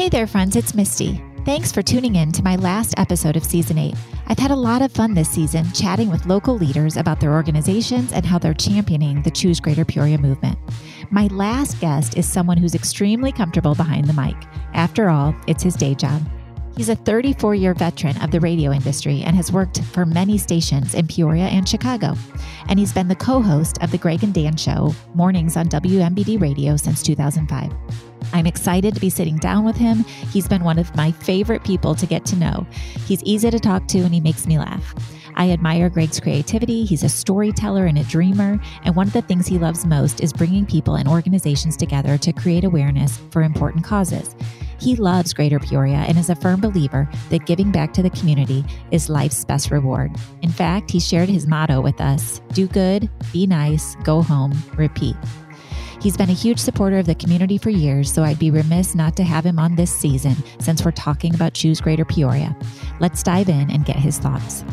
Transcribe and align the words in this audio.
Hey 0.00 0.08
there, 0.08 0.26
friends, 0.26 0.56
it's 0.56 0.74
Misty. 0.74 1.22
Thanks 1.44 1.70
for 1.70 1.82
tuning 1.82 2.16
in 2.16 2.32
to 2.32 2.42
my 2.42 2.56
last 2.56 2.98
episode 2.98 3.36
of 3.36 3.44
season 3.44 3.76
eight. 3.76 3.94
I've 4.28 4.38
had 4.38 4.50
a 4.50 4.56
lot 4.56 4.80
of 4.80 4.90
fun 4.90 5.12
this 5.12 5.28
season 5.28 5.70
chatting 5.72 6.08
with 6.08 6.24
local 6.24 6.56
leaders 6.56 6.96
about 6.96 7.20
their 7.20 7.34
organizations 7.34 8.10
and 8.14 8.24
how 8.24 8.38
they're 8.38 8.54
championing 8.54 9.20
the 9.20 9.30
Choose 9.30 9.60
Greater 9.60 9.84
Peoria 9.84 10.16
movement. 10.16 10.58
My 11.10 11.26
last 11.26 11.78
guest 11.82 12.16
is 12.16 12.26
someone 12.26 12.56
who's 12.56 12.74
extremely 12.74 13.30
comfortable 13.30 13.74
behind 13.74 14.06
the 14.06 14.14
mic. 14.14 14.36
After 14.72 15.10
all, 15.10 15.34
it's 15.46 15.62
his 15.62 15.74
day 15.74 15.94
job. 15.94 16.22
He's 16.80 16.88
a 16.88 16.96
34 16.96 17.56
year 17.56 17.74
veteran 17.74 18.16
of 18.22 18.30
the 18.30 18.40
radio 18.40 18.72
industry 18.72 19.20
and 19.20 19.36
has 19.36 19.52
worked 19.52 19.84
for 19.84 20.06
many 20.06 20.38
stations 20.38 20.94
in 20.94 21.06
Peoria 21.06 21.44
and 21.44 21.68
Chicago. 21.68 22.14
And 22.70 22.78
he's 22.78 22.94
been 22.94 23.06
the 23.06 23.14
co 23.14 23.42
host 23.42 23.76
of 23.82 23.90
The 23.90 23.98
Greg 23.98 24.24
and 24.24 24.32
Dan 24.32 24.56
Show, 24.56 24.94
mornings 25.12 25.58
on 25.58 25.68
WMBD 25.68 26.40
Radio 26.40 26.78
since 26.78 27.02
2005. 27.02 27.70
I'm 28.32 28.46
excited 28.46 28.94
to 28.94 29.00
be 29.00 29.10
sitting 29.10 29.36
down 29.36 29.66
with 29.66 29.76
him. 29.76 30.04
He's 30.32 30.48
been 30.48 30.64
one 30.64 30.78
of 30.78 30.96
my 30.96 31.12
favorite 31.12 31.64
people 31.64 31.94
to 31.96 32.06
get 32.06 32.24
to 32.24 32.36
know. 32.36 32.66
He's 33.04 33.22
easy 33.24 33.50
to 33.50 33.60
talk 33.60 33.86
to 33.88 33.98
and 33.98 34.14
he 34.14 34.20
makes 34.20 34.46
me 34.46 34.58
laugh. 34.58 34.94
I 35.34 35.50
admire 35.50 35.90
Greg's 35.90 36.18
creativity. 36.18 36.86
He's 36.86 37.02
a 37.02 37.10
storyteller 37.10 37.84
and 37.84 37.98
a 37.98 38.04
dreamer. 38.04 38.58
And 38.84 38.96
one 38.96 39.06
of 39.06 39.12
the 39.12 39.20
things 39.20 39.46
he 39.46 39.58
loves 39.58 39.84
most 39.84 40.22
is 40.22 40.32
bringing 40.32 40.64
people 40.64 40.94
and 40.94 41.06
organizations 41.06 41.76
together 41.76 42.16
to 42.16 42.32
create 42.32 42.64
awareness 42.64 43.20
for 43.30 43.42
important 43.42 43.84
causes. 43.84 44.34
He 44.80 44.96
loves 44.96 45.34
Greater 45.34 45.58
Peoria 45.58 46.04
and 46.08 46.16
is 46.16 46.30
a 46.30 46.34
firm 46.34 46.60
believer 46.60 47.08
that 47.28 47.44
giving 47.44 47.70
back 47.70 47.92
to 47.92 48.02
the 48.02 48.10
community 48.10 48.64
is 48.90 49.10
life's 49.10 49.44
best 49.44 49.70
reward. 49.70 50.16
In 50.40 50.50
fact, 50.50 50.90
he 50.90 50.98
shared 50.98 51.28
his 51.28 51.46
motto 51.46 51.80
with 51.80 52.00
us 52.00 52.40
do 52.52 52.66
good, 52.66 53.08
be 53.32 53.46
nice, 53.46 53.94
go 54.02 54.22
home, 54.22 54.52
repeat. 54.76 55.16
He's 56.00 56.16
been 56.16 56.30
a 56.30 56.34
huge 56.34 56.58
supporter 56.58 56.98
of 56.98 57.04
the 57.04 57.14
community 57.14 57.58
for 57.58 57.68
years, 57.68 58.10
so 58.10 58.24
I'd 58.24 58.38
be 58.38 58.50
remiss 58.50 58.94
not 58.94 59.16
to 59.16 59.22
have 59.22 59.44
him 59.44 59.58
on 59.58 59.76
this 59.76 59.94
season 59.94 60.34
since 60.58 60.82
we're 60.82 60.92
talking 60.92 61.34
about 61.34 61.52
Choose 61.52 61.80
Greater 61.80 62.06
Peoria. 62.06 62.56
Let's 63.00 63.22
dive 63.22 63.50
in 63.50 63.70
and 63.70 63.84
get 63.84 63.96
his 63.96 64.18
thoughts. 64.18 64.64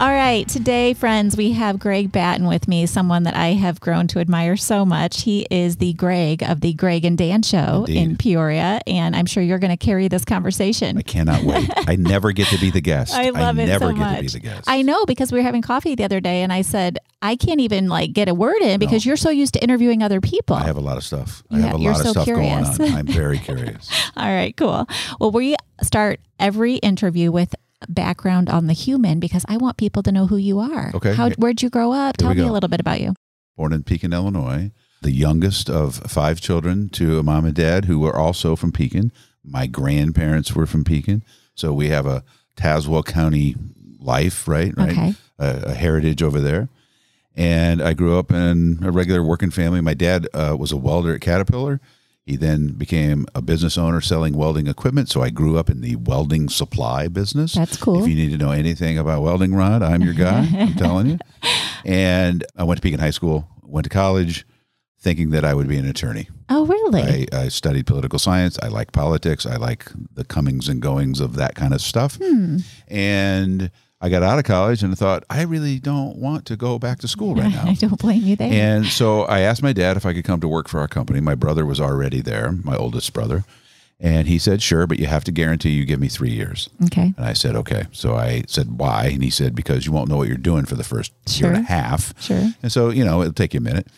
All 0.00 0.12
right, 0.12 0.46
today, 0.46 0.94
friends, 0.94 1.36
we 1.36 1.50
have 1.54 1.80
Greg 1.80 2.12
Batton 2.12 2.46
with 2.46 2.68
me, 2.68 2.86
someone 2.86 3.24
that 3.24 3.34
I 3.34 3.48
have 3.54 3.80
grown 3.80 4.06
to 4.08 4.20
admire 4.20 4.56
so 4.56 4.86
much. 4.86 5.22
He 5.22 5.44
is 5.50 5.78
the 5.78 5.92
Greg 5.94 6.44
of 6.44 6.60
the 6.60 6.72
Greg 6.72 7.04
and 7.04 7.18
Dan 7.18 7.42
Show 7.42 7.84
Indeed. 7.88 7.96
in 7.96 8.16
Peoria, 8.16 8.80
and 8.86 9.16
I'm 9.16 9.26
sure 9.26 9.42
you're 9.42 9.58
going 9.58 9.76
to 9.76 9.76
carry 9.76 10.06
this 10.06 10.24
conversation. 10.24 10.98
I 10.98 11.02
cannot 11.02 11.42
wait. 11.42 11.68
I 11.88 11.96
never 11.96 12.30
get 12.30 12.46
to 12.48 12.58
be 12.58 12.70
the 12.70 12.80
guest. 12.80 13.12
I 13.16 13.30
love 13.30 13.58
it 13.58 13.66
never 13.66 13.86
so 13.86 13.92
get 13.92 13.98
much. 13.98 14.16
to 14.18 14.22
be 14.22 14.28
the 14.28 14.38
guest. 14.38 14.68
I 14.68 14.82
know 14.82 15.04
because 15.04 15.32
we 15.32 15.40
were 15.40 15.42
having 15.44 15.62
coffee 15.62 15.96
the 15.96 16.04
other 16.04 16.20
day, 16.20 16.42
and 16.42 16.52
I 16.52 16.62
said 16.62 16.98
I 17.20 17.34
can't 17.34 17.58
even 17.60 17.88
like 17.88 18.12
get 18.12 18.28
a 18.28 18.34
word 18.34 18.62
in 18.62 18.78
because 18.78 19.04
you're 19.04 19.16
so 19.16 19.30
used 19.30 19.54
to 19.54 19.62
interviewing 19.64 20.04
other 20.04 20.20
people. 20.20 20.54
I 20.54 20.64
have 20.66 20.76
a 20.76 20.80
lot 20.80 20.96
of 20.96 21.02
stuff. 21.02 21.42
I 21.50 21.58
have 21.58 21.74
a 21.74 21.76
lot 21.76 21.96
so 21.96 22.02
of 22.02 22.10
stuff 22.10 22.24
curious. 22.24 22.78
going 22.78 22.92
on. 22.92 22.98
I'm 22.98 23.06
very 23.06 23.38
curious. 23.40 23.90
All 24.16 24.28
right, 24.32 24.56
cool. 24.56 24.86
Well, 25.18 25.32
we 25.32 25.56
start 25.82 26.20
every 26.38 26.76
interview 26.76 27.32
with 27.32 27.52
background 27.88 28.48
on 28.48 28.66
the 28.66 28.72
human 28.72 29.20
because 29.20 29.44
I 29.48 29.56
want 29.56 29.76
people 29.76 30.02
to 30.02 30.12
know 30.12 30.26
who 30.26 30.36
you 30.36 30.58
are. 30.58 30.90
Okay. 30.94 31.14
How, 31.14 31.30
where'd 31.30 31.62
you 31.62 31.70
grow 31.70 31.92
up? 31.92 32.20
Here 32.20 32.28
Tell 32.28 32.34
me 32.34 32.48
a 32.48 32.52
little 32.52 32.68
bit 32.68 32.80
about 32.80 33.00
you. 33.00 33.14
Born 33.56 33.72
in 33.72 33.82
Pekin, 33.82 34.12
Illinois, 34.12 34.72
the 35.02 35.10
youngest 35.10 35.68
of 35.70 35.96
five 35.96 36.40
children 36.40 36.88
to 36.90 37.18
a 37.18 37.22
mom 37.22 37.44
and 37.44 37.54
dad 37.54 37.84
who 37.84 37.98
were 37.98 38.16
also 38.16 38.56
from 38.56 38.72
Pekin. 38.72 39.12
My 39.44 39.66
grandparents 39.66 40.54
were 40.54 40.66
from 40.66 40.84
Pekin. 40.84 41.22
So 41.54 41.72
we 41.72 41.88
have 41.88 42.06
a 42.06 42.24
Tazewell 42.56 43.04
County 43.04 43.56
life, 44.00 44.46
right? 44.48 44.76
Right. 44.76 44.90
Okay. 44.90 45.14
A, 45.38 45.62
a 45.66 45.74
heritage 45.74 46.22
over 46.22 46.40
there. 46.40 46.68
And 47.36 47.80
I 47.80 47.94
grew 47.94 48.18
up 48.18 48.32
in 48.32 48.80
a 48.82 48.90
regular 48.90 49.22
working 49.22 49.50
family. 49.50 49.80
My 49.80 49.94
dad 49.94 50.26
uh, 50.34 50.56
was 50.58 50.72
a 50.72 50.76
welder 50.76 51.14
at 51.14 51.20
Caterpillar. 51.20 51.80
He 52.28 52.36
then 52.36 52.72
became 52.72 53.26
a 53.34 53.40
business 53.40 53.78
owner 53.78 54.02
selling 54.02 54.36
welding 54.36 54.66
equipment. 54.66 55.08
So 55.08 55.22
I 55.22 55.30
grew 55.30 55.56
up 55.56 55.70
in 55.70 55.80
the 55.80 55.96
welding 55.96 56.50
supply 56.50 57.08
business. 57.08 57.54
That's 57.54 57.78
cool. 57.78 58.02
If 58.02 58.08
you 58.08 58.14
need 58.14 58.32
to 58.32 58.36
know 58.36 58.50
anything 58.50 58.98
about 58.98 59.22
welding 59.22 59.54
rod, 59.54 59.82
I'm 59.82 60.02
your 60.02 60.12
guy. 60.12 60.46
I'm 60.52 60.74
telling 60.74 61.06
you. 61.06 61.18
And 61.86 62.44
I 62.54 62.64
went 62.64 62.76
to 62.76 62.82
Pekin 62.82 63.00
High 63.00 63.12
School, 63.12 63.48
went 63.62 63.84
to 63.84 63.88
college, 63.90 64.46
thinking 65.00 65.30
that 65.30 65.42
I 65.42 65.54
would 65.54 65.68
be 65.68 65.78
an 65.78 65.88
attorney. 65.88 66.28
Oh, 66.50 66.66
really? 66.66 67.26
I, 67.32 67.44
I 67.44 67.48
studied 67.48 67.86
political 67.86 68.18
science. 68.18 68.58
I 68.62 68.68
like 68.68 68.92
politics. 68.92 69.46
I 69.46 69.56
like 69.56 69.90
the 70.12 70.24
comings 70.26 70.68
and 70.68 70.82
goings 70.82 71.20
of 71.20 71.36
that 71.36 71.54
kind 71.54 71.72
of 71.72 71.80
stuff. 71.80 72.18
Hmm. 72.22 72.58
And 72.88 73.70
I 74.00 74.08
got 74.08 74.22
out 74.22 74.38
of 74.38 74.44
college 74.44 74.82
and 74.82 74.92
I 74.92 74.94
thought, 74.94 75.24
I 75.28 75.42
really 75.42 75.80
don't 75.80 76.16
want 76.18 76.46
to 76.46 76.56
go 76.56 76.78
back 76.78 77.00
to 77.00 77.08
school 77.08 77.34
right 77.34 77.50
now. 77.52 77.64
I 77.66 77.74
don't 77.74 77.98
blame 77.98 78.22
you 78.22 78.36
there. 78.36 78.52
And 78.52 78.86
so 78.86 79.22
I 79.22 79.40
asked 79.40 79.62
my 79.62 79.72
dad 79.72 79.96
if 79.96 80.06
I 80.06 80.12
could 80.14 80.24
come 80.24 80.40
to 80.40 80.48
work 80.48 80.68
for 80.68 80.78
our 80.80 80.88
company. 80.88 81.20
My 81.20 81.34
brother 81.34 81.66
was 81.66 81.80
already 81.80 82.20
there, 82.20 82.52
my 82.52 82.76
oldest 82.76 83.12
brother. 83.12 83.44
And 84.00 84.28
he 84.28 84.38
said, 84.38 84.62
sure, 84.62 84.86
but 84.86 85.00
you 85.00 85.06
have 85.06 85.24
to 85.24 85.32
guarantee 85.32 85.70
you 85.70 85.84
give 85.84 85.98
me 85.98 86.06
three 86.06 86.30
years. 86.30 86.70
okay. 86.84 87.12
And 87.16 87.26
I 87.26 87.32
said, 87.32 87.56
okay. 87.56 87.86
So 87.90 88.14
I 88.14 88.44
said, 88.46 88.78
why? 88.78 89.06
And 89.06 89.24
he 89.24 89.30
said, 89.30 89.56
because 89.56 89.86
you 89.86 89.90
won't 89.90 90.08
know 90.08 90.16
what 90.18 90.28
you're 90.28 90.36
doing 90.36 90.66
for 90.66 90.76
the 90.76 90.84
first 90.84 91.12
year 91.40 91.48
and 91.52 91.64
a 91.64 91.68
half. 91.68 92.14
Sure. 92.22 92.50
And 92.62 92.70
so, 92.70 92.90
you 92.90 93.04
know, 93.04 93.22
it'll 93.22 93.32
take 93.32 93.54
you 93.54 93.58
a 93.58 93.62
minute. 93.62 93.88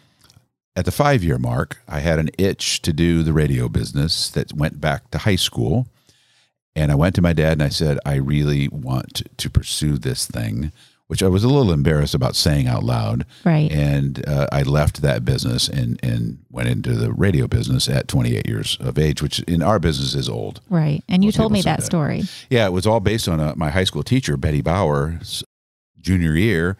At 0.74 0.86
the 0.86 0.92
five 0.92 1.22
year 1.22 1.36
mark, 1.36 1.82
I 1.86 2.00
had 2.00 2.18
an 2.18 2.30
itch 2.38 2.80
to 2.82 2.94
do 2.94 3.22
the 3.22 3.34
radio 3.34 3.68
business 3.68 4.30
that 4.30 4.54
went 4.54 4.80
back 4.80 5.10
to 5.10 5.18
high 5.18 5.36
school. 5.36 5.86
And 6.76 6.92
I 6.92 6.94
went 6.94 7.14
to 7.16 7.22
my 7.22 7.32
dad 7.32 7.52
and 7.54 7.62
I 7.62 7.68
said, 7.68 7.98
I 8.06 8.14
really 8.16 8.68
want 8.68 9.22
to 9.36 9.50
pursue 9.50 9.98
this 9.98 10.26
thing, 10.26 10.70
which 11.08 11.22
I 11.22 11.26
was 11.28 11.42
a 11.42 11.48
little 11.48 11.72
embarrassed 11.72 12.14
about 12.14 12.36
saying 12.36 12.68
out 12.68 12.84
loud. 12.84 13.26
Right. 13.44 13.70
And 13.72 14.26
uh, 14.28 14.46
I 14.52 14.62
left 14.62 15.02
that 15.02 15.24
business 15.24 15.66
and, 15.68 15.98
and 16.02 16.38
went 16.48 16.68
into 16.68 16.92
the 16.94 17.12
radio 17.12 17.48
business 17.48 17.88
at 17.88 18.06
28 18.06 18.46
years 18.46 18.76
of 18.80 18.98
age, 18.98 19.20
which 19.20 19.40
in 19.40 19.62
our 19.62 19.80
business 19.80 20.14
is 20.14 20.28
old. 20.28 20.60
Right. 20.70 21.02
And 21.08 21.24
you 21.24 21.28
Most 21.28 21.36
told 21.36 21.52
me 21.52 21.62
that 21.62 21.80
that. 21.80 21.84
story. 21.84 22.22
Yeah, 22.50 22.66
it 22.66 22.72
was 22.72 22.86
all 22.86 23.00
based 23.00 23.26
on 23.28 23.40
uh 23.40 23.54
my 23.56 23.70
high 23.70 23.84
school 23.84 24.04
teacher, 24.04 24.36
Betty 24.36 24.62
Bauer's 24.62 25.42
junior 26.00 26.34
year. 26.36 26.76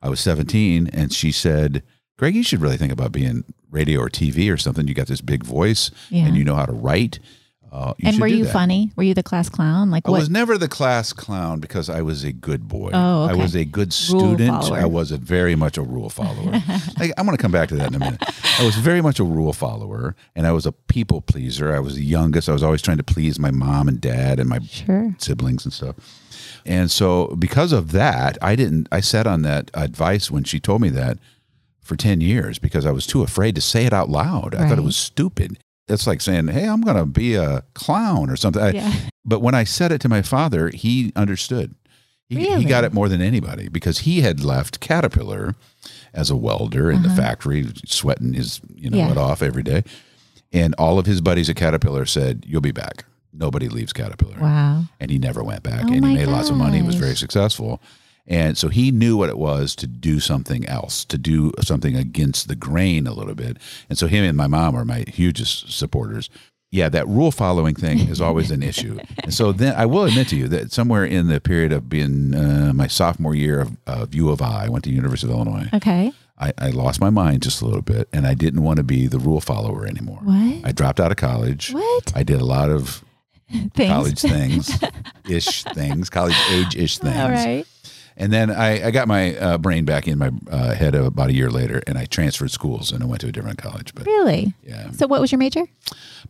I 0.00 0.08
was 0.08 0.20
17, 0.20 0.88
and 0.92 1.12
she 1.12 1.32
said, 1.32 1.82
Greg, 2.18 2.34
you 2.34 2.42
should 2.42 2.60
really 2.60 2.76
think 2.76 2.92
about 2.92 3.12
being 3.12 3.44
radio 3.70 4.00
or 4.00 4.08
TV 4.08 4.52
or 4.52 4.56
something. 4.56 4.86
You 4.88 4.94
got 4.94 5.06
this 5.06 5.20
big 5.20 5.42
voice 5.44 5.90
Yeah. 6.10 6.26
and 6.26 6.36
you 6.36 6.44
know 6.44 6.54
how 6.56 6.66
to 6.66 6.72
write. 6.72 7.18
Uh, 7.74 7.92
and 8.04 8.20
were 8.20 8.28
you 8.28 8.44
that." 8.44 8.52
funny? 8.52 8.92
Were 8.94 9.02
you 9.02 9.14
the 9.14 9.22
class 9.24 9.48
clown? 9.48 9.90
Like 9.90 10.06
I 10.06 10.12
what? 10.12 10.20
was 10.20 10.30
never 10.30 10.56
the 10.56 10.68
class 10.68 11.12
clown 11.12 11.58
because 11.58 11.90
I 11.90 12.02
was 12.02 12.22
a 12.22 12.32
good 12.32 12.68
boy. 12.68 12.92
Oh, 12.94 13.24
I 13.24 13.34
was 13.34 13.56
a 13.56 13.64
good 13.64 13.92
student. 13.92 14.70
I 14.70 14.86
was 14.86 15.10
a 15.10 15.16
very 15.16 15.56
much 15.56 15.76
a 15.76 15.82
rule 15.82 16.08
follower. 16.08 16.52
I, 16.98 17.12
I'm 17.18 17.26
going 17.26 17.36
to 17.36 17.42
come 17.42 17.50
back 17.50 17.68
to 17.70 17.74
that 17.76 17.88
in 17.88 17.96
a 17.96 17.98
minute. 17.98 18.22
I 18.60 18.64
was 18.64 18.76
very 18.76 19.00
much 19.00 19.18
a 19.18 19.24
rule 19.24 19.52
follower, 19.52 20.14
and 20.36 20.46
I 20.46 20.52
was 20.52 20.66
a 20.66 20.72
people 20.72 21.20
pleaser. 21.20 21.74
I 21.74 21.80
was 21.80 21.96
the 21.96 22.04
youngest. 22.04 22.48
I 22.48 22.52
was 22.52 22.62
always 22.62 22.80
trying 22.80 22.98
to 22.98 23.02
please 23.02 23.40
my 23.40 23.50
mom 23.50 23.88
and 23.88 24.00
dad 24.00 24.38
and 24.38 24.48
my 24.48 24.60
sure. 24.60 25.16
siblings 25.18 25.64
and 25.64 25.72
stuff. 25.72 25.96
And 26.64 26.92
so 26.92 27.34
because 27.36 27.72
of 27.72 27.90
that, 27.90 28.38
I 28.40 28.54
didn't 28.54 28.88
I 28.92 29.00
sat 29.00 29.26
on 29.26 29.42
that 29.42 29.72
advice 29.74 30.30
when 30.30 30.44
she 30.44 30.60
told 30.60 30.80
me 30.80 30.90
that 30.90 31.18
for 31.82 31.96
10 31.96 32.20
years 32.20 32.58
because 32.58 32.86
I 32.86 32.92
was 32.92 33.06
too 33.06 33.22
afraid 33.22 33.54
to 33.56 33.60
say 33.60 33.84
it 33.84 33.92
out 33.92 34.08
loud. 34.08 34.54
I 34.54 34.68
thought 34.68 34.78
it 34.78 34.84
was 34.84 34.96
stupid. 34.96 35.58
It's 35.88 36.06
like 36.06 36.20
saying, 36.20 36.48
"Hey, 36.48 36.66
I'm 36.66 36.80
going 36.80 36.96
to 36.96 37.04
be 37.06 37.34
a 37.34 37.62
clown 37.74 38.30
or 38.30 38.36
something." 38.36 38.62
I- 38.62 39.10
but 39.24 39.40
when 39.40 39.54
I 39.54 39.64
said 39.64 39.92
it 39.92 40.00
to 40.02 40.08
my 40.08 40.22
father, 40.22 40.68
he 40.70 41.12
understood. 41.16 41.74
He, 42.28 42.36
Really? 42.36 42.62
he 42.62 42.64
got 42.64 42.84
it 42.84 42.94
more 42.94 43.08
than 43.10 43.20
anybody 43.20 43.68
because 43.68 44.00
he 44.00 44.22
had 44.22 44.42
left 44.42 44.80
Caterpillar 44.80 45.54
as 46.14 46.30
a 46.30 46.36
welder 46.36 46.90
in 46.90 47.02
the 47.02 47.10
factory, 47.10 47.66
sweating 47.86 48.32
his 48.32 48.60
you 48.74 48.88
know 48.88 48.96
Uh-huh. 48.98 49.08
Yeah. 49.08 49.14
butt 49.14 49.22
off 49.22 49.42
every 49.42 49.62
day. 49.62 49.84
And 50.52 50.74
all 50.78 50.98
of 50.98 51.04
his 51.06 51.20
buddies 51.20 51.50
at 51.50 51.56
Caterpillar 51.56 52.06
said, 52.06 52.44
"You'll 52.46 52.60
be 52.62 52.72
back." 52.72 53.04
Nobody 53.32 53.68
leaves 53.68 53.92
Caterpillar 53.92 54.38
Wow. 54.40 54.84
and 55.00 55.10
he 55.10 55.18
never 55.18 55.42
went 55.42 55.64
back 55.64 55.82
Oh 55.84 55.92
and 55.92 56.06
he 56.06 56.14
made 56.14 56.28
lots 56.28 56.48
of 56.50 56.56
money 56.56 56.76
he 56.78 56.82
was 56.86 56.94
very 56.94 57.16
successful 57.16 57.82
and 58.26 58.56
so 58.56 58.68
he 58.68 58.90
knew 58.90 59.16
what 59.16 59.28
it 59.28 59.36
was 59.38 59.74
to 59.76 59.86
do 59.86 60.18
something 60.20 60.66
else 60.66 61.04
to 61.04 61.18
do 61.18 61.52
something 61.60 61.94
against 61.96 62.48
the 62.48 62.56
grain 62.56 63.06
a 63.06 63.12
little 63.12 63.34
bit 63.34 63.56
and 63.88 63.98
so 63.98 64.06
him 64.06 64.24
and 64.24 64.36
my 64.36 64.46
mom 64.46 64.74
are 64.74 64.84
my 64.84 65.04
hugest 65.08 65.70
supporters 65.72 66.30
yeah 66.70 66.88
that 66.88 67.06
rule 67.06 67.30
following 67.30 67.74
thing 67.74 67.98
is 68.08 68.20
always 68.20 68.50
an 68.50 68.62
issue 68.62 68.98
and 69.22 69.34
so 69.34 69.52
then 69.52 69.74
i 69.76 69.84
will 69.86 70.04
admit 70.04 70.28
to 70.28 70.36
you 70.36 70.48
that 70.48 70.72
somewhere 70.72 71.04
in 71.04 71.28
the 71.28 71.40
period 71.40 71.72
of 71.72 71.88
being 71.88 72.34
uh, 72.34 72.72
my 72.74 72.86
sophomore 72.86 73.34
year 73.34 73.60
of, 73.60 73.76
of 73.86 74.14
u 74.14 74.30
of 74.30 74.40
i 74.40 74.64
i 74.64 74.68
went 74.68 74.84
to 74.84 74.90
university 74.90 75.30
of 75.30 75.36
illinois 75.36 75.68
Okay. 75.74 76.12
I, 76.36 76.52
I 76.58 76.70
lost 76.70 77.00
my 77.00 77.10
mind 77.10 77.42
just 77.42 77.62
a 77.62 77.64
little 77.66 77.82
bit 77.82 78.08
and 78.12 78.26
i 78.26 78.34
didn't 78.34 78.62
want 78.62 78.78
to 78.78 78.82
be 78.82 79.06
the 79.06 79.18
rule 79.18 79.40
follower 79.40 79.86
anymore 79.86 80.18
What? 80.22 80.64
i 80.64 80.72
dropped 80.72 80.98
out 80.98 81.10
of 81.10 81.16
college 81.18 81.72
What? 81.72 82.12
i 82.16 82.22
did 82.22 82.40
a 82.40 82.44
lot 82.44 82.70
of 82.70 83.04
Things. 83.74 83.90
college 83.92 84.20
things, 84.20 84.82
ish 85.28 85.62
things, 85.74 86.08
college 86.10 86.34
age 86.50 86.74
ish 86.76 86.96
things. 86.98 87.16
All 87.16 87.28
right. 87.30 87.64
And 88.16 88.32
then 88.32 88.50
I, 88.50 88.86
I 88.86 88.90
got 88.92 89.08
my 89.08 89.36
uh, 89.36 89.58
brain 89.58 89.84
back 89.84 90.06
in 90.06 90.18
my 90.18 90.30
uh, 90.48 90.74
head 90.74 90.94
about 90.94 91.30
a 91.30 91.32
year 91.32 91.50
later, 91.50 91.82
and 91.86 91.98
I 91.98 92.04
transferred 92.04 92.52
schools 92.52 92.92
and 92.92 93.02
I 93.02 93.06
went 93.06 93.20
to 93.22 93.26
a 93.28 93.32
different 93.32 93.58
college. 93.58 93.92
But 93.94 94.06
Really? 94.06 94.54
yeah, 94.62 94.92
So, 94.92 95.08
what 95.08 95.20
was 95.20 95.32
your 95.32 95.38
major? 95.40 95.64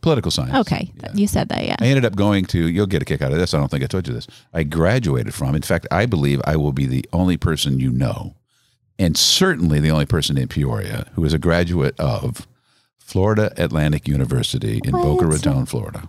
political 0.00 0.30
science. 0.30 0.54
Okay, 0.66 0.90
you 1.14 1.26
said 1.26 1.48
that, 1.50 1.64
yeah. 1.64 1.76
I 1.80 1.86
ended 1.86 2.04
up 2.04 2.16
going 2.16 2.44
to. 2.46 2.68
You'll 2.68 2.86
get 2.86 3.00
a 3.02 3.04
kick 3.04 3.22
out 3.22 3.32
of 3.32 3.38
this. 3.38 3.54
I 3.54 3.58
don't 3.58 3.70
think 3.70 3.84
I 3.84 3.86
told 3.86 4.06
you 4.08 4.12
this. 4.14 4.26
I 4.52 4.62
graduated 4.64 5.32
from. 5.34 5.54
In 5.54 5.62
fact, 5.62 5.86
I 5.90 6.04
believe 6.06 6.40
I 6.44 6.56
will 6.56 6.72
be 6.72 6.86
the 6.86 7.04
only 7.12 7.36
person 7.36 7.78
you 7.78 7.90
know, 7.90 8.34
and 8.98 9.16
certainly 9.16 9.78
the 9.80 9.90
only 9.90 10.06
person 10.06 10.36
in 10.36 10.48
Peoria 10.48 11.06
who 11.14 11.24
is 11.24 11.32
a 11.32 11.38
graduate 11.38 11.94
of 11.98 12.46
Florida 12.98 13.52
Atlantic 13.56 14.08
University 14.08 14.80
in 14.84 14.90
Boca 14.92 15.26
Raton, 15.26 15.64
Florida, 15.66 16.08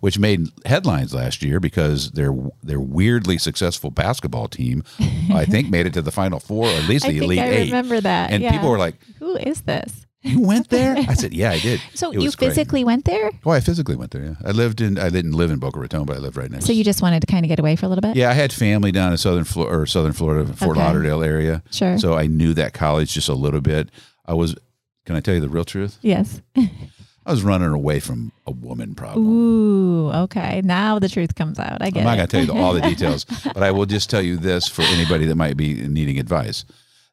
which 0.00 0.18
made 0.18 0.48
headlines 0.66 1.14
last 1.14 1.42
year 1.42 1.60
because 1.60 2.10
their 2.12 2.34
their 2.62 2.80
weirdly 2.80 3.38
successful 3.38 3.90
basketball 3.90 4.48
team, 4.48 4.82
I 5.32 5.44
think, 5.44 5.70
made 5.70 5.86
it 5.86 5.94
to 5.94 6.02
the 6.02 6.12
Final 6.12 6.40
Four 6.40 6.66
or 6.66 6.70
at 6.72 6.88
least 6.88 7.04
I 7.06 7.08
the 7.12 7.18
think 7.20 7.24
Elite 7.24 7.38
I 7.38 7.46
Eight. 7.48 7.64
remember 7.66 8.00
that. 8.00 8.30
And 8.30 8.42
yeah. 8.42 8.52
people 8.52 8.70
were 8.70 8.78
like, 8.78 8.96
Who 9.18 9.36
is 9.36 9.62
this? 9.62 10.06
"You 10.22 10.40
went 10.40 10.68
there?" 10.76 10.96
I 10.98 11.14
said, 11.14 11.32
"Yeah, 11.32 11.50
I 11.52 11.58
did." 11.60 11.80
So, 11.94 12.12
you 12.12 12.20
was 12.20 12.36
great. 12.36 12.48
physically 12.48 12.84
went 12.84 13.06
there? 13.06 13.30
Oh, 13.46 13.50
I 13.52 13.60
physically 13.60 13.96
went 13.96 14.10
there. 14.10 14.22
Yeah, 14.22 14.34
I 14.44 14.50
lived 14.50 14.82
in. 14.82 14.98
I 14.98 15.08
didn't 15.08 15.32
live 15.32 15.50
in 15.50 15.58
Boca 15.58 15.80
Raton, 15.80 16.04
but 16.04 16.14
I 16.14 16.18
lived 16.18 16.36
right 16.36 16.50
next. 16.50 16.66
So, 16.66 16.72
you 16.72 16.84
just 16.84 17.00
wanted 17.00 17.20
to 17.20 17.26
kind 17.26 17.42
of 17.44 17.48
get 17.48 17.58
away 17.58 17.74
for 17.74 17.86
a 17.86 17.88
little 17.88 18.02
bit? 18.02 18.16
Yeah, 18.16 18.28
I 18.28 18.34
had 18.34 18.52
family 18.52 18.92
down 18.92 19.12
in 19.12 19.16
southern 19.18 19.44
Florida 19.44 19.78
or 19.78 19.86
southern 19.86 20.12
Florida, 20.12 20.52
Fort 20.52 20.72
Okay. 20.76 20.80
Lauderdale 20.86 21.22
area. 21.22 21.62
Sure. 21.70 21.96
So 21.96 22.18
I 22.18 22.26
knew 22.26 22.52
that 22.52 22.74
college 22.74 23.14
just 23.14 23.28
a 23.30 23.34
little 23.34 23.62
bit. 23.62 23.88
I 24.26 24.34
was. 24.34 24.54
Can 25.06 25.16
I 25.16 25.20
tell 25.20 25.32
you 25.34 25.40
the 25.40 25.48
real 25.48 25.64
truth? 25.64 25.96
yes. 26.02 26.42
I 27.26 27.30
was 27.32 27.42
running 27.42 27.68
away 27.68 28.00
from 28.00 28.32
a 28.46 28.50
woman 28.50 28.94
problem. 28.94 29.26
Ooh, 29.26 30.10
okay. 30.10 30.62
Now 30.64 30.98
the 30.98 31.08
truth 31.08 31.34
comes 31.34 31.58
out. 31.58 31.82
I 31.82 31.90
get 31.90 32.00
I'm 32.00 32.06
not 32.06 32.16
going 32.16 32.28
to 32.28 32.30
tell 32.30 32.40
you 32.40 32.46
the, 32.46 32.54
all 32.54 32.72
the 32.72 32.80
details, 32.92 33.24
but 33.44 33.62
I 33.62 33.70
will 33.70 33.86
just 33.86 34.08
tell 34.10 34.22
you 34.22 34.36
this 34.36 34.68
for 34.68 34.82
anybody 34.82 35.26
that 35.26 35.36
might 35.36 35.56
be 35.56 35.74
needing 35.86 36.18
advice. 36.18 36.64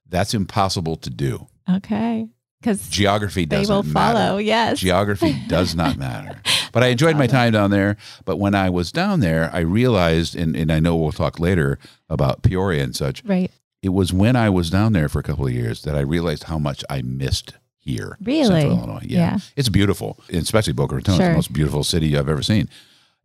That's 0.10 0.34
impossible 0.34 0.96
to 0.98 1.10
do. 1.10 1.48
Okay. 1.70 2.28
Because 2.62 2.88
Geography 2.90 3.46
doesn't 3.46 3.74
will 3.74 3.84
follow. 3.84 4.14
matter. 4.14 4.42
Yes. 4.42 4.80
Geography 4.80 5.36
does 5.48 5.76
not 5.76 5.98
matter. 5.98 6.42
But 6.72 6.84
I 6.84 6.88
enjoyed 6.88 7.16
my 7.18 7.28
time 7.28 7.54
down 7.54 7.70
there. 7.70 7.98
But 8.26 8.38
when 8.38 8.56
I 8.56 8.70
was 8.70 8.92
down 8.92 9.20
there, 9.20 9.52
I 9.54 9.60
realized, 9.60 10.36
and, 10.36 10.56
and 10.56 10.72
I 10.72 10.80
know 10.80 10.96
we'll 10.96 11.12
talk 11.12 11.40
later 11.40 11.78
about 12.10 12.42
Peoria 12.42 12.84
and 12.84 12.96
such. 12.96 13.24
right. 13.26 13.52
it 13.84 13.90
was 13.90 14.12
when 14.12 14.36
I 14.36 14.50
was 14.50 14.70
down 14.70 14.94
there 14.94 15.08
for 15.10 15.20
a 15.20 15.24
couple 15.24 15.46
of 15.46 15.54
years 15.54 15.84
that 15.84 15.96
I 15.96 16.00
realized 16.00 16.46
how 16.46 16.58
much 16.58 16.84
I 16.90 17.02
missed 17.04 17.54
here, 17.88 18.18
Really? 18.22 18.62
Central 18.62 18.78
Illinois. 18.78 19.00
Yeah, 19.04 19.18
Yeah. 19.20 19.38
it's 19.56 19.70
beautiful, 19.70 20.20
especially 20.30 20.74
Boca 20.74 20.96
Raton. 20.96 21.16
It's 21.16 21.24
the 21.24 21.34
most 21.34 21.54
beautiful 21.54 21.84
city 21.84 22.18
I've 22.18 22.30
ever 22.30 22.44
seen, 22.44 22.70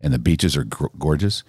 and 0.01 0.13
the 0.15 0.19
beaches 0.19 0.57
are 0.57 0.65
gr- 0.65 0.87
gorgeous. 0.99 1.43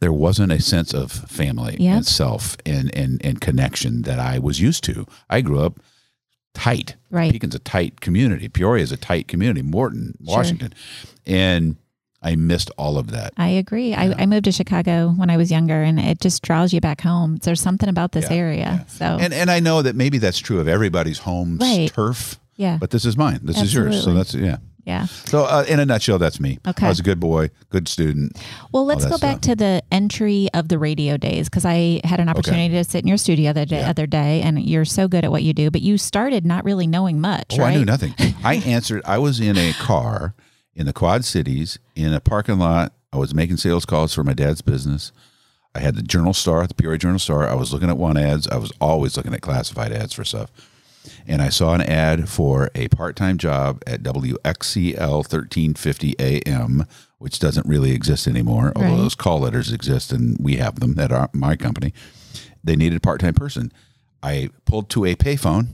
There 0.00 0.12
wasn't 0.12 0.52
a 0.52 0.60
sense 0.60 0.92
of 0.92 1.10
family 1.10 1.76
Yeah. 1.80 1.96
and 1.96 2.06
self 2.06 2.56
and, 2.66 2.94
and 2.94 3.20
and 3.24 3.40
connection 3.40 4.02
that 4.02 4.18
I 4.18 4.38
was 4.38 4.60
used 4.60 4.84
to. 4.84 5.06
I 5.30 5.40
grew 5.40 5.60
up 5.60 5.80
tight. 6.54 6.96
Right. 7.10 7.32
Pekin's 7.32 7.54
a 7.54 7.58
tight 7.58 8.00
community. 8.02 8.48
Peoria 8.48 8.82
is 8.82 8.92
a 8.92 8.96
tight 8.98 9.26
community. 9.26 9.62
Morton, 9.62 10.14
Sure. 10.24 10.36
Washington, 10.36 10.74
and 11.26 11.76
I 12.22 12.34
missed 12.36 12.70
all 12.78 12.98
of 12.98 13.10
that. 13.12 13.32
I 13.36 13.48
agree. 13.48 13.94
I, 13.94 14.12
I 14.22 14.26
moved 14.26 14.44
to 14.46 14.52
Chicago 14.52 15.10
when 15.16 15.30
I 15.30 15.36
was 15.36 15.50
younger, 15.50 15.82
and 15.82 16.00
it 16.00 16.20
just 16.20 16.42
draws 16.42 16.72
you 16.72 16.80
back 16.80 17.00
home. 17.00 17.36
There's 17.36 17.60
something 17.60 17.88
about 17.88 18.12
this 18.12 18.30
Yeah, 18.30 18.36
area. 18.36 18.84
So, 18.88 19.04
And 19.20 19.32
and 19.34 19.50
I 19.50 19.60
know 19.60 19.82
that 19.82 19.94
maybe 19.96 20.18
that's 20.18 20.38
true 20.38 20.58
of 20.60 20.66
everybody's 20.68 21.18
home 21.18 21.58
Right. 21.60 21.92
turf. 21.92 22.38
yeah. 22.56 22.78
but 22.80 22.90
this 22.90 23.04
is 23.04 23.16
mine. 23.16 23.40
This 23.42 23.60
is 23.60 23.72
yours. 23.74 24.02
So 24.02 24.14
that's 24.14 24.34
yeah. 24.34 24.56
yeah. 24.86 25.04
So 25.26 25.44
uh, 25.44 25.64
in 25.68 25.78
a 25.78 25.84
nutshell, 25.84 26.18
that's 26.18 26.40
me. 26.40 26.58
Okay. 26.66 26.86
I 26.86 26.88
was 26.88 26.98
a 27.00 27.02
good 27.02 27.20
boy, 27.20 27.50
good 27.70 27.86
student. 27.86 28.36
Well, 28.72 28.86
let's 28.86 29.04
go 29.04 29.18
back 29.18 29.44
stuff. 29.44 29.52
to 29.52 29.56
the 29.56 29.82
entry 29.92 30.48
of 30.54 30.68
the 30.68 30.78
radio 30.78 31.16
days 31.18 31.48
because 31.50 31.64
I 31.66 32.00
had 32.02 32.18
an 32.18 32.28
opportunity 32.30 32.74
to 32.74 32.82
sit 32.84 33.02
in 33.02 33.08
your 33.08 33.18
studio 33.18 33.52
the 33.52 33.66
day, 33.66 33.80
Yeah. 33.80 33.90
other 33.90 34.06
day, 34.06 34.40
and 34.42 34.58
you're 34.64 34.84
so 34.86 35.06
good 35.06 35.24
at 35.24 35.30
what 35.30 35.42
you 35.42 35.52
do. 35.52 35.70
But 35.70 35.82
you 35.82 35.98
started 35.98 36.46
not 36.46 36.64
really 36.64 36.86
knowing 36.86 37.20
much, 37.20 37.56
Oh, 37.58 37.62
right? 37.62 37.74
I 37.74 37.76
knew 37.76 37.84
nothing. 37.84 38.14
I 38.42 38.54
answered. 38.66 39.02
I 39.04 39.18
was 39.18 39.38
in 39.38 39.58
a 39.58 39.72
car 39.74 40.34
in 40.76 40.86
the 40.86 40.92
Quad 40.92 41.24
Cities 41.24 41.78
in 41.96 42.12
a 42.14 42.20
parking 42.20 42.58
lot. 42.58 42.92
I 43.12 43.16
was 43.16 43.34
making 43.34 43.56
sales 43.56 43.84
calls 43.86 44.14
for 44.14 44.22
my 44.22 44.34
dad's 44.34 44.60
business. 44.60 45.10
I 45.74 45.80
had 45.80 45.94
the 45.96 46.02
Journal 46.02 46.34
Star, 46.34 46.66
the 46.66 46.74
Peoria 46.74 46.98
Journal 46.98 47.18
Star. 47.18 47.48
I 47.48 47.54
was 47.54 47.72
looking 47.72 47.88
at 47.90 47.98
one 47.98 48.16
ads. 48.16 48.46
I 48.48 48.56
was 48.56 48.72
always 48.80 49.16
looking 49.16 49.34
at 49.34 49.40
classified 49.40 49.92
ads 49.92 50.12
for 50.12 50.24
stuff. 50.24 50.50
And 51.26 51.40
I 51.40 51.48
saw 51.50 51.72
an 51.74 51.82
ad 51.82 52.28
for 52.28 52.70
a 52.74 52.88
part-time 52.88 53.38
job 53.38 53.82
at 53.86 54.02
WXCL 54.02 54.98
1350 55.18 56.14
AM, 56.18 56.84
which 57.18 57.38
doesn't 57.38 57.66
really 57.66 57.92
exist 57.92 58.26
anymore, 58.26 58.72
although 58.74 58.88
Right. 58.90 58.96
those 58.96 59.14
call 59.14 59.40
letters 59.40 59.72
exist 59.72 60.12
and 60.12 60.36
we 60.40 60.56
have 60.56 60.80
them 60.80 60.98
at 60.98 61.12
our, 61.12 61.30
my 61.32 61.56
company. 61.56 61.92
They 62.64 62.76
needed 62.76 62.96
a 62.96 63.00
part-time 63.00 63.34
person. 63.34 63.72
I 64.22 64.50
pulled 64.64 64.90
to 64.90 65.04
a 65.04 65.14
payphone 65.14 65.68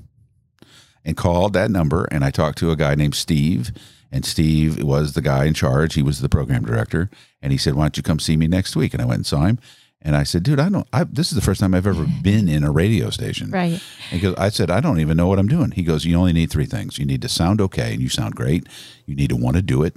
and 1.04 1.16
called 1.16 1.54
that 1.54 1.70
number 1.70 2.04
and 2.10 2.25
I 2.25 2.31
talked 2.31 2.58
to 2.58 2.70
a 2.70 2.76
guy 2.76 2.94
named 2.94 3.14
Steve 3.14 3.72
and 4.12 4.25
Steve 4.25 4.82
was 4.85 5.14
the 5.14 5.23
guy 5.23 5.47
in 5.47 5.55
charge. 5.55 5.94
He 5.94 6.03
was 6.03 6.20
the 6.20 6.29
program 6.29 6.64
director 6.64 7.11
and 7.41 7.50
he 7.50 7.59
said, 7.59 7.75
"Why 7.75 7.85
don't 7.85 7.97
you 7.97 8.03
come 8.03 8.20
see 8.20 8.37
me 8.37 8.47
next 8.47 8.76
week?" 8.76 8.93
And 8.93 9.03
I 9.03 9.06
went 9.06 9.19
and 9.19 9.26
saw 9.26 9.47
him 9.47 9.59
and 10.03 10.14
I 10.14 10.23
said, 10.25 10.43
"Dude, 10.43 10.61
I 10.61 10.69
don't 10.69 10.87
I, 10.93 11.05
this 11.05 11.32
is 11.32 11.37
the 11.37 11.41
first 11.43 11.61
time 11.61 11.75
I've 11.75 11.87
ever 11.87 12.06
been 12.23 12.49
in 12.49 12.64
a 12.64 12.70
radio 12.70 13.11
station." 13.11 13.50
Right. 13.50 13.82
Goes, 14.20 14.35
I 14.37 14.50
said, 14.50 14.70
I 14.70 14.81
don't 14.81 15.00
even 15.00 15.17
know 15.17 15.26
what 15.26 15.38
I'm 15.38 15.49
doing. 15.49 15.70
He 15.70 15.82
goes, 15.82 16.05
You 16.05 16.17
only 16.17 16.32
need 16.32 16.50
three 16.50 16.67
things. 16.67 16.99
You 16.99 17.06
need 17.06 17.23
to 17.23 17.29
sound 17.29 17.61
okay, 17.61 17.93
and 17.94 18.03
you 18.03 18.09
sound 18.09 18.35
great. 18.35 18.69
You 19.06 19.14
need 19.14 19.31
to 19.31 19.37
want 19.37 19.56
to 19.56 19.62
do 19.62 19.82
it. 19.82 19.97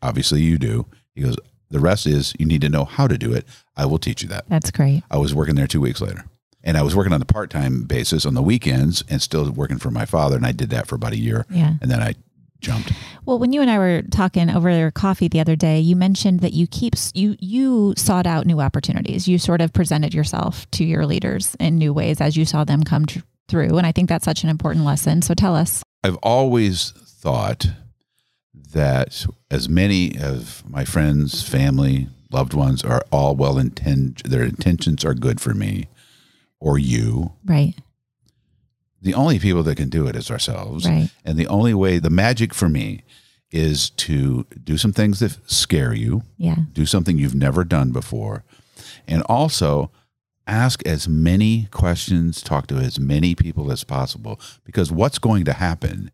Obviously, 0.00 0.40
you 0.40 0.58
do. 0.58 0.86
He 1.14 1.22
goes, 1.22 1.36
The 1.70 1.80
rest 1.80 2.06
is 2.06 2.32
you 2.38 2.46
need 2.46 2.62
to 2.62 2.68
know 2.68 2.84
how 2.84 3.06
to 3.06 3.18
do 3.18 3.32
it. 3.34 3.46
I 3.76 3.86
will 3.86 3.98
teach 3.98 4.22
you 4.22 4.28
that. 4.30 4.48
That's 4.48 4.70
great. 4.70 5.02
I 5.10 5.18
was 5.18 5.34
working 5.34 5.54
there 5.54 5.66
two 5.66 5.80
weeks 5.80 6.00
later. 6.00 6.24
And 6.64 6.78
I 6.78 6.82
was 6.82 6.94
working 6.94 7.12
on 7.12 7.18
the 7.18 7.26
part 7.26 7.50
time 7.50 7.82
basis 7.82 8.24
on 8.24 8.34
the 8.34 8.42
weekends 8.42 9.02
and 9.08 9.20
still 9.20 9.50
working 9.50 9.78
for 9.78 9.90
my 9.90 10.04
father. 10.04 10.36
And 10.36 10.46
I 10.46 10.52
did 10.52 10.70
that 10.70 10.86
for 10.86 10.94
about 10.94 11.12
a 11.12 11.18
year. 11.18 11.44
Yeah. 11.50 11.74
And 11.80 11.90
then 11.90 12.00
I 12.00 12.14
jumped. 12.62 12.92
Well, 13.24 13.38
when 13.38 13.52
you 13.52 13.60
and 13.60 13.70
I 13.70 13.78
were 13.78 14.02
talking 14.02 14.50
over 14.50 14.90
coffee 14.90 15.28
the 15.28 15.40
other 15.40 15.56
day, 15.56 15.78
you 15.78 15.94
mentioned 15.94 16.40
that 16.40 16.52
you 16.52 16.66
keep 16.66 16.94
you 17.14 17.36
you 17.38 17.94
sought 17.96 18.26
out 18.26 18.46
new 18.46 18.60
opportunities. 18.60 19.28
You 19.28 19.38
sort 19.38 19.60
of 19.60 19.72
presented 19.72 20.14
yourself 20.14 20.70
to 20.72 20.84
your 20.84 21.06
leaders 21.06 21.54
in 21.60 21.76
new 21.76 21.92
ways 21.92 22.20
as 22.20 22.36
you 22.36 22.44
saw 22.44 22.64
them 22.64 22.82
come 22.82 23.06
tr- 23.06 23.20
through, 23.48 23.76
and 23.76 23.86
I 23.86 23.92
think 23.92 24.08
that's 24.08 24.24
such 24.24 24.42
an 24.44 24.48
important 24.48 24.84
lesson. 24.84 25.22
So 25.22 25.34
tell 25.34 25.54
us. 25.54 25.82
I've 26.02 26.16
always 26.16 26.92
thought 26.92 27.66
that 28.72 29.26
as 29.50 29.68
many 29.68 30.18
of 30.18 30.64
my 30.68 30.84
friends, 30.84 31.46
family, 31.46 32.08
loved 32.30 32.54
ones 32.54 32.82
are 32.82 33.02
all 33.12 33.36
well 33.36 33.58
intended, 33.58 34.30
their 34.30 34.42
intentions 34.42 35.04
are 35.04 35.14
good 35.14 35.40
for 35.40 35.54
me 35.54 35.88
or 36.58 36.78
you. 36.78 37.32
Right. 37.44 37.74
The 39.02 39.14
only 39.14 39.38
people 39.38 39.62
that 39.64 39.76
can 39.76 39.88
do 39.88 40.06
it 40.06 40.16
is 40.16 40.30
ourselves. 40.30 40.86
Right. 40.88 41.10
And 41.24 41.36
the 41.36 41.48
only 41.48 41.74
way, 41.74 41.98
the 41.98 42.10
magic 42.10 42.54
for 42.54 42.68
me 42.68 43.02
is 43.50 43.90
to 43.90 44.46
do 44.64 44.78
some 44.78 44.92
things 44.92 45.18
that 45.18 45.36
scare 45.50 45.92
you, 45.92 46.22
Yeah. 46.38 46.56
do 46.72 46.86
something 46.86 47.18
you've 47.18 47.34
never 47.34 47.64
done 47.64 47.90
before, 47.90 48.44
and 49.06 49.22
also 49.24 49.90
ask 50.46 50.84
as 50.86 51.08
many 51.08 51.68
questions, 51.70 52.40
talk 52.42 52.66
to 52.68 52.76
as 52.76 52.98
many 52.98 53.34
people 53.34 53.70
as 53.70 53.84
possible. 53.84 54.40
Because 54.64 54.90
what's 54.90 55.18
going 55.18 55.44
to 55.44 55.52
happen 55.52 56.10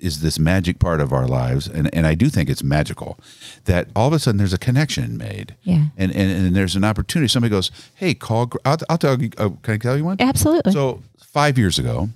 is 0.00 0.22
this 0.22 0.38
magic 0.38 0.78
part 0.78 1.00
of 1.00 1.12
our 1.12 1.26
lives, 1.28 1.68
and, 1.68 1.92
and 1.94 2.06
I 2.06 2.14
do 2.14 2.30
think 2.30 2.48
it's 2.48 2.62
magical, 2.62 3.18
that 3.66 3.88
all 3.94 4.06
of 4.08 4.14
a 4.14 4.18
sudden 4.18 4.38
there's 4.38 4.54
a 4.54 4.58
connection 4.58 5.18
made. 5.18 5.54
Yeah. 5.62 5.88
And, 5.98 6.10
and, 6.12 6.30
and 6.46 6.56
there's 6.56 6.74
an 6.76 6.84
opportunity. 6.84 7.28
Somebody 7.28 7.50
goes, 7.50 7.70
Hey, 7.96 8.14
call, 8.14 8.50
I'll, 8.64 8.78
I'll 8.88 8.96
tell 8.98 9.20
you, 9.20 9.30
uh, 9.36 9.50
can 9.62 9.74
I 9.74 9.76
tell 9.76 9.96
you 9.98 10.04
one? 10.06 10.16
Absolutely. 10.18 10.72
So 10.72 11.02
five 11.18 11.58
years 11.58 11.78
ago, 11.78 12.08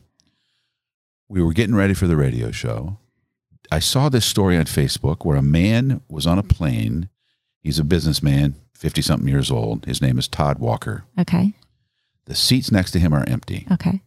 we 1.29 1.43
were 1.43 1.53
getting 1.53 1.75
ready 1.75 1.95
for 1.95 2.07
the 2.07 2.17
radio 2.17 2.51
show. 2.51 2.99
I 3.71 3.79
saw 3.79 4.09
this 4.09 4.27
story 4.27 4.57
on 4.57 4.65
Facebook 4.65 5.25
where 5.25 5.37
a 5.37 5.43
man 5.43 6.01
was 6.09 6.27
on 6.27 6.39
a 6.39 6.43
plane. 6.43 7.09
He's 7.61 7.79
a 7.79 7.85
businessman, 7.85 8.57
50 8.75 9.03
something 9.03 9.29
years 9.29 9.51
old. 9.51 9.87
His 9.87 10.03
name 10.03 10.19
is 10.19 10.29
Todd 10.29 10.59
Walker. 10.59 11.05
okay. 11.19 11.55
The 12.27 12.35
seats 12.35 12.73
next 12.73 12.93
to 12.93 12.99
him 12.99 13.13
are 13.13 13.25
empty. 13.29 13.67
Okay. 13.71 14.01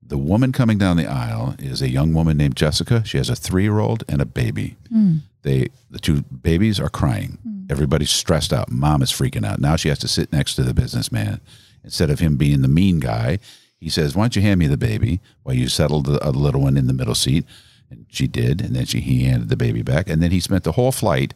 The 0.00 0.18
woman 0.18 0.52
coming 0.52 0.78
down 0.78 0.96
the 0.96 1.06
aisle 1.08 1.56
is 1.58 1.82
a 1.82 1.88
young 1.88 2.14
woman 2.14 2.36
named 2.36 2.54
Jessica. 2.54 3.04
She 3.04 3.16
has 3.18 3.28
a 3.28 3.34
three 3.34 3.64
year 3.64 3.80
old 3.80 4.04
and 4.08 4.20
a 4.22 4.24
baby. 4.24 4.76
Hmm. 4.88 5.16
They, 5.42 5.68
the 5.90 5.98
two 5.98 6.22
babies 6.22 6.78
are 6.78 6.88
crying. 6.88 7.38
Everybody's 7.68 8.10
stressed 8.10 8.52
out. 8.52 8.70
Mom 8.70 9.02
is 9.02 9.10
freaking 9.10 9.44
out. 9.44 9.58
Now 9.58 9.74
she 9.74 9.88
has 9.88 9.98
to 10.00 10.08
sit 10.08 10.32
next 10.32 10.54
to 10.54 10.62
the 10.62 10.74
businessman. 10.74 11.40
Instead 11.82 12.10
of 12.10 12.20
him 12.20 12.36
being 12.36 12.62
the 12.62 12.68
mean 12.68 13.00
guy, 13.00 13.40
he 13.82 13.90
says, 13.90 14.14
Why 14.14 14.22
don't 14.24 14.36
you 14.36 14.42
hand 14.42 14.60
me 14.60 14.66
the 14.68 14.76
baby 14.76 15.20
while 15.42 15.54
you 15.56 15.68
settle 15.68 16.02
the, 16.02 16.24
uh, 16.24 16.30
little 16.30 16.62
one 16.62 16.76
in 16.76 16.86
the 16.86 16.92
middle 16.92 17.14
seat? 17.14 17.44
And 17.90 18.06
she 18.08 18.26
did. 18.26 18.60
And 18.62 18.74
then 18.76 18.86
she, 18.86 19.00
he 19.00 19.24
handed 19.24 19.48
the 19.48 19.56
baby 19.56 19.82
back. 19.82 20.08
And 20.08 20.22
then 20.22 20.30
he 20.30 20.40
spent 20.40 20.64
the 20.64 20.72
whole 20.72 20.92
flight 20.92 21.34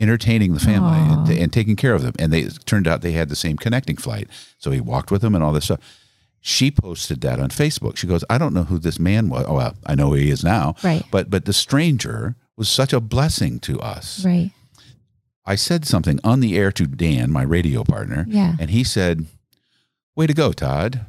entertaining 0.00 0.54
the 0.54 0.60
family 0.60 0.98
and, 0.98 1.28
and 1.42 1.52
taking 1.52 1.76
care 1.76 1.92
of 1.94 2.02
them. 2.02 2.14
And 2.18 2.32
they 2.32 2.40
it 2.40 2.64
turned 2.66 2.88
out 2.88 3.02
they 3.02 3.12
had 3.12 3.28
the 3.28 3.36
same 3.36 3.56
connecting 3.56 3.96
flight. 3.96 4.28
So 4.58 4.70
he 4.70 4.80
walked 4.80 5.10
with 5.10 5.22
them 5.22 5.34
and 5.34 5.44
all 5.44 5.52
this 5.52 5.64
stuff. 5.66 5.80
She 6.40 6.70
posted 6.70 7.20
that 7.22 7.40
on 7.40 7.50
Facebook. 7.50 7.96
She 7.96 8.06
goes, 8.06 8.24
I 8.30 8.38
don't 8.38 8.54
know 8.54 8.62
who 8.64 8.78
this 8.78 8.98
man 8.98 9.28
was. 9.28 9.44
Oh, 9.48 9.54
well, 9.54 9.74
I 9.84 9.94
know 9.94 10.08
who 10.08 10.14
he 10.14 10.30
is 10.30 10.42
now. 10.44 10.74
Right. 10.82 11.04
But 11.10 11.28
but 11.30 11.44
the 11.44 11.52
stranger 11.52 12.36
was 12.56 12.68
such 12.68 12.92
a 12.92 13.00
blessing 13.00 13.58
to 13.60 13.80
us. 13.80 14.24
Right. 14.24 14.52
I 15.44 15.54
said 15.56 15.84
something 15.84 16.20
on 16.24 16.40
the 16.40 16.56
air 16.56 16.70
to 16.72 16.86
Dan, 16.86 17.30
my 17.32 17.42
radio 17.42 17.82
partner, 17.84 18.24
Yeah. 18.28 18.54
and 18.60 18.70
he 18.70 18.84
said, 18.84 19.26
Way 20.14 20.26
to 20.26 20.34
go, 20.34 20.52
Todd. 20.52 21.06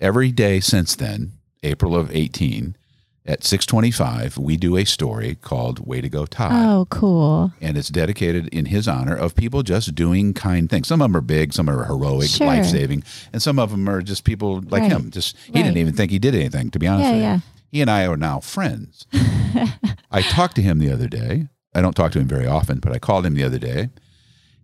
Every 0.00 0.30
day 0.32 0.60
since 0.60 0.94
then, 0.94 1.32
April 1.62 1.96
of 1.96 2.14
18, 2.14 2.76
at 3.24 3.42
625, 3.42 4.38
we 4.38 4.56
do 4.56 4.76
a 4.76 4.84
story 4.84 5.34
called 5.34 5.84
Way 5.84 6.00
to 6.00 6.08
Go, 6.08 6.26
Todd. 6.26 6.52
Oh, 6.52 6.86
cool. 6.90 7.52
And 7.60 7.76
it's 7.76 7.88
dedicated 7.88 8.46
in 8.48 8.66
his 8.66 8.86
honor 8.86 9.16
of 9.16 9.34
people 9.34 9.62
just 9.64 9.94
doing 9.96 10.32
kind 10.32 10.70
things. 10.70 10.86
Some 10.86 11.00
of 11.02 11.10
them 11.10 11.16
are 11.16 11.20
big, 11.22 11.52
some 11.52 11.68
are 11.68 11.84
heroic, 11.86 12.28
Sure. 12.28 12.46
life 12.46 12.66
saving, 12.66 13.02
and 13.32 13.42
some 13.42 13.58
of 13.58 13.70
them 13.70 13.88
are 13.88 14.00
just 14.02 14.22
people 14.24 14.62
like 14.68 14.82
Right. 14.82 14.92
him. 14.92 15.10
Just 15.10 15.36
he 15.46 15.52
Right. 15.54 15.64
didn't 15.64 15.78
even 15.78 15.94
think 15.94 16.12
he 16.12 16.18
did 16.20 16.34
anything, 16.36 16.70
to 16.70 16.78
be 16.78 16.86
honest 16.86 17.06
Yeah, 17.06 17.12
with 17.12 17.20
you. 17.20 17.26
yeah. 17.28 17.38
He 17.72 17.80
and 17.80 17.90
I 17.90 18.06
are 18.06 18.16
now 18.16 18.38
friends. 18.38 19.06
I 20.10 20.22
talked 20.22 20.54
to 20.56 20.62
him 20.62 20.78
the 20.78 20.92
other 20.92 21.08
day. 21.08 21.48
I 21.74 21.80
don't 21.80 21.96
talk 21.96 22.12
to 22.12 22.20
him 22.20 22.28
very 22.28 22.46
often, 22.46 22.78
but 22.78 22.92
I 22.92 22.98
called 22.98 23.26
him 23.26 23.34
the 23.34 23.42
other 23.44 23.58
day. 23.58 23.88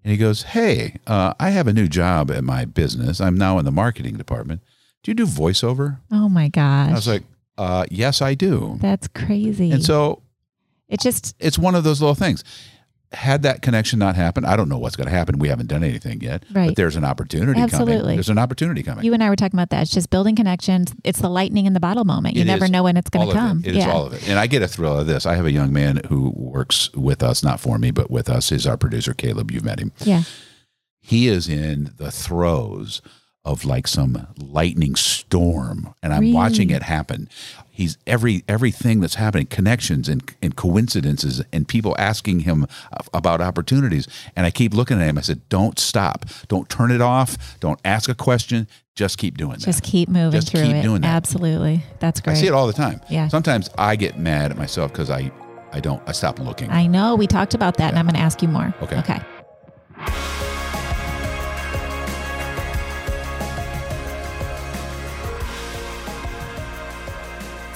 And 0.05 0.11
he 0.13 0.17
goes, 0.17 0.43
Hey, 0.45 0.99
uh, 1.07 1.35
I 1.41 1.51
have 1.51 1.67
a 1.67 1.73
new 1.73 1.89
job 1.89 2.31
at 2.31 2.45
my 2.45 2.65
business. 2.65 3.21
I'm 3.21 3.37
now 3.37 3.59
in 3.59 3.65
the 3.65 3.73
marketing 3.73 4.17
department. 4.19 4.61
Do 5.03 5.11
you 5.11 5.15
do 5.15 5.27
voiceover? 5.27 5.99
Oh 6.11 6.29
my 6.29 6.49
gosh. 6.49 6.91
I 6.91 6.95
was 6.95 7.09
like, 7.09 7.23
uh, 7.59 7.85
Yes, 7.91 8.23
I 8.23 8.35
do. 8.35 8.79
That's 8.81 9.09
crazy. 9.09 9.71
And 9.71 9.85
so 9.85 10.23
it 10.89 11.01
just 11.01 11.35
it's 11.39 11.59
one 11.59 11.75
of 11.75 11.85
those 11.85 12.01
little 12.01 12.15
things. 12.15 12.45
Had 13.13 13.43
that 13.43 13.61
connection 13.61 13.99
not 13.99 14.17
happened, 14.17 14.47
I 14.47 14.57
don't 14.57 14.71
know 14.71 14.79
what's 14.79 14.97
going 14.97 15.07
to 15.07 15.13
happen. 15.15 15.39
We 15.39 15.49
haven't 15.49 15.67
done 15.67 15.85
anything 15.85 16.23
yet, 16.23 16.45
Right. 16.51 16.69
but 16.69 16.77
there's 16.77 16.97
an 16.97 17.05
opportunity 17.05 17.61
coming. 17.61 17.65
Absolutely. 17.75 18.15
There's 18.15 18.31
an 18.31 18.39
opportunity 18.39 18.83
coming. 18.83 19.05
you 19.05 19.13
and 19.13 19.23
I 19.23 19.29
were 19.29 19.37
talking 19.37 19.59
about 19.59 19.69
that. 19.69 19.83
It's 19.83 19.91
just 19.91 20.09
building 20.09 20.35
connections. 20.35 20.95
It's 21.05 21.19
the 21.21 21.29
lightning 21.29 21.67
in 21.67 21.75
the 21.75 21.81
bottle 21.81 22.05
moment. 22.07 22.37
You 22.37 22.43
It 22.43 22.47
never 22.47 22.69
know 22.69 22.85
when 22.85 22.97
it's 22.97 23.11
going 23.11 23.29
to 23.29 23.35
come. 23.35 23.59
It. 23.61 23.67
It 23.67 23.77
is 23.77 23.85
yeah. 23.85 23.93
all 23.93 24.07
of 24.07 24.15
it. 24.15 24.27
And 24.31 24.39
I 24.39 24.47
get 24.47 24.63
a 24.63 24.69
thrill 24.69 24.99
of 24.99 25.07
this. 25.07 25.27
I 25.27 25.35
have 25.35 25.45
a 25.45 25.53
young 25.53 25.75
man 25.75 26.01
who 26.09 26.31
works 26.35 26.91
with 26.95 27.23
us, 27.23 27.43
not 27.43 27.61
for 27.61 27.77
me, 27.79 27.91
but 27.91 28.11
with 28.11 28.31
us. 28.31 28.49
He's 28.49 28.67
our 28.67 28.79
producer, 28.79 29.13
Caleb. 29.13 29.51
You've 29.51 29.65
met 29.65 29.79
him. 29.79 29.93
yeah. 30.05 30.23
He 31.03 31.29
is 31.29 31.49
in 31.51 31.93
the 31.99 32.11
throes 32.11 33.03
of 33.45 33.65
like 33.65 33.89
some 33.89 34.27
lightning 34.39 34.95
storm, 34.95 35.95
and 36.03 36.15
I'm 36.15 36.33
watching 36.33 36.71
it 36.71 36.83
happen. 36.85 37.29
He's 37.71 37.99
every 38.07 38.45
everything 38.47 39.01
that's 39.01 39.17
happening, 39.17 39.47
connections 39.47 40.09
and, 40.09 40.23
and 40.41 40.55
coincidences, 40.55 41.43
and 41.53 41.67
people 41.67 41.97
asking 41.99 42.41
him 42.41 42.67
about 43.13 43.41
opportunities. 43.41 44.07
And 44.37 44.47
I 44.47 44.51
keep 44.51 44.75
looking 44.75 45.01
at 45.01 45.09
him. 45.09 45.19
I 45.19 45.23
said, 45.23 45.49
"Don't 45.49 45.79
stop. 45.79 46.27
Don't 46.49 46.69
turn 46.69 46.91
it 46.93 47.01
off. 47.01 47.59
Don't 47.61 47.81
ask 47.85 48.09
a 48.09 48.15
question. 48.15 48.69
Just 48.95 49.19
keep 49.19 49.37
doing 49.39 49.53
that." 49.55 49.61
Just 49.61 49.83
keep 49.83 50.09
moving 50.09 50.33
Just 50.39 50.51
through 50.53 50.67
keep 50.67 50.77
it. 50.77 50.83
doing 50.83 51.01
that. 51.01 51.09
Absolutely. 51.09 51.83
That's 51.99 52.21
great. 52.21 52.37
I 52.37 52.41
see 52.41 52.47
it 52.47 52.53
all 52.53 52.67
the 52.69 52.73
time. 52.73 53.01
Yeah. 53.09 53.27
Sometimes 53.29 53.71
I 53.77 53.97
get 53.97 54.19
mad 54.19 54.51
at 54.53 54.57
myself 54.57 54.93
because 54.93 55.11
I, 55.11 55.33
I 55.73 55.81
don't, 55.81 56.03
I 56.07 56.13
stop 56.13 56.39
looking. 56.39 56.71
I 56.71 56.87
know. 56.87 57.17
We 57.17 57.27
talked 57.27 57.55
about 57.55 57.79
that, 57.79 57.89
and 57.89 57.99
I'm 57.99 58.05
going 58.05 58.15
to 58.15 58.21
ask 58.21 58.43
you 58.43 58.49
more. 58.49 58.73
Okay. 58.83 58.99
Okay. 58.99 59.21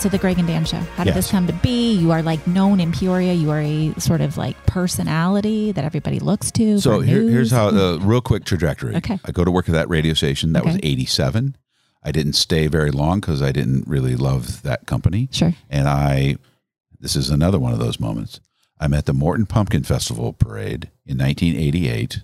So 0.06 0.10
the 0.10 0.18
Greg 0.18 0.38
and 0.38 0.46
Dan 0.46 0.64
show. 0.64 0.76
How 0.76 1.02
did 1.02 1.16
Yes. 1.16 1.24
this 1.24 1.30
come 1.32 1.48
to 1.48 1.52
be? 1.52 1.92
You 1.94 2.12
are 2.12 2.22
like 2.22 2.46
known 2.46 2.78
in 2.78 2.92
Peoria. 2.92 3.32
You 3.32 3.50
are 3.50 3.60
a 3.60 3.92
sort 3.98 4.20
of 4.20 4.36
like 4.36 4.54
personality 4.64 5.72
that 5.72 5.84
everybody 5.84 6.20
looks 6.20 6.52
to. 6.52 6.78
so 6.78 7.00
here, 7.00 7.22
here's 7.22 7.50
how 7.50 7.72
the 7.72 7.98
real 8.00 8.20
quick 8.20 8.44
trajectory. 8.44 8.94
Okay. 8.94 9.18
I 9.24 9.32
go 9.32 9.44
to 9.44 9.50
work 9.50 9.68
at 9.68 9.72
that 9.72 9.88
radio 9.88 10.14
station. 10.14 10.52
That 10.52 10.64
was 10.64 10.78
87. 10.80 11.56
I 12.04 12.12
didn't 12.12 12.34
stay 12.34 12.68
very 12.68 12.92
long 12.92 13.18
because 13.18 13.42
I 13.42 13.50
didn't 13.50 13.88
really 13.88 14.14
love 14.14 14.62
that 14.62 14.86
company. 14.86 15.28
Sure. 15.32 15.54
And 15.68 15.88
I, 15.88 16.36
this 17.00 17.16
is 17.16 17.28
another 17.28 17.58
one 17.58 17.72
of 17.72 17.80
those 17.80 17.98
moments. 17.98 18.38
I'm 18.78 18.94
at 18.94 19.06
the 19.06 19.12
Morton 19.12 19.44
Pumpkin 19.44 19.82
Festival 19.82 20.32
parade 20.32 20.88
in 21.04 21.18
1988. 21.18 22.20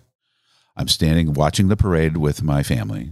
I'm 0.77 0.87
standing 0.87 1.33
watching 1.35 1.67
the 1.67 1.77
parade 1.77 2.17
with 2.17 2.45
my 2.45 2.63
family. 2.63 3.11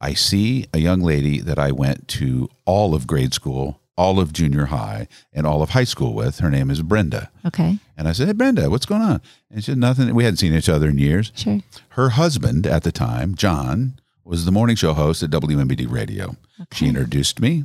I 0.00 0.14
see 0.14 0.66
a 0.74 0.78
young 0.78 1.00
lady 1.00 1.38
that 1.38 1.60
I 1.60 1.70
went 1.70 2.08
to 2.08 2.48
all 2.64 2.92
of 2.96 3.06
grade 3.06 3.32
school, 3.32 3.80
all 3.96 4.18
of 4.18 4.32
junior 4.32 4.66
high, 4.66 5.06
and 5.32 5.46
all 5.46 5.62
of 5.62 5.70
high 5.70 5.84
school 5.84 6.14
with. 6.14 6.38
Her 6.40 6.50
name 6.50 6.70
is 6.70 6.82
Brenda. 6.82 7.30
Okay. 7.46 7.78
And 7.96 8.08
I 8.08 8.12
said, 8.12 8.26
Hey, 8.26 8.32
Brenda, 8.32 8.68
what's 8.70 8.86
going 8.86 9.02
on? 9.02 9.20
And 9.50 9.62
she 9.62 9.70
said, 9.70 9.78
Nothing. 9.78 10.14
We 10.14 10.24
hadn't 10.24 10.38
seen 10.38 10.52
each 10.54 10.68
other 10.68 10.88
in 10.88 10.98
years. 10.98 11.30
Sure. 11.36 11.60
Her 11.90 12.10
husband 12.10 12.66
at 12.66 12.82
the 12.82 12.92
time, 12.92 13.34
John, 13.34 13.98
was 14.24 14.44
the 14.44 14.52
morning 14.52 14.74
show 14.76 14.94
host 14.94 15.22
at 15.22 15.30
WMBD 15.30 15.90
Radio. 15.90 16.36
She 16.72 16.88
introduced 16.88 17.40
me, 17.40 17.64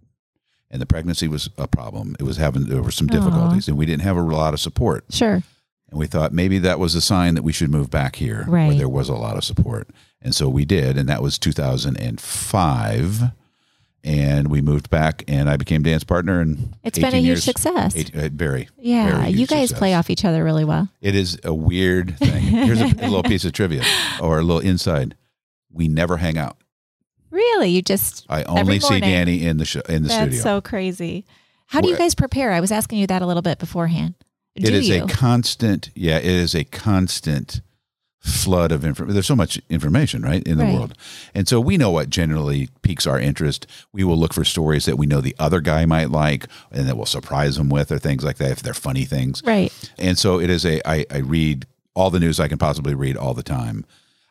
And 0.71 0.81
the 0.81 0.87
pregnancy 0.87 1.27
was 1.27 1.51
a 1.59 1.67
problem. 1.67 2.15
It 2.19 2.23
was 2.23 2.37
having 2.37 2.63
there 2.65 2.81
were 2.81 2.89
some 2.89 3.05
difficulties, 3.05 3.67
and 3.67 3.77
we 3.77 3.85
didn't 3.85 4.01
have 4.01 4.17
a 4.17 4.21
lot 4.21 4.55
of 4.55 4.59
support. 4.59 5.05
Sure. 5.11 5.43
And 5.91 5.99
we 5.99 6.07
thought 6.07 6.33
maybe 6.33 6.57
that 6.57 6.79
was 6.79 6.95
a 6.95 7.01
sign 7.01 7.35
that 7.35 7.43
we 7.43 7.53
should 7.53 7.69
move 7.69 7.91
back 7.91 8.15
here 8.15 8.45
where 8.45 8.73
there 8.73 8.89
was 8.89 9.07
a 9.07 9.13
lot 9.13 9.37
of 9.37 9.43
support. 9.43 9.87
And 10.19 10.33
so 10.33 10.49
we 10.49 10.65
did. 10.65 10.97
And 10.97 11.07
that 11.09 11.21
was 11.21 11.37
2005. 11.37 13.21
And 14.03 14.49
we 14.49 14.61
moved 14.61 14.89
back, 14.89 15.23
and 15.27 15.49
I 15.49 15.57
became 15.57 15.83
Dan's 15.83 16.03
partner. 16.05 16.39
And 16.39 16.75
It's 16.83 16.97
been 16.97 17.13
a 17.13 17.17
huge 17.19 17.41
success. 17.41 17.95
Eight, 17.95 18.15
uh, 18.15 18.29
very. 18.31 18.69
yeah. 18.77 19.19
very 19.21 19.31
You 19.31 19.47
guys 19.47 19.69
success. 19.69 19.79
play 19.79 19.93
off 19.95 20.09
each 20.09 20.23
other 20.23 20.43
really 20.43 20.63
well. 20.63 20.87
It 21.01 21.13
is 21.15 21.37
a 21.43 21.53
weird 21.53 22.17
thing. 22.17 22.41
Here's 22.41 22.79
a, 22.79 22.85
a 22.85 23.09
little 23.09 23.23
piece 23.23 23.43
of 23.43 23.51
trivia 23.51 23.83
or 24.21 24.39
a 24.39 24.43
little 24.43 24.61
inside. 24.61 25.15
We 25.71 25.87
never 25.89 26.17
hang 26.17 26.37
out. 26.37 26.57
Really? 27.31 27.69
You 27.69 27.81
just 27.81 28.25
I 28.29 28.43
only 28.43 28.79
see. 28.79 28.99
Danny 29.01 29.45
in 29.45 29.57
the 29.57 29.65
show, 29.65 29.81
in 29.89 30.03
the 30.03 30.09
That's 30.09 30.37
studio. 30.37 30.41
so 30.41 30.61
crazy. 30.61 31.25
How 31.65 31.81
do 31.81 31.89
you 31.89 31.97
guys 31.97 32.15
prepare? 32.15 32.53
I 32.53 32.61
was 32.61 32.71
asking 32.71 32.99
you 32.99 33.07
that 33.07 33.21
a 33.21 33.25
little 33.25 33.41
bit 33.41 33.59
beforehand. 33.59 34.15
Do 34.55 34.67
it 34.69 34.73
is 34.73 34.87
you? 34.89 35.03
a 35.03 35.07
constant 35.07 35.91
yeah 35.93 36.17
it 36.17 36.25
is 36.25 36.55
a 36.55 36.63
constant 36.63 37.61
flood 38.27 38.71
of 38.71 38.83
information 38.83 39.13
there's 39.13 39.25
so 39.25 39.35
much 39.35 39.59
information 39.69 40.21
right 40.21 40.43
in 40.43 40.57
the 40.57 40.65
Right. 40.65 40.73
world. 40.73 40.93
And 41.33 41.47
so 41.47 41.59
we 41.61 41.77
know 41.77 41.89
what 41.91 42.09
generally 42.09 42.69
piques 42.81 43.07
our 43.07 43.19
interest. 43.19 43.65
We 43.93 44.03
will 44.03 44.17
look 44.17 44.33
for 44.33 44.43
stories 44.43 44.85
that 44.85 44.97
we 44.97 45.05
know 45.05 45.21
the 45.21 45.35
other 45.39 45.61
guy 45.61 45.85
might 45.85 46.11
like 46.11 46.47
and 46.71 46.87
that 46.87 46.97
will 46.97 47.05
surprise 47.05 47.55
them 47.55 47.69
with 47.69 47.91
or 47.91 47.99
things 47.99 48.23
like 48.23 48.37
that 48.37 48.51
if 48.51 48.61
they're 48.61 48.73
funny 48.73 49.05
things. 49.05 49.41
Right. 49.45 49.71
and 49.97 50.17
so 50.17 50.39
it 50.39 50.49
is 50.49 50.65
a 50.65 50.81
I, 50.87 51.05
I 51.09 51.17
read 51.19 51.65
all 51.95 52.09
the 52.11 52.19
news 52.19 52.39
i 52.39 52.47
can 52.47 52.57
possibly 52.57 52.93
read 52.93 53.15
all 53.17 53.33
the 53.33 53.43
time. 53.43 53.85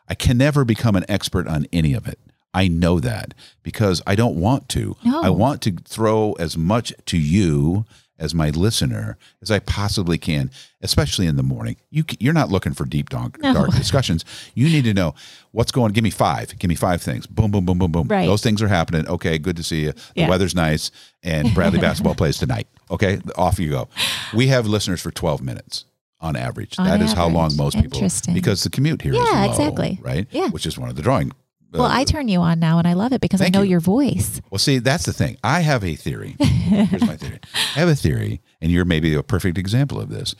I 0.07 0.15
can 0.15 0.37
never 0.37 0.63
become 0.63 0.95
an 0.95 1.03
expert 1.09 1.47
on 1.47 1.65
any 1.73 1.93
of 1.93 2.07
it. 2.07 2.19
I 2.53 2.67
know 2.67 2.99
that 2.99 3.33
because 3.63 4.01
i 4.07 4.15
don't 4.15 4.35
want 4.39 4.69
to. 4.69 4.95
No. 5.03 5.21
i 5.21 5.29
want 5.29 5.61
to 5.63 5.71
throw 5.85 6.33
as 6.33 6.55
much 6.57 6.93
to 7.07 7.17
you 7.17 7.85
as 8.19 8.33
my 8.33 8.49
listener 8.49 9.15
as 9.43 9.51
I 9.51 9.59
possibly 9.59 10.17
can, 10.17 10.49
especially 10.81 11.25
in 11.27 11.35
the 11.35 11.43
morning. 11.43 11.75
You 11.89 12.03
you're 12.19 12.33
not 12.33 12.49
looking 12.49 12.73
for 12.73 12.85
deep 12.85 13.09
dark, 13.09 13.41
No. 13.41 13.53
dark 13.53 13.71
discussions. 13.75 14.23
You 14.53 14.67
need 14.69 14.83
to 14.85 14.93
know 14.93 15.15
what's 15.51 15.71
going. 15.71 15.93
Give 15.93 16.03
me 16.03 16.09
five. 16.09 16.57
Give 16.59 16.69
me 16.69 16.75
five 16.75 17.01
things. 17.01 17.25
Boom, 17.27 17.51
boom, 17.51 17.65
boom, 17.65 17.77
boom, 17.79 17.91
boom. 17.91 18.07
Right. 18.07 18.25
Those 18.25 18.41
things 18.41 18.61
are 18.61 18.67
happening. 18.67 19.07
Okay, 19.07 19.37
good 19.37 19.57
to 19.57 19.63
see 19.63 19.83
you. 19.83 19.91
The 19.93 20.01
Yeah. 20.15 20.29
weather's 20.29 20.55
nice, 20.55 20.91
and 21.23 21.53
Bradley 21.55 21.79
basketball 21.79 22.15
plays 22.15 22.37
tonight. 22.37 22.67
Okay, 22.91 23.19
off 23.37 23.59
you 23.59 23.69
go. 23.69 23.87
We 24.33 24.47
have 24.47 24.67
listeners 24.67 25.01
for 25.01 25.11
12 25.11 25.41
minutes 25.41 25.85
on 26.21 26.35
average. 26.35 26.75
On 26.79 26.85
That 26.87 27.01
is 27.01 27.13
how 27.13 27.27
long 27.27 27.55
most 27.55 27.75
people 27.75 27.97
Interesting. 27.97 28.33
because 28.33 28.63
the 28.63 28.69
commute 28.69 29.01
here 29.01 29.13
Yeah, 29.13 29.19
low, 29.21 29.49
exactly. 29.51 29.99
right? 30.01 30.27
Yeah. 30.31 30.49
which 30.49 30.65
is 30.65 30.77
one 30.77 30.89
of 30.89 30.95
the 30.95 31.01
drawing. 31.01 31.31
uh, 31.31 31.79
Well, 31.79 31.85
I 31.91 32.05
turn 32.05 32.27
you 32.27 32.39
on 32.39 32.59
now 32.59 32.79
and 32.79 32.87
I 32.87 32.93
love 32.93 33.11
it 33.13 33.19
because 33.21 33.41
I 33.41 33.49
know 33.49 33.61
you. 33.61 33.71
your 33.71 33.79
voice. 33.81 34.41
Well, 34.49 34.57
see, 34.57 34.79
that's 34.79 35.05
the 35.05 35.13
thing. 35.13 35.37
I 35.43 35.61
have 35.61 35.83
a 35.83 35.95
theory. 35.95 36.35
Here's 36.39 37.01
my 37.05 37.17
theory. 37.17 37.39
I 37.75 37.79
have 37.79 37.89
a 37.89 37.95
theory, 37.95 38.41
and 38.61 38.71
you're 38.71 38.85
maybe 38.85 39.13
a 39.13 39.21
perfect 39.21 39.57
example 39.57 39.99
of 39.99 40.09
this. 40.09 40.33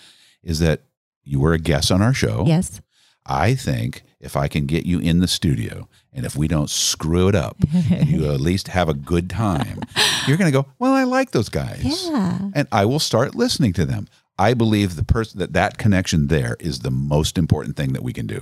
Is 0.47 0.59
that 0.59 0.81
you 1.23 1.39
were 1.41 1.53
a 1.53 1.59
guest 1.59 1.91
on 1.91 2.01
our 2.01 2.13
show? 2.13 2.43
Yes. 2.47 2.79
I 3.25 3.53
think 3.55 4.03
if 4.21 4.37
I 4.37 4.47
can 4.47 4.65
get 4.65 4.85
you 4.85 4.99
in 4.99 5.19
the 5.19 5.27
studio, 5.27 5.89
and 6.13 6.25
if 6.25 6.35
we 6.37 6.47
don't 6.47 6.69
screw 6.69 7.27
it 7.27 7.35
up, 7.35 7.57
and 7.91 8.07
you 8.07 8.31
at 8.31 8.39
least 8.39 8.69
have 8.69 8.87
a 8.87 8.93
good 8.93 9.29
time, 9.29 9.81
you're 10.27 10.37
going 10.37 10.51
to 10.51 10.57
go. 10.61 10.65
Well, 10.79 10.93
I 10.93 11.03
like 11.03 11.31
those 11.31 11.49
guys, 11.49 11.83
Yeah. 12.09 12.49
and 12.55 12.67
I 12.71 12.85
will 12.85 12.99
start 12.99 13.35
listening 13.35 13.73
to 13.73 13.85
them. 13.85 14.07
I 14.39 14.53
believe 14.53 14.95
the 14.95 15.03
person 15.03 15.39
that 15.39 15.51
that 15.53 15.77
connection 15.77 16.27
there 16.27 16.55
is 16.61 16.79
the 16.79 16.91
most 16.91 17.37
important 17.37 17.75
thing 17.75 17.91
that 17.93 18.03
we 18.03 18.13
can 18.13 18.25
do. 18.27 18.41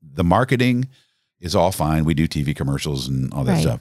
The 0.00 0.24
marketing 0.24 0.88
is 1.40 1.54
all 1.54 1.70
fine. 1.72 2.04
We 2.06 2.14
do 2.14 2.26
TV 2.26 2.56
commercials 2.56 3.06
and 3.08 3.32
all 3.34 3.44
that 3.44 3.52
Right. 3.54 3.62
stuff. 3.62 3.80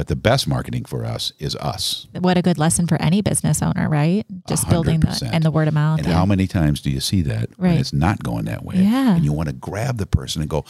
But 0.00 0.06
the 0.06 0.16
best 0.16 0.48
marketing 0.48 0.86
for 0.86 1.04
us 1.04 1.30
is 1.38 1.54
us. 1.56 2.06
What 2.18 2.38
a 2.38 2.40
good 2.40 2.56
lesson 2.56 2.86
for 2.86 2.96
any 3.02 3.20
business 3.20 3.60
owner, 3.60 3.86
right? 3.86 4.24
Just 4.48 4.66
building 4.70 5.00
the 5.00 5.08
100%. 5.08 5.28
and 5.30 5.44
the 5.44 5.50
word 5.50 5.68
of 5.68 5.74
mouth. 5.74 5.98
And 5.98 6.08
yeah. 6.08 6.14
how 6.14 6.24
many 6.24 6.46
times 6.46 6.80
do 6.80 6.88
you 6.88 7.00
see 7.00 7.20
that 7.20 7.50
when 7.58 7.72
Right. 7.72 7.78
it's 7.80 7.92
not 7.92 8.22
going 8.22 8.46
that 8.46 8.64
way? 8.64 8.76
Yeah. 8.76 9.16
And 9.16 9.26
you 9.26 9.34
want 9.34 9.50
to 9.50 9.54
grab 9.54 9.98
the 9.98 10.06
person 10.06 10.40
and 10.40 10.48
go, 10.48 10.64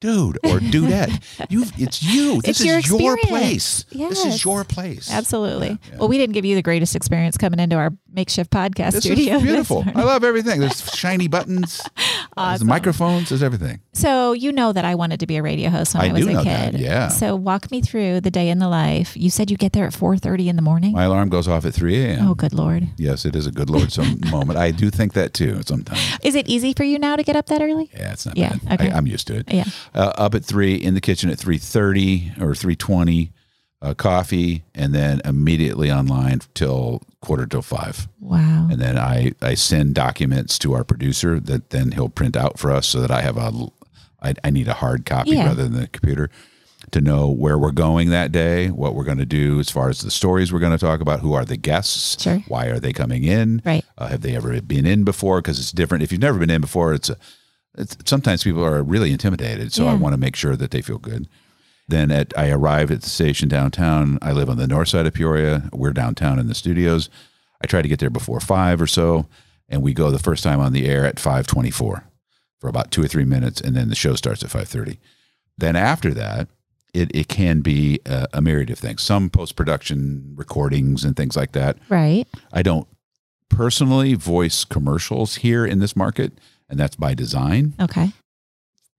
dude 0.00 0.36
or 0.44 0.58
dudette, 0.60 1.22
you 1.50 1.64
it's 1.76 2.02
you. 2.02 2.40
This 2.42 2.60
It's 2.60 2.64
your 2.64 2.78
is 2.78 2.88
your 2.88 3.14
experience. 3.18 3.84
place. 3.84 4.08
This 4.08 4.24
is 4.24 4.44
your 4.44 4.64
place. 4.64 5.10
Absolutely. 5.12 5.68
Yeah, 5.68 5.76
yeah. 5.92 5.98
Well, 5.98 6.08
we 6.08 6.18
didn't 6.18 6.32
give 6.34 6.44
you 6.44 6.54
the 6.56 6.62
greatest 6.62 6.96
experience 6.96 7.36
coming 7.36 7.60
into 7.60 7.76
our 7.76 7.90
makeshift 8.12 8.50
podcast 8.50 8.92
This 8.92 9.04
studio. 9.04 9.36
is 9.36 9.42
beautiful. 9.42 9.84
I 9.94 10.02
love 10.02 10.24
everything. 10.24 10.60
There's 10.60 10.90
shiny 10.94 11.28
buttons, 11.28 11.78
there's 11.96 12.26
Awesome. 12.36 12.66
microphones, 12.66 13.28
there's 13.28 13.42
everything. 13.42 13.80
So 13.92 14.32
you 14.32 14.52
know 14.52 14.72
that 14.72 14.84
I 14.84 14.94
wanted 14.94 15.20
to 15.20 15.26
be 15.26 15.36
a 15.36 15.42
radio 15.42 15.68
host 15.70 15.94
when 15.94 16.02
I 16.04 16.08
I, 16.08 16.12
was 16.12 16.26
a 16.26 16.30
kid. 16.30 16.44
that, 16.46 16.74
yeah. 16.74 17.08
So 17.08 17.36
walk 17.36 17.70
me 17.70 17.80
through 17.82 18.20
the 18.22 18.30
day 18.30 18.48
in 18.48 18.58
the 18.58 18.68
life. 18.68 19.16
You 19.16 19.30
said 19.30 19.50
you 19.50 19.56
get 19.56 19.72
there 19.72 19.86
at 19.86 19.92
four 19.94 20.16
thirty 20.16 20.48
in 20.48 20.56
the 20.56 20.62
morning. 20.62 20.92
My 20.92 21.04
alarm 21.04 21.28
goes 21.28 21.46
off 21.46 21.64
at 21.64 21.74
3 21.74 21.96
a.m. 22.04 22.28
oh, 22.28 22.34
good 22.34 22.52
lord! 22.52 22.88
Yes, 22.96 23.24
it 23.24 23.36
is 23.36 23.46
a 23.46 23.52
good 23.52 23.68
Lord 23.70 23.92
some 23.92 24.20
moment. 24.30 24.58
I 24.58 24.70
do 24.70 24.90
think 24.90 25.12
that 25.12 25.34
too 25.34 25.60
sometimes. 25.66 26.00
Is 26.22 26.34
it 26.34 26.48
easy 26.48 26.72
for 26.72 26.84
you 26.84 26.98
now 26.98 27.16
to 27.16 27.22
get 27.22 27.36
up 27.36 27.46
that 27.46 27.60
early? 27.62 27.90
Yeah, 27.94 28.12
it's 28.12 28.24
not 28.26 28.36
Yeah, 28.36 28.56
bad. 28.64 28.80
okay. 28.80 28.90
I, 28.92 28.96
I'm 28.96 29.06
used 29.06 29.26
to 29.28 29.36
it. 29.36 29.52
Yeah. 29.52 29.64
Uh, 29.94 30.12
up 30.16 30.34
at 30.34 30.44
three 30.44 30.74
in 30.74 30.94
the 30.94 31.00
kitchen 31.00 31.30
at 31.30 31.38
3.30 31.38 32.40
or 32.40 32.52
3.20 32.52 33.30
uh, 33.82 33.94
coffee 33.94 34.62
and 34.74 34.94
then 34.94 35.20
immediately 35.24 35.90
online 35.90 36.40
till 36.54 37.02
quarter 37.22 37.46
till 37.46 37.62
five 37.62 38.08
Wow. 38.20 38.68
and 38.70 38.78
then 38.80 38.98
I, 38.98 39.32
I 39.40 39.54
send 39.54 39.94
documents 39.94 40.58
to 40.60 40.74
our 40.74 40.84
producer 40.84 41.40
that 41.40 41.70
then 41.70 41.92
he'll 41.92 42.08
print 42.10 42.36
out 42.36 42.58
for 42.58 42.70
us 42.70 42.86
so 42.86 43.00
that 43.00 43.10
i 43.10 43.22
have 43.22 43.36
a 43.38 43.50
i, 44.22 44.34
I 44.44 44.50
need 44.50 44.68
a 44.68 44.74
hard 44.74 45.06
copy 45.06 45.30
Yeah. 45.30 45.46
rather 45.46 45.66
than 45.66 45.82
a 45.82 45.86
computer 45.86 46.28
to 46.92 47.00
know 47.00 47.30
where 47.30 47.58
we're 47.58 47.70
going 47.72 48.10
that 48.10 48.32
day 48.32 48.68
what 48.68 48.94
we're 48.94 49.04
going 49.04 49.18
to 49.18 49.26
do 49.26 49.60
as 49.60 49.70
far 49.70 49.88
as 49.88 50.00
the 50.00 50.10
stories 50.10 50.52
we're 50.52 50.58
going 50.58 50.76
to 50.76 50.86
talk 50.86 51.00
about 51.00 51.20
who 51.20 51.32
are 51.32 51.44
the 51.46 51.56
guests 51.56 52.22
Sure. 52.22 52.38
why 52.48 52.66
are 52.66 52.80
they 52.80 52.92
coming 52.92 53.24
in 53.24 53.62
Right. 53.64 53.84
uh, 53.96 54.08
have 54.08 54.20
they 54.20 54.36
ever 54.36 54.60
been 54.60 54.84
in 54.86 55.04
before 55.04 55.40
because 55.40 55.58
it's 55.58 55.72
different 55.72 56.02
if 56.04 56.12
you've 56.12 56.20
never 56.20 56.38
been 56.38 56.50
in 56.50 56.60
before 56.60 56.92
it's 56.92 57.08
a 57.08 57.16
sometimes 58.04 58.44
people 58.44 58.64
are 58.64 58.82
really 58.82 59.12
intimidated 59.12 59.72
so 59.72 59.86
i 59.86 59.94
want 59.94 60.12
to 60.12 60.20
make 60.20 60.36
sure 60.36 60.56
that 60.56 60.70
they 60.70 60.82
feel 60.82 60.98
good 60.98 61.28
then 61.90 62.10
at 62.10 62.32
I 62.38 62.50
arrive 62.50 62.90
at 62.90 63.02
the 63.02 63.10
station 63.10 63.48
downtown. 63.48 64.18
I 64.22 64.32
live 64.32 64.48
on 64.48 64.56
the 64.56 64.66
north 64.66 64.88
side 64.88 65.06
of 65.06 65.14
Peoria. 65.14 65.68
We're 65.72 65.92
downtown 65.92 66.38
in 66.38 66.46
the 66.46 66.54
studios. 66.54 67.10
I 67.62 67.66
try 67.66 67.82
to 67.82 67.88
get 67.88 67.98
there 67.98 68.10
before 68.10 68.40
five 68.40 68.80
or 68.80 68.86
so, 68.86 69.26
and 69.68 69.82
we 69.82 69.92
go 69.92 70.10
the 70.10 70.18
first 70.18 70.42
time 70.42 70.60
on 70.60 70.72
the 70.72 70.86
air 70.86 71.04
at 71.04 71.20
five 71.20 71.46
twenty 71.46 71.70
four 71.70 72.04
for 72.58 72.68
about 72.68 72.90
two 72.90 73.02
or 73.02 73.08
three 73.08 73.24
minutes, 73.24 73.60
and 73.60 73.76
then 73.76 73.88
the 73.88 73.94
show 73.94 74.14
starts 74.14 74.42
at 74.42 74.50
five 74.50 74.68
thirty. 74.68 74.98
Then 75.58 75.76
after 75.76 76.14
that, 76.14 76.48
it 76.94 77.10
it 77.14 77.28
can 77.28 77.60
be 77.60 78.00
a, 78.06 78.26
a 78.34 78.40
myriad 78.40 78.70
of 78.70 78.78
things. 78.78 79.02
Some 79.02 79.28
post 79.28 79.56
production 79.56 80.32
recordings 80.36 81.04
and 81.04 81.16
things 81.16 81.36
like 81.36 81.52
that. 81.52 81.76
Right. 81.88 82.26
I 82.52 82.62
don't 82.62 82.88
personally 83.48 84.14
voice 84.14 84.64
commercials 84.64 85.36
here 85.36 85.66
in 85.66 85.80
this 85.80 85.96
market, 85.96 86.32
and 86.70 86.78
that's 86.78 86.96
by 86.96 87.12
design 87.14 87.74
Okay. 87.80 88.12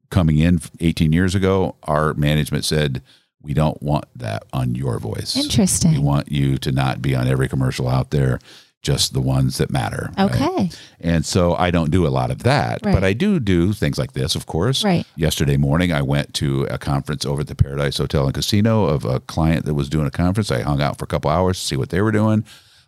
coming 0.10 0.38
in 0.38 0.60
18 0.80 1.12
years 1.14 1.34
ago, 1.36 1.76
our 1.84 2.14
management 2.14 2.66
said, 2.66 3.02
we 3.42 3.54
don't 3.56 3.82
want 3.82 4.06
that 4.16 4.44
on 4.54 4.76
your 4.76 5.00
voice. 5.00 5.36
Interesting. 5.36 5.94
We 5.94 6.00
want 6.00 6.32
you 6.32 6.58
to 6.60 6.72
not 6.72 7.02
be 7.02 7.16
on 7.16 7.28
every 7.28 7.48
commercial 7.48 7.88
out 7.88 8.12
there, 8.12 8.40
just 8.84 9.14
the 9.14 9.22
ones 9.22 9.58
that 9.58 9.72
matter. 9.72 10.12
right? 10.18 10.32
Okay. 10.32 10.70
And 11.00 11.26
so 11.26 11.56
I 11.56 11.72
don't 11.72 11.90
do 11.92 12.06
a 12.06 12.10
lot 12.10 12.30
of 12.30 12.44
that, 12.44 12.82
Right. 12.84 12.94
but 12.94 13.04
I 13.04 13.14
do 13.14 13.40
do 13.40 13.74
things 13.74 13.98
like 13.98 14.14
this, 14.14 14.36
of 14.36 14.46
course. 14.46 14.84
Right. 14.84 15.06
Yesterday 15.16 15.58
morning, 15.58 15.92
I 15.92 16.02
went 16.04 16.34
to 16.36 16.64
a 16.66 16.78
conference 16.78 17.26
over 17.26 17.42
at 17.42 17.48
the 17.48 17.56
Par-A-Dice 17.56 17.98
Hotel 17.98 18.26
and 18.26 18.34
Casino 18.34 18.86
of 18.86 19.06
a 19.06 19.20
client 19.22 19.66
that 19.66 19.74
was 19.76 19.90
doing 19.90 20.06
a 20.08 20.12
conference. 20.12 20.52
I 20.52 20.62
hung 20.62 20.82
out 20.82 20.98
for 21.00 21.06
a 21.06 21.08
couple 21.08 21.32
hours 21.32 21.60
to 21.60 21.66
see 21.66 21.76
what 21.78 21.90
they 21.90 22.02
were 22.02 22.12
doing. 22.12 22.44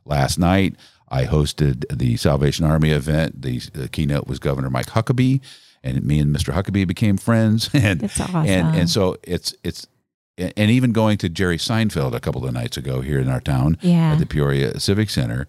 Last 0.05 0.37
night, 0.37 0.75
I 1.13 1.25
hosted 1.25 1.85
the 1.95 2.17
Salvation 2.17 2.65
Army 2.65 2.89
event. 2.91 3.41
The, 3.41 3.59
the 3.73 3.87
keynote 3.87 4.27
was 4.27 4.39
Governor 4.39 4.69
Mike 4.69 4.87
Huckabee, 4.87 5.41
and 5.83 6.03
me 6.03 6.19
and 6.19 6.35
Mr. 6.35 6.53
Huckabee 6.53 6.87
became 6.87 7.17
friends. 7.17 7.69
And 7.73 8.03
awesome. 8.03 8.35
and 8.35 8.75
and 8.75 8.89
so 8.89 9.17
it's 9.23 9.53
it's 9.63 9.85
and 10.37 10.71
even 10.71 10.91
going 10.91 11.17
to 11.19 11.29
Jerry 11.29 11.57
Seinfeld 11.57 12.13
a 12.15 12.19
couple 12.19 12.43
of 12.45 12.51
nights 12.53 12.75
ago 12.77 13.01
here 13.01 13.19
in 13.19 13.29
our 13.29 13.39
town 13.41 13.77
Yeah. 13.81 14.13
at 14.13 14.19
the 14.19 14.25
Peoria 14.25 14.79
Civic 14.79 15.09
Center. 15.11 15.47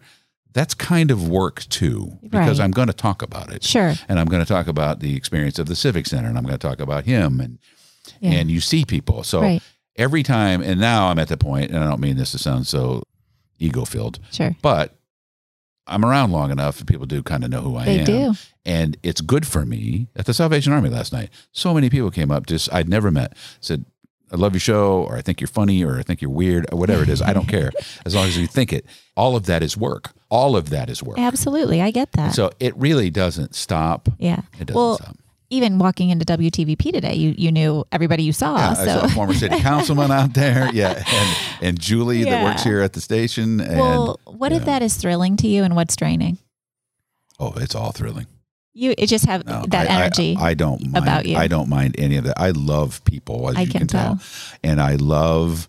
That's 0.52 0.74
kind 0.74 1.10
of 1.10 1.26
work 1.28 1.64
too, 1.68 2.18
because 2.22 2.58
Right. 2.58 2.64
I'm 2.64 2.70
going 2.70 2.86
to 2.88 2.92
talk 2.94 3.22
about 3.22 3.50
it 3.52 3.64
Sure. 3.64 3.94
and 4.08 4.20
I'm 4.20 4.26
going 4.26 4.42
to 4.44 4.48
talk 4.48 4.68
about 4.68 5.00
the 5.00 5.16
experience 5.16 5.58
of 5.58 5.66
the 5.66 5.74
Civic 5.74 6.06
Center, 6.06 6.28
and 6.28 6.36
I'm 6.38 6.44
going 6.44 6.58
to 6.58 6.68
talk 6.68 6.80
about 6.80 7.06
him, 7.06 7.40
and 7.40 7.58
Yeah. 8.20 8.32
and 8.32 8.50
you 8.50 8.60
see 8.60 8.84
people. 8.84 9.24
So 9.24 9.40
Right. 9.40 9.62
every 9.96 10.22
time, 10.22 10.62
and 10.62 10.78
now 10.78 11.08
I'm 11.08 11.18
at 11.18 11.28
the 11.28 11.36
point, 11.38 11.70
and 11.70 11.82
I 11.82 11.88
don't 11.88 12.00
mean 12.00 12.16
this 12.18 12.32
to 12.32 12.38
sound 12.38 12.66
so 12.66 13.02
ego 13.58 13.84
filled, 13.86 14.18
Sure. 14.30 14.54
but 14.62 14.94
I'm 15.86 16.04
around 16.04 16.32
long 16.32 16.50
enough, 16.50 16.78
and 16.78 16.88
people 16.88 17.06
do 17.06 17.22
kind 17.22 17.44
of 17.44 17.50
know 17.50 17.60
who 17.60 17.76
I 17.76 17.84
They 17.84 17.98
am, 18.00 18.04
do. 18.06 18.34
and 18.64 18.96
it's 19.02 19.20
good 19.20 19.46
for 19.46 19.66
me. 19.66 20.08
At 20.16 20.26
the 20.26 20.32
Salvation 20.34 20.72
Army 20.72 20.88
last 20.88 21.12
night, 21.12 21.28
so 21.52 21.74
many 21.74 21.90
people 21.90 22.10
came 22.10 22.30
up, 22.30 22.46
just 22.46 22.72
I'd 22.72 22.88
never 22.88 23.10
met, 23.10 23.36
said. 23.60 23.84
I 24.32 24.36
love 24.36 24.52
your 24.54 24.60
show, 24.60 25.04
or 25.04 25.16
I 25.16 25.20
think 25.22 25.40
you're 25.40 25.46
funny, 25.46 25.84
or 25.84 25.96
I 25.98 26.02
think 26.02 26.20
you're 26.20 26.30
weird, 26.30 26.66
or 26.72 26.78
whatever 26.78 27.04
it 27.04 27.08
is. 27.08 27.22
I 27.22 27.32
don't 27.32 27.46
care 27.46 27.70
as 28.06 28.16
long 28.16 28.24
as 28.26 28.36
you 28.36 28.48
think 28.48 28.72
it. 28.72 28.84
All 29.16 29.36
of 29.36 29.46
that 29.46 29.62
is 29.62 29.76
work. 29.76 30.10
All 30.28 30.56
of 30.56 30.70
that 30.70 30.90
is 30.90 31.02
work. 31.04 31.18
Absolutely. 31.20 31.80
I 31.80 31.92
get 31.92 32.10
that. 32.12 32.34
So 32.34 32.50
it 32.58 32.74
really 32.76 33.10
doesn't 33.10 33.54
stop. 33.54 34.08
yeah. 34.18 34.40
It 34.58 34.64
doesn't 34.66 34.74
Well, 34.74 34.96
stop. 34.96 35.16
Even 35.50 35.78
walking 35.78 36.10
into 36.10 36.24
WTVP 36.24 36.92
today, 36.92 37.14
you 37.14 37.34
you 37.36 37.52
knew 37.52 37.84
everybody 37.92 38.22
you 38.22 38.32
saw. 38.32 38.56
Yeah, 38.56 38.70
I 38.70 38.74
so 38.74 38.84
saw 38.84 39.04
a 39.04 39.08
former 39.08 39.34
city 39.34 39.60
councilman 39.60 40.10
out 40.10 40.34
there. 40.34 40.70
Yeah, 40.72 41.02
and 41.06 41.36
and 41.62 41.80
Julie 41.80 42.24
that 42.24 42.42
works 42.44 42.62
here 42.62 42.80
at 42.80 42.92
the 42.92 43.00
station. 43.00 43.60
And 43.60 43.78
well, 43.78 44.20
what 44.26 44.52
if 44.52 44.60
yeah. 44.60 44.64
that 44.66 44.82
is 44.82 44.96
thrilling 44.96 45.36
to 45.38 45.48
you 45.48 45.62
and 45.64 45.76
what's 45.76 45.96
draining? 45.96 46.38
oh, 47.40 47.52
it's 47.56 47.74
all 47.74 47.92
thrilling. 47.92 48.26
You 48.72 48.94
it 48.98 49.06
just 49.06 49.26
have 49.26 49.44
No, 49.46 49.64
that 49.68 49.90
I- 49.90 49.94
I- 49.94 50.00
energy. 50.02 50.36
I, 50.38 50.54
don't 50.54 50.82
mind. 50.82 50.96
about 50.96 51.26
you. 51.26 51.36
I 51.36 51.46
don't 51.46 51.68
mind 51.68 51.94
any 51.98 52.16
of 52.16 52.24
that. 52.24 52.40
I 52.40 52.50
love 52.50 53.04
people, 53.04 53.48
as 53.50 53.56
I 53.56 53.62
you 53.62 53.68
can 53.70 53.80
can, 53.80 53.86
tell. 53.88 54.16
tell. 54.16 54.22
and 54.64 54.80
I 54.80 54.96
love. 54.96 55.68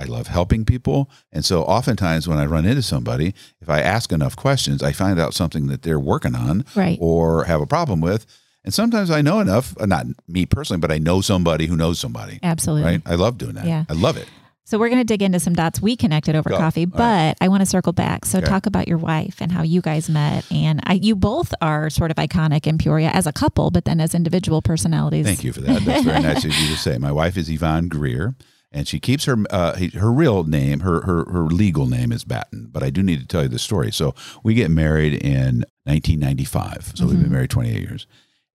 I 0.00 0.04
love 0.04 0.28
helping 0.28 0.64
people. 0.64 1.10
And 1.32 1.44
so 1.44 1.64
oftentimes 1.64 2.28
when 2.28 2.38
I 2.38 2.46
run 2.46 2.64
into 2.64 2.82
somebody, 2.82 3.34
if 3.60 3.68
I 3.68 3.80
ask 3.80 4.12
enough 4.12 4.36
questions, 4.36 4.80
I 4.80 4.92
find 4.92 5.18
out 5.18 5.34
something 5.34 5.66
that 5.66 5.82
they're 5.82 5.98
working 5.98 6.36
on 6.36 6.64
right. 6.76 6.96
or 7.00 7.46
have 7.46 7.60
a 7.60 7.66
problem 7.66 8.00
with. 8.00 8.24
And 8.68 8.74
sometimes 8.74 9.10
I 9.10 9.22
know 9.22 9.40
enough, 9.40 9.74
uh, 9.80 9.86
not 9.86 10.04
me 10.28 10.44
personally, 10.44 10.78
but 10.78 10.92
I 10.92 10.98
know 10.98 11.22
somebody 11.22 11.64
who 11.64 11.74
knows 11.74 11.98
somebody. 11.98 12.38
Absolutely. 12.42 12.84
Right? 12.84 13.02
I 13.06 13.14
love 13.14 13.38
doing 13.38 13.54
that. 13.54 13.64
Yeah. 13.64 13.86
I 13.88 13.94
love 13.94 14.18
it. 14.18 14.28
So 14.64 14.78
we're 14.78 14.90
going 14.90 15.00
to 15.00 15.04
dig 15.04 15.22
into 15.22 15.40
some 15.40 15.54
dots 15.54 15.80
we 15.80 15.96
connected 15.96 16.36
over 16.36 16.50
Go. 16.50 16.58
coffee, 16.58 16.82
All 16.82 16.90
but 16.90 16.98
right. 17.00 17.34
I 17.40 17.48
want 17.48 17.62
to 17.62 17.66
circle 17.66 17.94
back. 17.94 18.26
So 18.26 18.42
talk 18.42 18.66
about 18.66 18.86
your 18.86 18.98
wife 18.98 19.36
and 19.40 19.50
how 19.50 19.62
you 19.62 19.80
guys 19.80 20.10
met, 20.10 20.44
and 20.52 20.82
I, 20.84 20.92
you 21.00 21.16
both 21.16 21.54
are 21.62 21.88
sort 21.88 22.10
of 22.10 22.18
iconic 22.18 22.66
in 22.66 22.76
Peoria 22.76 23.08
as 23.08 23.26
a 23.26 23.32
couple, 23.32 23.70
but 23.70 23.86
then 23.86 24.00
as 24.02 24.14
individual 24.14 24.60
personalities. 24.60 25.24
Thank 25.24 25.44
you 25.44 25.54
for 25.54 25.62
that. 25.62 25.80
That's 25.86 26.04
very 26.04 26.20
nice 26.20 26.44
of 26.44 26.52
you 26.54 26.66
to 26.68 26.76
say. 26.76 26.98
My 26.98 27.10
wife 27.10 27.38
is 27.38 27.48
Yvonne 27.48 27.88
Greer, 27.88 28.34
and 28.70 28.86
she 28.86 29.00
keeps 29.00 29.24
her 29.24 29.36
uh, 29.48 29.78
her 29.94 30.12
real 30.12 30.44
name, 30.44 30.80
her, 30.80 31.00
her 31.06 31.24
her 31.32 31.44
legal 31.44 31.86
name 31.86 32.12
is 32.12 32.24
Batton. 32.24 32.68
But 32.70 32.82
I 32.82 32.90
do 32.90 33.02
need 33.02 33.20
to 33.20 33.26
tell 33.26 33.44
you 33.44 33.48
the 33.48 33.58
story. 33.58 33.90
So 33.90 34.14
we 34.42 34.52
get 34.52 34.70
married 34.70 35.14
in 35.14 35.64
1995. 35.84 36.92
So 36.94 37.06
we've 37.06 37.14
Mm-hmm. 37.14 37.22
been 37.22 37.32
married 37.32 37.48
28 37.48 37.80
years, 37.80 38.06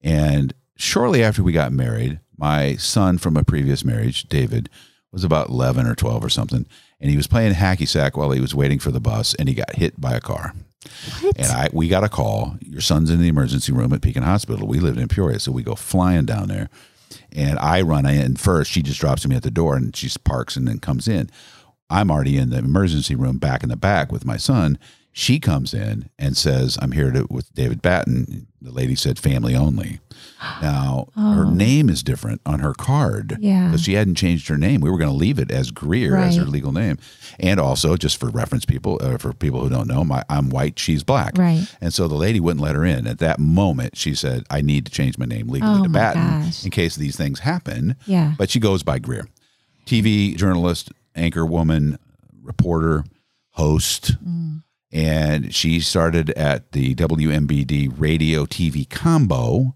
and 0.04 0.54
shortly 0.76 1.24
after 1.24 1.44
we 1.44 1.52
got 1.52 1.72
married, 1.72 2.20
my 2.38 2.76
son 2.76 3.18
from 3.18 3.38
a 3.38 3.44
previous 3.44 3.84
marriage, 3.84 4.24
David, 4.24 4.70
was 5.12 5.24
about 5.24 5.50
11 5.50 5.86
or 5.86 5.96
12 5.96 6.24
or 6.24 6.30
something, 6.30 6.66
and 7.00 7.10
he 7.10 7.18
was 7.18 7.28
playing 7.28 7.54
hacky 7.54 7.88
sack 7.88 8.18
while 8.18 8.32
he 8.32 8.42
was 8.42 8.56
waiting 8.56 8.80
for 8.80 8.92
the 8.92 9.00
bus, 9.00 9.34
and 9.36 9.48
he 9.48 9.56
got 9.56 9.76
hit 9.76 10.00
by 10.00 10.14
a 10.14 10.22
car. 10.22 10.54
What? 11.22 11.38
And 11.38 11.48
I 11.48 11.70
we 11.72 11.88
got 11.88 12.04
a 12.04 12.10
call. 12.10 12.58
Your 12.60 12.82
son's 12.82 13.10
in 13.10 13.22
the 13.22 13.28
emergency 13.28 13.72
room 13.72 13.94
at 13.94 14.02
Pekin 14.02 14.24
Hospital. 14.24 14.68
We 14.68 14.80
lived 14.80 15.00
in 15.00 15.08
Peoria, 15.08 15.40
so 15.40 15.52
we 15.52 15.64
go 15.64 15.76
flying 15.76 16.26
down 16.26 16.48
there. 16.50 16.70
And 17.32 17.58
I 17.60 17.82
run 17.82 18.06
in 18.06 18.36
first. 18.36 18.72
She 18.72 18.82
just 18.82 19.00
drops 19.00 19.26
me 19.28 19.36
at 19.36 19.44
the 19.44 19.52
door 19.52 19.76
and 19.76 19.96
she 19.96 20.10
parks 20.24 20.56
and 20.56 20.68
then 20.68 20.80
comes 20.80 21.08
in. 21.08 21.30
I'm 21.90 22.10
already 22.10 22.38
in 22.38 22.50
the 22.50 22.58
emergency 22.58 23.16
room 23.16 23.38
back 23.38 23.64
in 23.64 23.70
the 23.70 23.76
back 23.76 24.12
with 24.12 24.26
my 24.26 24.38
son. 24.38 24.80
She 25.16 25.40
comes 25.40 25.76
in 25.76 26.10
and 26.18 26.36
says, 26.36 26.76
I'm 26.82 26.92
here 26.92 27.12
to, 27.12 27.28
with 27.30 27.54
David 27.54 27.84
Batton. 27.84 28.48
The 28.60 28.72
lady 28.72 28.96
said 28.96 29.20
family 29.20 29.56
only. 29.56 30.00
Now, 30.60 31.08
her 31.16 31.46
Oh. 31.46 31.50
name 31.52 31.88
is 31.88 32.02
different 32.02 32.42
on 32.48 32.60
her 32.62 32.74
card 32.74 33.38
Yeah. 33.40 33.68
because 33.68 33.84
she 33.84 33.94
hadn't 33.94 34.16
changed 34.16 34.48
her 34.48 34.58
name. 34.58 34.82
We 34.82 34.90
were 34.90 34.98
going 34.98 35.12
to 35.12 35.16
leave 35.16 35.38
it 35.38 35.52
as 35.52 35.70
Greer 35.70 36.16
as 36.16 36.36
her 36.38 36.46
legal 36.46 36.72
name. 36.72 36.98
And 37.40 37.60
also, 37.60 37.96
just 37.96 38.18
for 38.20 38.30
reference 38.30 38.66
people, 38.66 38.98
uh, 39.02 39.18
for 39.20 39.34
people 39.34 39.62
who 39.62 39.70
don't 39.70 39.88
know, 39.88 40.04
my, 40.04 40.24
I'm 40.30 40.50
white, 40.50 40.80
she's 40.80 41.04
black. 41.04 41.38
Right. 41.38 41.68
And 41.80 41.94
so 41.94 42.08
the 42.08 42.16
lady 42.16 42.40
wouldn't 42.40 42.64
let 42.64 42.74
her 42.76 42.84
in. 42.84 43.06
At 43.06 43.20
that 43.20 43.38
moment, 43.40 43.96
she 43.96 44.16
said, 44.16 44.46
I 44.50 44.62
need 44.62 44.86
to 44.86 44.92
change 44.92 45.20
my 45.20 45.26
name 45.26 45.48
legally 45.48 45.80
Oh 45.80 45.84
to 45.84 45.90
Batton 45.90 46.42
gosh. 46.46 46.64
in 46.66 46.72
case 46.72 46.96
these 46.96 47.16
things 47.16 47.40
happen. 47.42 47.96
Yeah. 48.08 48.34
But 48.36 48.50
she 48.50 48.60
goes 48.60 48.82
by 48.82 48.98
Greer. 48.98 49.28
TV 49.86 50.36
journalist, 50.36 50.92
anchor 51.16 51.46
woman, 51.46 52.00
reporter, 52.42 53.04
host. 53.52 54.16
Mm. 54.26 54.64
And 54.94 55.54
she 55.54 55.80
started 55.80 56.30
at 56.32 56.72
the 56.72 56.94
WMBD 56.94 57.92
radio 57.98 58.46
TV 58.46 58.88
combo 58.88 59.76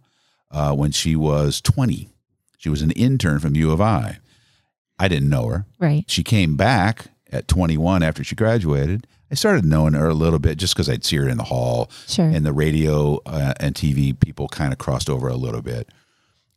uh, 0.51 0.73
when 0.75 0.91
she 0.91 1.15
was 1.15 1.60
20. 1.60 2.10
She 2.58 2.69
was 2.69 2.84
an 2.84 2.91
intern 2.91 3.39
from 3.39 3.56
U 3.56 3.71
of 3.71 3.82
I. 3.82 4.19
I 4.99 5.08
didn't 5.08 5.30
know 5.30 5.47
her. 5.47 5.65
Right. 5.80 6.06
She 6.08 6.23
came 6.23 6.56
back 6.56 7.08
at 7.32 7.47
21 7.47 8.03
after 8.03 8.23
she 8.23 8.36
graduated. 8.36 9.08
I 9.32 9.36
started 9.36 9.65
knowing 9.65 9.93
her 9.93 10.08
a 10.08 10.13
little 10.13 10.39
bit 10.39 10.58
just 10.58 10.73
because 10.75 10.88
I'd 10.89 11.03
see 11.03 11.17
her 11.17 11.27
in 11.27 11.38
the 11.38 11.43
hall 11.43 11.89
Sure. 12.08 12.25
and 12.25 12.45
the 12.45 12.53
radio 12.53 13.19
uh, 13.25 13.53
and 13.60 13.75
TV 13.75 14.17
people 14.17 14.47
kind 14.47 14.71
of 14.71 14.77
crossed 14.80 15.10
over 15.10 15.27
a 15.27 15.36
little 15.36 15.62
bit. 15.63 15.89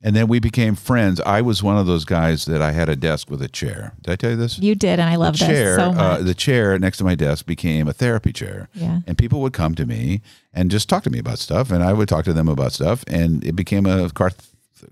And 0.03 0.17
then 0.17 0.29
we 0.29 0.39
became 0.41 0.77
friends. 0.77 1.21
I 1.21 1.43
was 1.43 1.63
one 1.63 1.77
of 1.77 1.87
those 1.87 2.07
guys 2.07 2.47
that 2.47 2.63
I 2.63 2.73
had 2.73 2.89
a 2.89 2.97
desk 2.97 3.31
with 3.31 3.43
a 3.43 3.49
chair. 3.49 3.93
Did 4.01 4.13
I 4.13 4.17
tell 4.17 4.31
you 4.31 4.37
this? 4.37 4.59
you 4.59 4.75
did, 4.75 4.99
and 4.99 5.11
I 5.11 5.17
love 5.17 5.35
the 5.39 5.45
chair, 5.45 5.77
this 5.77 5.85
so 5.85 5.93
much. 5.93 6.21
uh, 6.21 6.23
the 6.23 6.33
chair 6.35 6.79
next 6.79 6.97
to 6.99 7.05
my 7.05 7.15
desk 7.15 7.45
became 7.45 7.87
a 7.87 7.93
therapy 7.93 8.33
chair. 8.33 8.69
yeah. 8.73 9.01
And 9.07 9.19
people 9.19 9.43
would 9.43 9.53
come 9.53 9.75
to 9.75 9.85
me 9.85 10.23
and 10.55 10.71
just 10.71 10.89
talk 10.89 11.03
to 11.05 11.11
me 11.11 11.19
about 11.19 11.39
stuff, 11.39 11.71
and 11.71 11.83
I 11.85 11.93
would 11.93 12.09
talk 12.09 12.25
to 12.25 12.33
them 12.33 12.49
about 12.49 12.73
stuff, 12.73 13.05
and 13.09 13.45
it 13.45 13.53
became 13.55 13.85
a 13.85 14.09
carth- 14.11 14.47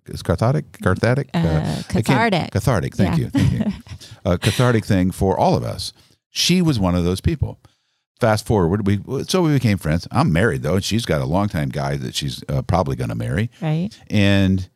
is 0.06 0.22
cathartic, 0.22 0.72
cathartic, 0.82 1.30
Uh, 1.32 1.82
came- 1.88 2.02
cathartic. 2.02 2.50
cathartic. 2.50 2.94
Thank 2.94 3.16
Yeah. 3.16 3.24
you, 3.24 3.30
thank 3.30 3.52
you. 3.52 3.72
a 4.26 4.36
cathartic 4.46 4.84
thing 4.84 5.10
for 5.10 5.38
all 5.38 5.54
of 5.56 5.64
us. 5.64 5.94
She 6.28 6.60
was 6.60 6.78
one 6.78 6.94
of 6.94 7.04
those 7.04 7.22
people. 7.22 7.58
Fast 8.20 8.44
forward, 8.44 8.86
we 8.86 9.00
so 9.26 9.40
we 9.42 9.52
became 9.54 9.78
friends. 9.78 10.06
I'm 10.10 10.30
married 10.32 10.62
though, 10.62 10.74
and 10.74 10.84
she's 10.84 11.06
got 11.06 11.22
a 11.22 11.24
longtime 11.24 11.70
guy 11.70 11.96
that 11.96 12.14
she's 12.14 12.44
uh, 12.50 12.60
probably 12.60 12.96
going 12.96 13.08
to 13.10 13.14
marry. 13.14 13.48
Right. 13.62 13.90
And 14.10 14.68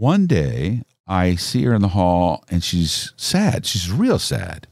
one 0.00 0.26
day 0.26 0.82
I 1.06 1.34
see 1.34 1.62
her 1.64 1.74
in 1.74 1.82
the 1.82 1.88
hall 1.88 2.42
and 2.50 2.64
she's 2.64 3.12
sad. 3.16 3.66
She's 3.66 3.92
real 3.92 4.18
sad. 4.18 4.66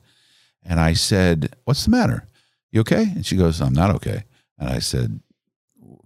And 0.64 0.80
I 0.80 0.94
said, 0.94 1.54
What's 1.64 1.84
the 1.84 1.90
matter? 1.90 2.26
You 2.72 2.80
okay? 2.80 3.02
And 3.02 3.26
she 3.26 3.36
goes, 3.36 3.60
I'm 3.60 3.74
not 3.74 3.94
okay. 3.96 4.24
And 4.58 4.70
I 4.70 4.78
said, 4.78 5.20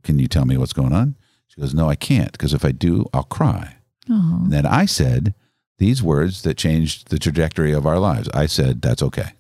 Can 0.03 0.19
you 0.19 0.27
tell 0.27 0.45
me 0.45 0.57
what's 0.57 0.73
going 0.73 0.93
on? 0.93 1.15
She 1.47 1.61
goes, 1.61 1.73
No, 1.73 1.89
I 1.89 1.95
can't, 1.95 2.33
because 2.33 2.53
if 2.53 2.65
I 2.65 2.73
do, 2.73 3.07
I'll 3.15 3.23
cry. 3.23 3.77
Oh. 4.11 4.41
And 4.43 4.53
then 4.53 4.67
I 4.67 4.87
said 4.87 5.35
these 5.79 6.03
words 6.03 6.43
that 6.43 6.57
changed 6.57 7.11
the 7.11 7.19
trajectory 7.19 7.73
of 7.73 7.87
our 7.87 8.01
lives. 8.01 8.29
I 8.35 8.47
said, 8.47 8.83
That's 8.83 9.03
okay. 9.05 9.33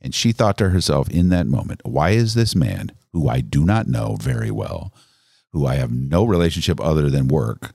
And 0.00 0.14
she 0.14 0.30
thought 0.30 0.58
to 0.58 0.68
herself 0.68 1.08
in 1.08 1.30
that 1.30 1.46
moment, 1.46 1.80
Why 1.84 2.10
is 2.10 2.34
this 2.34 2.54
man, 2.54 2.92
who 3.12 3.30
I 3.30 3.40
do 3.40 3.64
not 3.64 3.88
know 3.88 4.16
very 4.20 4.50
well, 4.50 4.92
who 5.52 5.66
I 5.66 5.76
have 5.76 5.90
no 5.90 6.24
relationship 6.24 6.80
other 6.80 7.08
than 7.08 7.28
work, 7.28 7.72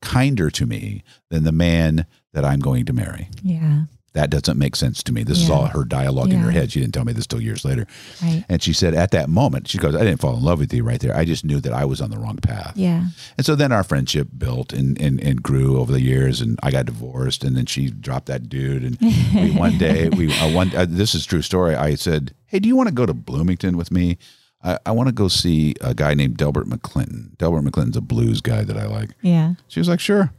kinder 0.00 0.50
to 0.50 0.66
me 0.66 1.02
than 1.30 1.44
the 1.44 1.52
man 1.52 2.06
that 2.32 2.44
I'm 2.44 2.60
going 2.60 2.86
to 2.86 2.92
marry? 2.92 3.28
Yeah. 3.42 3.84
That 4.14 4.30
doesn't 4.30 4.58
make 4.58 4.74
sense 4.74 5.02
to 5.04 5.12
me. 5.12 5.22
This 5.22 5.38
is 5.38 5.50
all 5.50 5.66
her 5.66 5.84
dialogue 5.84 6.32
in 6.32 6.40
her 6.40 6.50
head. 6.50 6.72
She 6.72 6.80
didn't 6.80 6.94
tell 6.94 7.04
me 7.04 7.12
this 7.12 7.26
till 7.26 7.40
years 7.40 7.64
later. 7.64 7.86
Right. 8.22 8.44
And 8.48 8.60
she 8.60 8.72
said, 8.72 8.94
at 8.94 9.10
that 9.12 9.28
moment, 9.28 9.68
she 9.68 9.78
goes, 9.78 9.94
I 9.94 10.02
didn't 10.02 10.20
fall 10.20 10.36
in 10.36 10.42
love 10.42 10.58
with 10.58 10.72
you 10.72 10.82
right 10.82 10.98
there. 10.98 11.14
I 11.14 11.24
just 11.24 11.44
knew 11.44 11.60
that 11.60 11.72
I 11.72 11.84
was 11.84 12.00
on 12.00 12.10
the 12.10 12.18
wrong 12.18 12.38
path. 12.38 12.72
Yeah. 12.74 13.06
And 13.36 13.46
so 13.46 13.54
then 13.54 13.70
our 13.70 13.84
friendship 13.84 14.28
built 14.36 14.72
and, 14.72 15.00
and, 15.00 15.20
and 15.20 15.40
grew 15.42 15.78
over 15.78 15.92
the 15.92 16.00
years. 16.00 16.40
And 16.40 16.58
I 16.62 16.70
got 16.70 16.86
divorced, 16.86 17.44
and 17.44 17.54
then 17.54 17.66
she 17.66 17.90
dropped 17.90 18.26
that 18.26 18.48
dude. 18.48 18.82
And 18.82 18.98
we, 19.34 19.56
one 19.56 19.78
day, 19.78 20.08
we 20.08 20.32
uh, 20.32 20.52
one 20.52 20.74
uh, 20.74 20.86
this 20.88 21.14
is 21.14 21.24
a 21.24 21.28
true 21.28 21.42
story. 21.42 21.76
I 21.76 21.94
said, 21.94 22.34
"Hey, 22.46 22.58
do 22.58 22.68
you 22.68 22.74
want 22.74 22.88
to 22.88 22.94
go 22.94 23.06
to 23.06 23.14
Bloomington 23.14 23.76
with 23.76 23.92
me? 23.92 24.18
I, 24.62 24.78
I 24.86 24.90
want 24.92 25.08
to 25.08 25.12
go 25.14 25.28
see 25.28 25.74
a 25.80 25.94
guy 25.94 26.14
named 26.14 26.36
Delbert 26.36 26.66
McClinton. 26.66 27.36
Delbert 27.38 27.64
McClinton's 27.64 27.96
a 27.96 28.00
blues 28.00 28.40
guy 28.40 28.64
that 28.64 28.76
I 28.76 28.86
like." 28.86 29.10
Yeah. 29.22 29.54
She 29.68 29.80
was 29.80 29.88
like, 29.88 30.00
"Sure." 30.00 30.32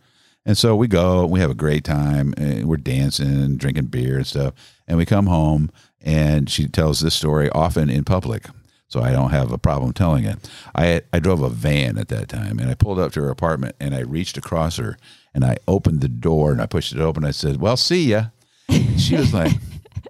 And 0.46 0.58
so 0.58 0.76
we 0.76 0.88
go, 0.88 1.26
we 1.26 1.42
have 1.42 1.52
a 1.52 1.56
great 1.56 1.84
time, 1.84 2.34
and 2.38 2.66
we're 2.66 2.78
dancing, 2.78 3.58
drinking 3.58 3.88
beer 3.88 4.18
and 4.18 4.26
stuff. 4.26 4.54
And 4.88 4.98
we 4.98 5.06
come 5.06 5.28
home, 5.28 5.70
and 6.02 6.50
she 6.50 6.68
tells 6.68 7.02
this 7.02 7.14
story 7.14 7.50
often 7.52 7.90
in 7.90 8.04
public, 8.04 8.48
so 8.88 9.02
I 9.02 9.12
don't 9.12 9.30
have 9.32 9.52
a 9.52 9.58
problem 9.58 9.94
telling 9.94 10.24
it. 10.24 10.50
I 10.74 11.02
I 11.14 11.20
drove 11.20 11.42
a 11.42 11.50
van 11.50 11.98
at 11.98 12.08
that 12.08 12.30
time, 12.30 12.58
and 12.58 12.70
I 12.70 12.74
pulled 12.74 13.00
up 13.00 13.12
to 13.14 13.22
her 13.22 13.30
apartment, 13.30 13.76
and 13.80 13.94
I 13.94 14.00
reached 14.00 14.38
across 14.38 14.78
her, 14.78 14.98
and 15.34 15.44
I 15.46 15.58
opened 15.68 16.02
the 16.02 16.10
door, 16.10 16.52
and 16.52 16.62
I 16.62 16.66
pushed 16.66 16.94
it 16.94 17.00
open. 17.00 17.24
and 17.24 17.28
I 17.30 17.32
said, 17.32 17.58
"Well, 17.58 17.78
see 17.78 18.06
ya." 18.06 18.28
And 18.70 19.00
she 19.00 19.16
was 19.16 19.34
like, 19.34 19.52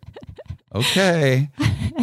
"Okay." 0.76 1.50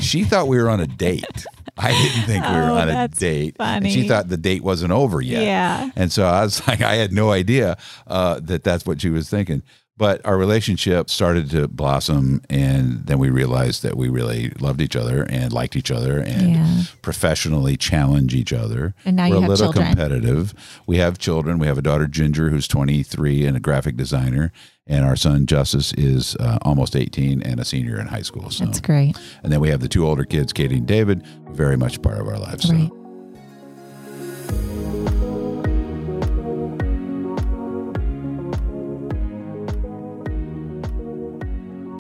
She 0.01 0.25
thought 0.25 0.49
we 0.49 0.59
were 0.59 0.69
on 0.69 0.81
a 0.81 0.87
date. 0.87 1.47
I 1.79 1.93
didn't 1.93 2.23
think 2.27 2.45
we 2.45 2.53
were 2.55 2.71
Oh, 2.71 2.77
on 2.79 2.89
a 2.89 3.09
date. 3.09 3.57
And 3.61 3.87
she 3.91 4.09
thought 4.09 4.29
the 4.29 4.37
date 4.37 4.63
wasn't 4.63 4.93
over 4.93 5.21
yet. 5.21 5.43
Yeah. 5.45 5.91
And 5.97 6.11
so 6.11 6.25
I 6.27 6.43
was 6.45 6.67
like, 6.69 6.81
I 6.81 6.95
had 6.95 7.13
no 7.13 7.31
idea 7.33 7.77
uh, 8.07 8.41
that 8.45 8.65
that's 8.65 8.87
what 8.87 9.01
she 9.01 9.11
was 9.11 9.29
thinking. 9.29 9.63
But 9.99 10.21
our 10.27 10.37
relationship 10.37 11.09
started 11.09 11.49
to 11.53 11.69
blossom, 11.69 12.43
and 12.51 13.07
then 13.07 13.19
we 13.19 13.31
realized 13.31 13.83
that 13.83 13.97
we 13.97 14.11
really 14.11 14.51
loved 14.61 14.83
each 14.83 14.95
other 14.95 15.23
and 15.31 15.55
liked 15.55 15.75
each 15.75 15.91
other 15.91 16.19
and 16.21 16.51
Yeah. 16.51 16.83
professionally 17.01 17.79
challenge 17.79 18.35
each 18.35 18.53
other. 18.53 18.95
And 19.07 19.17
now 19.17 19.25
We're 19.25 19.29
you 19.29 19.37
a 19.39 19.41
have 19.41 19.49
little 19.51 19.73
children. 19.73 19.87
competitive. 19.87 20.55
We 20.87 20.99
have 20.99 21.17
children. 21.17 21.59
We 21.59 21.67
have 21.67 21.79
a 21.79 21.83
daughter, 21.83 22.07
Ginger, 22.07 22.51
who's 22.51 22.69
23 22.69 23.47
and 23.47 23.57
a 23.57 23.61
graphic 23.61 23.97
designer. 23.97 24.53
And 24.89 25.05
our 25.05 25.17
son, 25.17 25.47
Justice, 25.47 25.93
is 25.95 26.37
uh, 26.37 26.59
almost 26.63 26.95
18 26.95 27.43
and 27.43 27.59
a 27.59 27.65
senior 27.65 27.99
in 27.99 28.07
high 28.07 28.23
school. 28.23 28.51
So. 28.51 28.65
That's 28.65 28.81
great. 28.81 29.17
And 29.43 29.53
then 29.53 29.59
we 29.59 29.69
have 29.71 29.81
the 29.81 29.89
two 29.89 30.07
older 30.07 30.25
kids, 30.25 30.53
Katie 30.53 30.77
and 30.77 30.87
David, 30.87 31.27
very 31.51 31.77
much 31.77 32.01
part 32.03 32.21
of 32.21 32.29
our 32.29 32.39
lives. 32.39 32.69
So. 32.69 32.75
Right. 32.75 32.91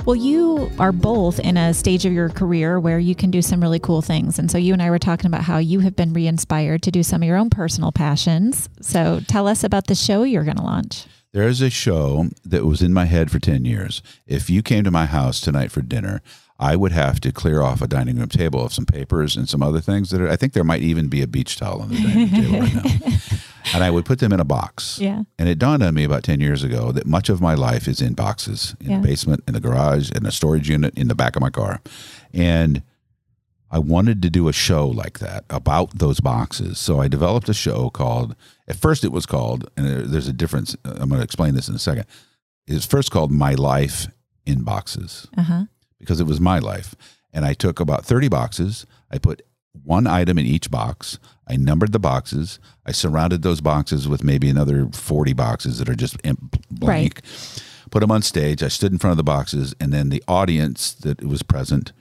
Well, 0.06 0.14
you 0.14 0.70
are 0.78 0.92
both 0.92 1.40
in 1.40 1.56
a 1.56 1.74
stage 1.74 2.04
of 2.04 2.12
your 2.12 2.28
career 2.28 2.78
where 2.78 3.00
you 3.00 3.16
can 3.16 3.32
do 3.32 3.42
some 3.42 3.60
really 3.60 3.80
cool 3.80 4.02
things. 4.02 4.38
And 4.38 4.48
so 4.48 4.56
you 4.56 4.72
and 4.72 4.80
I 4.80 4.90
were 4.90 5.00
talking 5.00 5.26
about 5.26 5.42
how 5.42 5.58
you 5.58 5.80
have 5.80 5.96
been 5.96 6.12
re 6.12 6.28
inspired 6.28 6.82
to 6.84 6.92
do 6.92 7.02
some 7.02 7.22
of 7.22 7.26
your 7.26 7.36
own 7.36 7.50
personal 7.50 7.90
passions. 7.90 8.68
So 8.80 9.20
tell 9.26 9.48
us 9.48 9.64
about 9.64 9.88
the 9.88 9.96
show 9.96 10.22
you're 10.22 10.44
going 10.44 10.58
to 10.58 10.62
launch. 10.62 11.06
There 11.36 11.46
is 11.48 11.60
a 11.60 11.68
show 11.68 12.28
that 12.46 12.64
was 12.64 12.80
in 12.80 12.94
my 12.94 13.04
head 13.04 13.30
for 13.30 13.38
10 13.38 13.66
years. 13.66 14.02
If 14.26 14.48
you 14.48 14.62
came 14.62 14.84
to 14.84 14.90
my 14.90 15.04
house 15.04 15.38
tonight 15.38 15.70
for 15.70 15.82
dinner, 15.82 16.22
I 16.58 16.76
would 16.76 16.92
have 16.92 17.20
to 17.20 17.30
clear 17.30 17.60
off 17.60 17.82
a 17.82 17.86
dining 17.86 18.16
room 18.16 18.30
table 18.30 18.64
of 18.64 18.72
some 18.72 18.86
papers 18.86 19.36
and 19.36 19.46
some 19.46 19.62
other 19.62 19.82
things 19.82 20.08
that 20.08 20.22
are, 20.22 20.30
I 20.30 20.36
think 20.36 20.54
there 20.54 20.64
might 20.64 20.80
even 20.80 21.08
be 21.08 21.20
a 21.20 21.26
beach 21.26 21.58
towel 21.58 21.82
on 21.82 21.90
the 21.90 21.96
dining 22.00 22.30
table 22.30 22.60
right 22.60 22.74
now. 22.74 23.10
And 23.74 23.84
I 23.84 23.90
would 23.90 24.06
put 24.06 24.20
them 24.20 24.32
in 24.32 24.40
a 24.40 24.44
box. 24.44 24.98
Yeah. 24.98 25.24
And 25.38 25.46
it 25.48 25.58
dawned 25.58 25.82
on 25.82 25.92
me 25.92 26.04
about 26.04 26.22
10 26.22 26.40
years 26.40 26.62
ago 26.62 26.90
that 26.92 27.04
much 27.04 27.28
of 27.28 27.42
my 27.42 27.52
life 27.52 27.86
is 27.86 28.00
in 28.00 28.14
boxes, 28.14 28.74
in 28.80 28.90
Yeah. 28.92 29.00
the 29.00 29.06
basement, 29.08 29.44
in 29.46 29.52
the 29.52 29.60
garage, 29.60 30.10
in 30.12 30.24
a 30.24 30.30
storage 30.32 30.70
unit, 30.70 30.96
in 30.96 31.08
the 31.08 31.14
back 31.16 31.36
of 31.36 31.42
my 31.42 31.50
car. 31.50 31.82
And 32.32 32.82
I 33.70 33.78
wanted 33.78 34.22
to 34.22 34.30
do 34.30 34.48
a 34.48 34.52
show 34.52 34.86
like 34.86 35.18
that 35.18 35.44
about 35.50 35.98
those 35.98 36.20
boxes. 36.20 36.78
So 36.78 37.00
I 37.00 37.08
developed 37.08 37.48
a 37.48 37.54
show 37.54 37.90
called, 37.90 38.36
at 38.68 38.76
first 38.76 39.04
it 39.04 39.10
was 39.12 39.26
called, 39.26 39.68
and 39.76 39.86
there's 40.12 40.28
a 40.28 40.32
difference. 40.32 40.76
uh, 40.84 40.90
I'm 41.00 41.08
going 41.08 41.18
to 41.20 41.24
explain 41.24 41.54
this 41.54 41.68
in 41.68 41.74
a 41.74 41.78
second. 41.78 42.06
It 42.66 42.74
was 42.74 42.86
first 42.86 43.10
called 43.10 43.30
My 43.32 43.54
Life 43.54 44.06
in 44.44 44.62
Boxes 44.62 45.26
Uh 45.36 45.42
huh. 45.42 45.64
because 45.98 46.20
it 46.20 46.26
was 46.26 46.40
my 46.40 46.58
life. 46.60 46.94
And 47.32 47.44
I 47.44 47.54
took 47.54 47.80
about 47.80 48.04
30 48.06 48.28
boxes. 48.28 48.86
I 49.10 49.18
put 49.18 49.42
one 49.84 50.06
item 50.06 50.38
in 50.38 50.46
each 50.46 50.70
box. 50.70 51.18
I 51.48 51.56
numbered 51.56 51.92
the 51.92 51.98
boxes. 51.98 52.58
I 52.86 52.92
surrounded 52.92 53.42
those 53.42 53.60
boxes 53.60 54.08
with 54.08 54.24
maybe 54.24 54.48
another 54.48 54.88
40 54.92 55.32
boxes 55.34 55.78
that 55.78 55.88
are 55.88 55.94
just 55.94 56.16
blank. 56.70 57.20
Put 57.90 58.00
them 58.00 58.10
on 58.10 58.22
stage. 58.22 58.62
I 58.62 58.68
stood 58.68 58.90
in 58.92 58.98
front 58.98 59.12
of 59.12 59.16
the 59.18 59.22
boxes, 59.24 59.74
and 59.80 59.92
then 59.92 60.08
the 60.08 60.22
audience 60.26 60.92
that 60.92 61.22
was 61.24 61.42
present 61.42 61.92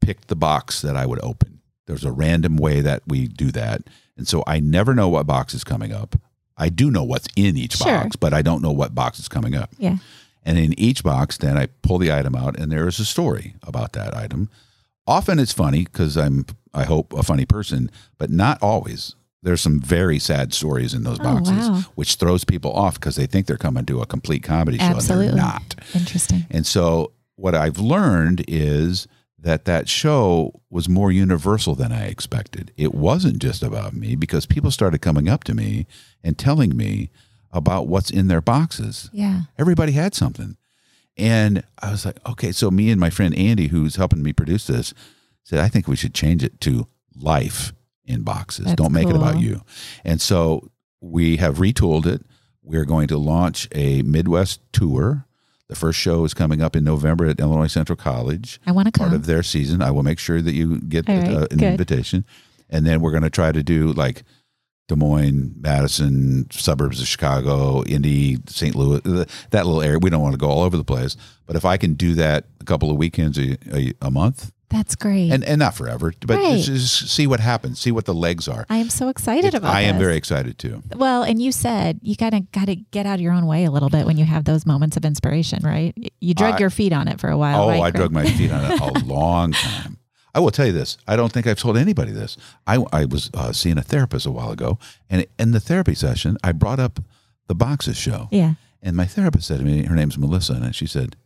picked 0.00 0.28
the 0.28 0.36
box 0.36 0.80
that 0.82 0.96
I 0.96 1.06
would 1.06 1.22
open. 1.22 1.60
There's 1.86 2.04
a 2.04 2.12
random 2.12 2.56
way 2.56 2.80
that 2.80 3.02
we 3.06 3.28
do 3.28 3.50
that. 3.52 3.82
And 4.16 4.26
so 4.28 4.42
I 4.46 4.60
never 4.60 4.94
know 4.94 5.08
what 5.08 5.26
box 5.26 5.54
is 5.54 5.64
coming 5.64 5.92
up. 5.92 6.16
I 6.56 6.68
do 6.68 6.90
know 6.90 7.04
what's 7.04 7.28
in 7.36 7.56
each 7.56 7.76
Sure. 7.76 7.86
box, 7.86 8.16
but 8.16 8.34
I 8.34 8.42
don't 8.42 8.62
know 8.62 8.72
what 8.72 8.94
box 8.94 9.18
is 9.18 9.28
coming 9.28 9.54
up. 9.54 9.70
Yeah. 9.78 9.98
And 10.44 10.58
in 10.58 10.78
each 10.78 11.02
box, 11.04 11.36
then 11.38 11.56
I 11.56 11.66
pull 11.82 11.98
the 11.98 12.12
item 12.12 12.34
out, 12.34 12.58
and 12.58 12.70
there 12.72 12.88
is 12.88 12.98
a 12.98 13.04
story 13.04 13.54
about 13.62 13.92
that 13.92 14.16
item. 14.16 14.48
Often 15.06 15.38
it's 15.38 15.52
funny 15.52 15.84
because 15.84 16.16
I'm, 16.16 16.46
I 16.74 16.84
hope, 16.84 17.12
a 17.12 17.22
funny 17.22 17.46
person, 17.46 17.90
but 18.18 18.30
not 18.30 18.58
always. 18.62 19.14
There's 19.42 19.60
some 19.60 19.80
very 19.80 20.18
sad 20.18 20.52
stories 20.52 20.94
in 20.94 21.04
those 21.04 21.20
Oh, 21.20 21.22
boxes, 21.22 21.68
wow. 21.68 21.84
which 21.94 22.16
throws 22.16 22.44
people 22.44 22.72
off 22.72 22.94
because 22.94 23.16
they 23.16 23.26
think 23.26 23.46
they're 23.46 23.56
coming 23.56 23.84
to 23.86 24.00
a 24.02 24.06
complete 24.06 24.42
comedy 24.42 24.78
show 24.78 24.84
and 24.86 24.96
Absolutely. 24.96 25.28
they're 25.28 25.36
not. 25.36 25.74
Interesting. 25.94 26.44
And 26.50 26.66
so 26.66 27.12
what 27.36 27.54
I've 27.54 27.78
learned 27.78 28.44
is 28.48 29.06
that 29.38 29.64
that 29.66 29.88
show 29.88 30.60
was 30.68 30.88
more 30.88 31.12
universal 31.12 31.74
than 31.74 31.92
I 31.92 32.06
expected. 32.06 32.72
It 32.76 32.94
wasn't 32.94 33.38
just 33.38 33.62
about 33.62 33.94
me 33.94 34.16
because 34.16 34.46
people 34.46 34.70
started 34.70 35.00
coming 35.00 35.28
up 35.28 35.44
to 35.44 35.54
me 35.54 35.86
and 36.24 36.36
telling 36.36 36.76
me 36.76 37.10
about 37.52 37.86
what's 37.86 38.10
in 38.10 38.28
their 38.28 38.40
boxes. 38.40 39.08
Yeah. 39.12 39.42
Everybody 39.58 39.92
had 39.92 40.14
something. 40.14 40.56
And 41.16 41.64
I 41.80 41.90
was 41.90 42.04
like, 42.04 42.18
okay, 42.28 42.52
so 42.52 42.70
me 42.70 42.90
and 42.90 43.00
my 43.00 43.10
friend 43.10 43.34
Andy, 43.36 43.68
who's 43.68 43.96
helping 43.96 44.22
me 44.22 44.32
produce 44.32 44.66
this, 44.66 44.94
said, 45.44 45.60
I 45.60 45.68
think 45.68 45.88
we 45.88 45.96
should 45.96 46.14
change 46.14 46.44
it 46.44 46.60
to 46.62 46.86
life 47.16 47.72
in 48.04 48.22
boxes. 48.22 48.66
That's 48.66 48.76
Don't 48.76 48.92
make 48.92 49.08
it 49.08 49.16
about 49.16 49.40
you. 49.40 49.62
And 50.04 50.20
so 50.20 50.70
we 51.00 51.36
have 51.36 51.58
retooled 51.58 52.06
it. 52.06 52.24
We're 52.62 52.84
going 52.84 53.08
to 53.08 53.18
launch 53.18 53.68
a 53.72 54.02
Midwest 54.02 54.60
tour. 54.72 55.26
The 55.68 55.76
first 55.76 55.98
show 55.98 56.24
is 56.24 56.32
coming 56.32 56.62
up 56.62 56.74
in 56.74 56.82
November 56.82 57.26
at 57.26 57.38
Illinois 57.40 57.66
Central 57.66 57.96
College, 57.96 58.58
I 58.66 58.72
want 58.72 58.92
to 58.92 58.98
part 58.98 59.12
of 59.12 59.26
their 59.26 59.42
season. 59.42 59.82
I 59.82 59.90
will 59.90 60.02
make 60.02 60.18
sure 60.18 60.40
that 60.40 60.54
you 60.54 60.80
get 60.80 61.06
right, 61.08 61.28
uh, 61.28 61.46
an 61.50 61.58
good. 61.58 61.62
invitation. 61.72 62.24
And 62.70 62.86
then 62.86 63.00
we're 63.00 63.10
going 63.10 63.22
to 63.22 63.30
try 63.30 63.52
to 63.52 63.62
do 63.62 63.92
like 63.92 64.24
Des 64.88 64.96
Moines, 64.96 65.54
Madison, 65.60 66.50
suburbs 66.50 67.02
of 67.02 67.06
Chicago, 67.06 67.84
Indy, 67.84 68.38
St. 68.46 68.74
Louis, 68.74 69.00
that 69.50 69.66
little 69.66 69.82
area. 69.82 69.98
We 69.98 70.08
don't 70.08 70.22
want 70.22 70.32
to 70.32 70.38
go 70.38 70.48
all 70.48 70.62
over 70.62 70.76
the 70.78 70.84
place. 70.84 71.16
But 71.46 71.56
if 71.56 71.66
I 71.66 71.76
can 71.76 71.94
do 71.94 72.14
that 72.14 72.46
a 72.60 72.64
couple 72.64 72.90
of 72.90 72.96
weekends 72.96 73.38
a, 73.38 73.58
a, 73.70 73.92
a 74.00 74.10
month, 74.10 74.52
That's 74.70 74.94
great. 74.96 75.32
and, 75.32 75.42
and 75.44 75.58
not 75.58 75.74
forever, 75.74 76.12
but 76.26 76.36
Right. 76.36 76.60
just, 76.62 77.08
see 77.08 77.26
what 77.26 77.40
happens, 77.40 77.78
see 77.78 77.90
what 77.90 78.04
the 78.04 78.12
legs 78.14 78.46
are. 78.48 78.66
I 78.68 78.76
am 78.76 78.90
so 78.90 79.08
excited 79.08 79.54
about 79.54 79.72
it. 79.72 79.76
I 79.76 79.80
am 79.82 79.98
very 79.98 80.16
excited 80.16 80.58
too. 80.58 80.82
Well, 80.94 81.22
and 81.22 81.40
you 81.40 81.52
said 81.52 82.00
you 82.02 82.16
kind 82.16 82.34
of 82.34 82.52
got 82.52 82.66
to 82.66 82.76
get 82.76 83.06
out 83.06 83.14
of 83.14 83.20
your 83.22 83.32
own 83.32 83.46
way 83.46 83.64
a 83.64 83.70
little 83.70 83.88
bit 83.88 84.04
when 84.04 84.18
you 84.18 84.26
have 84.26 84.44
those 84.44 84.66
moments 84.66 84.96
of 84.98 85.04
inspiration, 85.06 85.60
right? 85.64 85.94
You 86.20 86.34
drug 86.34 86.54
I- 86.54 86.58
your 86.58 86.70
feet 86.70 86.92
on 86.92 87.08
it 87.08 87.18
for 87.18 87.30
a 87.30 87.38
while. 87.38 87.62
Oh, 87.62 87.68
right, 87.68 87.76
I 87.80 87.90
Greg? 87.90 87.94
drug 87.94 88.12
my 88.12 88.26
feet 88.26 88.52
on 88.52 88.70
it 88.70 88.80
a 88.80 88.98
long 89.06 89.52
time. 89.52 89.96
I 90.34 90.40
will 90.40 90.50
tell 90.50 90.66
you 90.66 90.72
this. 90.72 90.98
I 91.08 91.16
don't 91.16 91.32
think 91.32 91.46
I've 91.46 91.58
told 91.58 91.78
anybody 91.78 92.12
this. 92.12 92.36
I, 92.66 92.84
I 92.92 93.06
was 93.06 93.30
uh, 93.32 93.52
seeing 93.52 93.78
a 93.78 93.82
therapist 93.82 94.26
a 94.26 94.30
while 94.30 94.50
ago, 94.52 94.78
and 95.08 95.26
in 95.38 95.52
the 95.52 95.60
therapy 95.60 95.94
session, 95.94 96.36
I 96.44 96.52
brought 96.52 96.78
up 96.78 97.00
the 97.46 97.54
boxes 97.54 97.96
show. 97.96 98.28
Yeah. 98.30 98.54
And 98.82 98.94
my 98.94 99.06
therapist 99.06 99.48
said 99.48 99.58
to 99.60 99.64
me, 99.64 99.84
her 99.84 99.96
name's 99.96 100.18
Melissa, 100.18 100.52
and 100.52 100.74
she 100.76 100.86
said, 100.86 101.16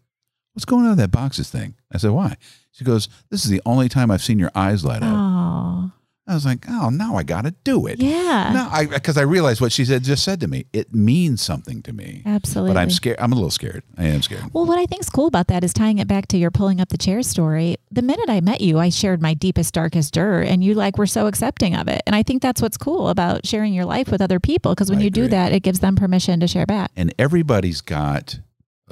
What's 0.54 0.64
going 0.64 0.84
on 0.84 0.90
with 0.90 0.98
that 0.98 1.10
boxes 1.10 1.50
thing? 1.50 1.74
I 1.92 1.98
said, 1.98 2.12
Why? 2.12 2.36
She 2.72 2.84
goes, 2.84 3.08
This 3.30 3.44
is 3.44 3.50
the 3.50 3.62
only 3.66 3.88
time 3.88 4.10
I've 4.10 4.22
seen 4.22 4.38
your 4.38 4.50
eyes 4.54 4.84
light 4.84 5.02
up. 5.02 5.12
Oh, 5.14 5.90
I 6.26 6.34
was 6.34 6.46
like, 6.46 6.64
Oh, 6.68 6.88
now 6.88 7.16
I 7.16 7.22
got 7.24 7.42
to 7.44 7.50
do 7.64 7.86
it. 7.86 7.98
yeah. 8.00 8.50
No, 8.54 8.68
I 8.70 8.86
because 8.86 9.18
I 9.18 9.22
realized 9.22 9.60
what 9.60 9.72
she 9.72 9.84
said 9.84 10.04
just 10.04 10.24
said 10.24 10.40
to 10.40 10.48
me. 10.48 10.64
It 10.72 10.94
means 10.94 11.42
something 11.42 11.82
to 11.82 11.92
me. 11.92 12.22
Absolutely. 12.24 12.72
But 12.72 12.80
I'm 12.80 12.90
scared. 12.90 13.16
I'm 13.18 13.32
a 13.32 13.34
little 13.34 13.50
scared. 13.50 13.82
I 13.98 14.04
am 14.04 14.22
scared. 14.22 14.44
Well, 14.54 14.64
what 14.64 14.78
I 14.78 14.86
think's 14.86 15.10
cool 15.10 15.26
about 15.26 15.48
that 15.48 15.64
is 15.64 15.74
tying 15.74 15.98
it 15.98 16.08
back 16.08 16.28
to 16.28 16.38
your 16.38 16.50
pulling 16.50 16.80
up 16.80 16.88
the 16.90 16.96
chair 16.96 17.22
story. 17.22 17.76
The 17.90 18.02
minute 18.02 18.30
I 18.30 18.40
met 18.40 18.60
you, 18.62 18.78
I 18.78 18.88
shared 18.88 19.20
my 19.20 19.34
deepest, 19.34 19.74
darkest 19.74 20.14
dirt, 20.14 20.44
and 20.44 20.62
you 20.64 20.72
like 20.74 20.96
were 20.96 21.06
so 21.08 21.26
accepting 21.26 21.74
of 21.74 21.88
it. 21.88 22.00
And 22.06 22.14
I 22.16 22.22
think 22.22 22.40
that's 22.40 22.62
what's 22.62 22.78
cool 22.78 23.08
about 23.08 23.44
sharing 23.46 23.74
your 23.74 23.84
life 23.84 24.08
with 24.10 24.22
other 24.22 24.40
people 24.40 24.72
because 24.72 24.88
when 24.90 25.00
I 25.00 25.02
you 25.02 25.10
do 25.10 25.28
that, 25.28 25.52
it 25.52 25.60
gives 25.60 25.80
them 25.80 25.96
permission 25.96 26.40
to 26.40 26.46
share 26.46 26.64
back. 26.66 26.90
and 26.96 27.12
everybody's 27.18 27.80
got 27.82 28.38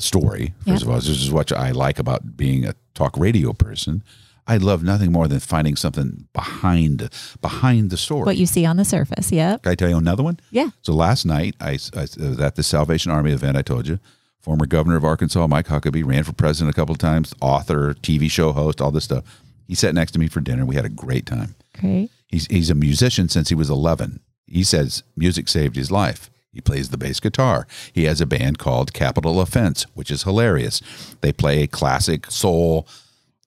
story. 0.02 0.54
First 0.58 0.66
Yep. 0.68 0.82
of 0.82 0.88
all, 0.90 0.96
this 0.96 1.08
is 1.08 1.30
what 1.30 1.52
I 1.52 1.70
like 1.70 1.98
about 1.98 2.36
being 2.36 2.64
a 2.66 2.74
talk 2.94 3.16
radio 3.16 3.52
person. 3.52 4.02
I 4.46 4.56
love 4.56 4.82
nothing 4.82 5.12
more 5.12 5.28
than 5.28 5.38
finding 5.38 5.76
something 5.76 6.26
behind 6.32 7.08
behind 7.40 7.90
the 7.90 7.96
story. 7.96 8.24
What 8.24 8.36
you 8.36 8.46
see 8.46 8.64
on 8.66 8.76
the 8.76 8.84
surface. 8.84 9.30
Yep. 9.30 9.62
Can 9.62 9.72
I 9.72 9.74
tell 9.76 9.88
you 9.88 9.96
another 9.96 10.22
one? 10.24 10.40
Yeah. 10.50 10.70
So 10.82 10.92
last 10.92 11.24
night, 11.24 11.54
I, 11.60 11.78
I 11.94 12.00
was 12.02 12.16
uh, 12.18 12.36
at 12.42 12.56
the 12.56 12.62
Salvation 12.62 13.12
Army 13.12 13.32
event. 13.32 13.56
I 13.56 13.62
told 13.62 13.86
you, 13.86 13.98
former 14.40 14.66
governor 14.66 14.96
of 14.96 15.04
Arkansas, 15.04 15.46
Mike 15.46 15.68
Huckabee, 15.68 16.04
ran 16.04 16.24
for 16.24 16.32
president 16.32 16.74
a 16.74 16.76
couple 16.78 16.92
of 16.92 16.98
times, 16.98 17.32
author, 17.40 17.94
TV 17.94 18.28
show 18.30 18.52
host, 18.52 18.80
all 18.80 18.90
this 18.90 19.04
stuff. 19.04 19.24
He 19.68 19.74
sat 19.76 19.94
next 19.94 20.12
to 20.12 20.18
me 20.18 20.26
for 20.26 20.40
dinner. 20.40 20.64
We 20.66 20.74
had 20.74 20.84
a 20.84 20.88
great 20.88 21.26
time. 21.26 21.54
Great. 21.78 22.10
He's 22.26 22.46
he's 22.46 22.70
a 22.70 22.74
musician 22.74 23.28
since 23.28 23.50
he 23.50 23.54
was 23.54 23.70
11. 23.70 24.18
He 24.46 24.64
says 24.64 25.04
music 25.16 25.48
saved 25.48 25.76
his 25.76 25.92
life. 25.92 26.28
He 26.52 26.60
plays 26.60 26.88
the 26.88 26.98
bass 26.98 27.20
guitar. 27.20 27.66
He 27.92 28.04
has 28.04 28.20
a 28.20 28.26
band 28.26 28.58
called 28.58 28.92
Capital 28.92 29.40
Offense, 29.40 29.86
which 29.94 30.10
is 30.10 30.24
hilarious. 30.24 30.80
They 31.20 31.32
play 31.32 31.66
classic 31.66 32.30
soul, 32.30 32.88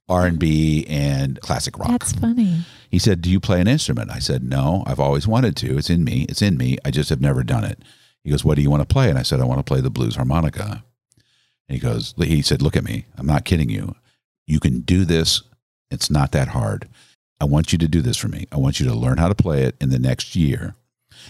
R&B, 0.07 0.85
and 0.87 1.39
classic 1.41 1.77
rock. 1.77 1.89
That's 1.89 2.13
funny. 2.13 2.61
He 2.89 2.99
said, 2.99 3.21
"Do 3.21 3.29
you 3.29 3.39
play 3.39 3.59
an 3.59 3.67
instrument?" 3.67 4.11
I 4.11 4.19
said, 4.19 4.43
"No, 4.43 4.83
I've 4.85 4.99
always 4.99 5.27
wanted 5.27 5.55
to. 5.57 5.77
It's 5.77 5.89
in 5.89 6.03
me. 6.03 6.25
It's 6.29 6.41
in 6.41 6.57
me. 6.57 6.77
I 6.85 6.91
just 6.91 7.09
have 7.09 7.21
never 7.21 7.43
done 7.43 7.63
it." 7.63 7.79
He 8.23 8.29
goes, 8.29 8.45
"What 8.45 8.55
do 8.55 8.61
you 8.61 8.69
want 8.69 8.87
to 8.87 8.93
play?" 8.93 9.09
And 9.09 9.19
I 9.19 9.23
said, 9.23 9.41
"I 9.41 9.45
want 9.45 9.59
to 9.59 9.63
play 9.63 9.81
the 9.81 9.89
blues 9.89 10.15
harmonica." 10.15 10.83
And 11.67 11.75
he 11.75 11.79
goes, 11.79 12.13
he 12.17 12.41
said, 12.41 12.61
"Look 12.61 12.75
at 12.75 12.83
me. 12.83 13.05
I'm 13.17 13.25
not 13.25 13.45
kidding 13.45 13.69
you. 13.69 13.95
You 14.45 14.59
can 14.59 14.81
do 14.81 15.05
this. 15.05 15.41
It's 15.89 16.09
not 16.09 16.31
that 16.33 16.49
hard. 16.49 16.87
I 17.39 17.45
want 17.45 17.71
you 17.71 17.77
to 17.79 17.87
do 17.87 18.01
this 18.01 18.17
for 18.17 18.27
me. 18.27 18.47
I 18.51 18.57
want 18.57 18.79
you 18.79 18.85
to 18.87 18.93
learn 18.93 19.17
how 19.17 19.27
to 19.27 19.35
play 19.35 19.63
it 19.63 19.75
in 19.81 19.89
the 19.89 19.99
next 19.99 20.35
year, 20.35 20.75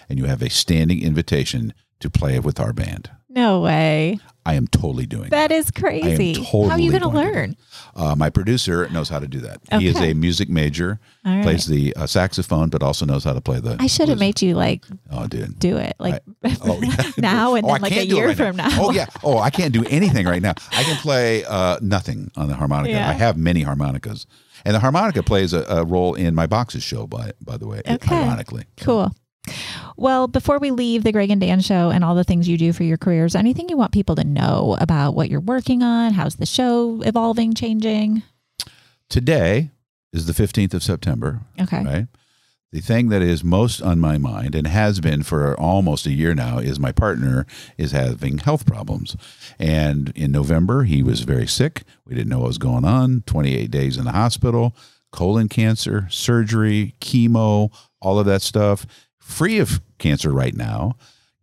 and 0.09 0.17
you 0.19 0.25
have 0.25 0.41
a 0.41 0.49
standing 0.49 1.01
invitation 1.01 1.73
to 1.99 2.09
play 2.09 2.39
with 2.39 2.59
our 2.59 2.73
band." 2.73 3.09
No 3.29 3.61
way. 3.61 4.19
I 4.45 4.53
am 4.53 4.67
totally 4.67 5.07
doing 5.07 5.29
that. 5.29 5.31
That 5.31 5.51
is 5.51 5.71
crazy. 5.71 6.33
How 6.43 6.69
are 6.69 6.79
you 6.79 6.91
going 6.91 7.01
to 7.01 7.09
going 7.09 7.25
to 7.25 7.33
learn? 7.33 7.55
Uh, 7.95 8.13
my 8.15 8.29
producer 8.29 8.87
knows 8.89 9.09
how 9.09 9.17
to 9.19 9.27
do 9.27 9.39
that. 9.39 9.59
He 9.79 9.87
is 9.87 9.99
a 9.99 10.13
music 10.13 10.49
major, 10.49 10.99
right. 11.25 11.41
plays 11.43 11.65
the 11.65 11.95
uh, 11.95 12.05
saxophone, 12.05 12.69
but 12.69 12.83
also 12.83 13.05
knows 13.05 13.23
how 13.23 13.33
to 13.33 13.41
play 13.41 13.59
the. 13.59 13.77
I 13.79 13.87
should 13.87 14.09
have 14.09 14.19
made 14.19 14.39
you 14.41 14.53
like 14.53 14.83
Oh, 15.09 15.25
dude. 15.27 15.57
do 15.57 15.77
it 15.77 15.95
like 15.97 16.21
Oh, 16.61 16.79
yeah. 16.83 17.11
now 17.17 17.55
and 17.55 17.65
Oh, 17.65 17.69
I 17.69 17.73
then 17.73 17.81
like 17.83 17.91
a 17.91 17.95
can't 17.95 18.09
do 18.09 18.15
it 18.17 18.19
year 18.19 18.27
right 18.27 18.37
from 18.37 18.55
now. 18.57 18.69
Oh, 18.73 18.91
yeah. 18.91 19.05
Oh, 19.23 19.39
I 19.39 19.49
can't 19.49 19.73
do 19.73 19.83
anything 19.89 20.27
right 20.27 20.41
now. 20.41 20.53
I 20.71 20.83
can 20.83 20.97
play 20.97 21.43
uh, 21.45 21.79
nothing 21.81 22.29
on 22.35 22.49
the 22.49 22.55
harmonica. 22.55 22.91
Yeah. 22.93 23.09
I 23.09 23.13
have 23.13 23.35
many 23.37 23.63
harmonicas, 23.63 24.27
and 24.65 24.75
the 24.75 24.79
harmonica 24.79 25.23
plays 25.23 25.53
a, 25.53 25.63
a 25.69 25.85
role 25.85 26.13
in 26.13 26.35
my 26.35 26.45
boxes 26.45 26.83
show. 26.83 27.07
By 27.07 27.31
by 27.41 27.57
the 27.57 27.65
way, 27.67 27.81
Okay. 27.87 28.15
ironically. 28.15 28.65
Cool. 28.77 29.15
Well, 29.97 30.27
before 30.27 30.59
we 30.59 30.71
leave 30.71 31.03
the 31.03 31.11
Greg 31.11 31.29
and 31.29 31.41
Dan 31.41 31.61
show 31.61 31.89
and 31.89 32.03
all 32.03 32.15
the 32.15 32.23
things 32.23 32.47
you 32.47 32.57
do 32.57 32.73
for 32.73 32.83
your 32.83 32.97
careers, 32.97 33.35
anything 33.35 33.69
you 33.69 33.77
want 33.77 33.91
people 33.91 34.15
to 34.15 34.23
know 34.23 34.77
about 34.79 35.15
what 35.15 35.29
you're 35.29 35.39
working 35.39 35.83
on? 35.83 36.13
How's 36.13 36.35
the 36.35 36.45
show 36.45 37.01
evolving, 37.01 37.53
changing? 37.53 38.23
Today 39.09 39.69
is 40.11 40.25
the 40.25 40.33
fifteenth 40.33 40.73
of 40.73 40.83
September. 40.83 41.41
Okay. 41.59 41.83
right? 41.83 42.07
The 42.73 42.81
thing 42.81 43.09
that 43.09 43.21
is 43.21 43.43
most 43.43 43.83
on 43.83 43.99
my 43.99 44.17
mind 44.17 44.55
and 44.55 44.65
has 44.65 44.99
been 44.99 45.21
for 45.21 45.55
almost 45.59 46.07
a 46.07 46.11
year 46.11 46.33
now 46.33 46.57
is 46.57 46.79
my 46.79 46.91
partner 46.91 47.45
is 47.77 47.91
having 47.91 48.39
health 48.39 48.65
problems. 48.65 49.15
And 49.59 50.11
in 50.15 50.31
November, 50.31 50.81
he 50.81 51.03
was 51.03 51.21
very 51.21 51.45
sick. 51.45 51.83
We 52.03 52.15
didn't 52.15 52.29
know 52.29 52.39
what 52.39 52.47
was 52.47 52.57
going 52.57 52.83
on. 52.83 53.21
28 53.27 53.69
days 53.69 53.95
in 53.95 54.05
the 54.05 54.13
hospital, 54.13 54.75
colon 55.11 55.49
cancer, 55.49 56.07
surgery, 56.09 56.95
chemo, 56.99 57.71
all 58.01 58.17
of 58.17 58.25
that 58.25 58.41
stuff. 58.41 58.87
Free 59.23 59.59
of 59.59 59.81
cancer 59.97 60.31
right 60.31 60.55
now, 60.55 60.95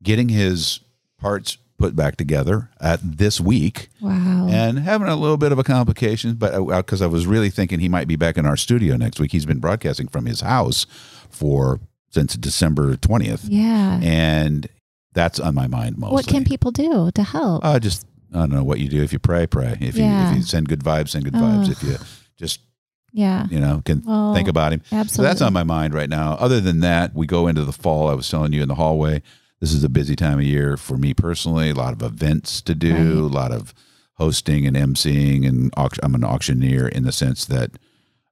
getting 0.03 0.29
his 0.29 0.81
parts 1.19 1.57
put 1.79 1.97
back 1.97 2.17
together 2.17 2.69
at 2.79 3.01
this 3.03 3.41
week 3.41 3.89
Wow. 4.03 4.49
and 4.51 4.79
having 4.81 5.09
a 5.09 5.17
little 5.17 5.39
bit 5.39 5.51
of 5.51 5.59
a 5.59 5.65
complication, 5.65 6.35
but 6.35 6.63
because 6.77 7.01
I 7.01 7.07
was 7.07 7.27
really 7.27 7.49
thinking 7.49 7.81
he 7.81 7.89
might 7.89 8.07
be 8.07 8.17
back 8.17 8.37
in 8.37 8.45
our 8.45 8.57
studio 8.57 8.97
next 8.97 9.19
week. 9.19 9.33
He's 9.33 9.47
been 9.47 9.61
broadcasting 9.61 10.07
from 10.09 10.27
his 10.27 10.43
house 10.43 10.87
for 11.31 11.81
since 12.11 12.35
December 12.37 12.97
twentieth, 12.97 13.45
yeah. 13.45 13.99
and 14.03 14.69
that's 15.15 15.41
on 15.41 15.55
my 15.55 15.67
mind 15.69 15.97
mostly. 15.97 16.15
What 16.15 16.27
can 16.27 16.45
people 16.45 16.71
do 16.71 17.11
to 17.13 17.23
help? 17.23 17.65
Uh, 17.65 17.79
just 17.81 18.05
I 18.35 18.41
don't 18.41 18.51
know 18.51 18.63
what 18.65 18.79
you 18.79 18.89
do. 18.89 19.03
If 19.03 19.13
you 19.13 19.19
pray, 19.19 19.47
pray. 19.47 19.79
If 19.81 19.97
you 19.97 20.05
if 20.05 20.37
you 20.37 20.43
send 20.43 20.69
good 20.69 20.81
vibes, 20.81 21.11
send 21.11 21.25
good 21.25 21.35
vibes. 21.35 21.65
Ugh. 21.65 21.71
If 21.73 21.83
you 21.83 21.97
just 22.37 22.61
yeah. 23.13 23.47
you 23.51 23.59
know 23.59 23.83
can 23.85 24.03
Well, 24.05 24.35
think 24.35 24.49
about 24.49 24.73
him. 24.73 24.83
So 24.87 24.97
absolutely. 24.97 25.29
that's 25.31 25.43
on 25.43 25.53
my 25.53 25.65
mind 25.65 25.95
right 25.95 26.09
now. 26.09 26.35
Other 26.35 26.61
than 26.61 26.81
that, 26.81 27.15
we 27.15 27.27
go 27.27 27.47
into 27.49 27.65
the 27.65 27.73
fall. 27.73 28.09
I 28.09 28.15
was 28.15 28.29
telling 28.29 28.53
you 28.53 28.63
in 28.63 28.69
the 28.69 28.75
hallway. 28.75 29.23
This 29.61 29.73
is 29.73 29.85
a 29.85 29.89
busy 29.91 30.17
time 30.17 30.39
of 30.39 30.45
year 30.45 30.77
for 30.77 30.97
me 30.97 31.13
personally. 31.13 31.71
A 31.71 31.75
lot 31.75 31.93
of 31.93 32.03
events 32.03 32.63
to 32.63 32.75
do. 32.75 32.95
Right. 32.95 33.33
A 33.33 33.35
lot 33.35 33.53
of 33.53 33.75
hosting 34.15 34.67
and 34.67 34.77
emceeing, 34.77 35.49
and 35.49 35.73
I'm 35.77 36.15
an 36.15 36.25
auctioneer 36.25 36.87
in 36.89 37.05
the 37.05 37.13
sense 37.13 37.47
that 37.47 37.73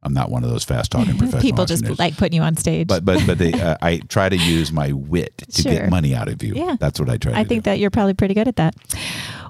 I'm 0.03 0.15
not 0.15 0.31
one 0.31 0.45
of 0.45 0.51
those 0.51 0.65
fast 0.65 0.93
talking 0.93 1.17
professionals. 1.19 1.43
people 1.43 1.65
just 1.67 1.99
like 1.99 2.17
putting 2.17 2.37
you 2.37 2.43
on 2.43 2.57
stage. 2.57 2.87
but 2.87 3.05
but 3.05 3.21
but 3.27 3.39
they, 3.39 3.53
uh, 3.61 3.77
I 3.83 3.99
try 4.09 4.29
to 4.29 4.37
use 4.37 4.71
my 4.71 4.93
wit 4.93 5.39
to 5.39 5.63
Sure. 5.63 5.73
get 5.73 5.91
money 5.91 6.15
out 6.15 6.29
of 6.29 6.43
you. 6.43 6.55
Yeah. 6.55 6.77
That's 6.79 7.01
what 7.01 7.09
I 7.11 7.17
try. 7.17 7.33
To 7.33 7.37
do. 7.37 7.41
I 7.41 7.45
think 7.45 7.65
do. 7.65 7.71
that 7.71 7.79
you're 7.81 7.91
probably 7.91 8.15
pretty 8.15 8.35
good 8.35 8.47
at 8.49 8.57
that. 8.57 8.75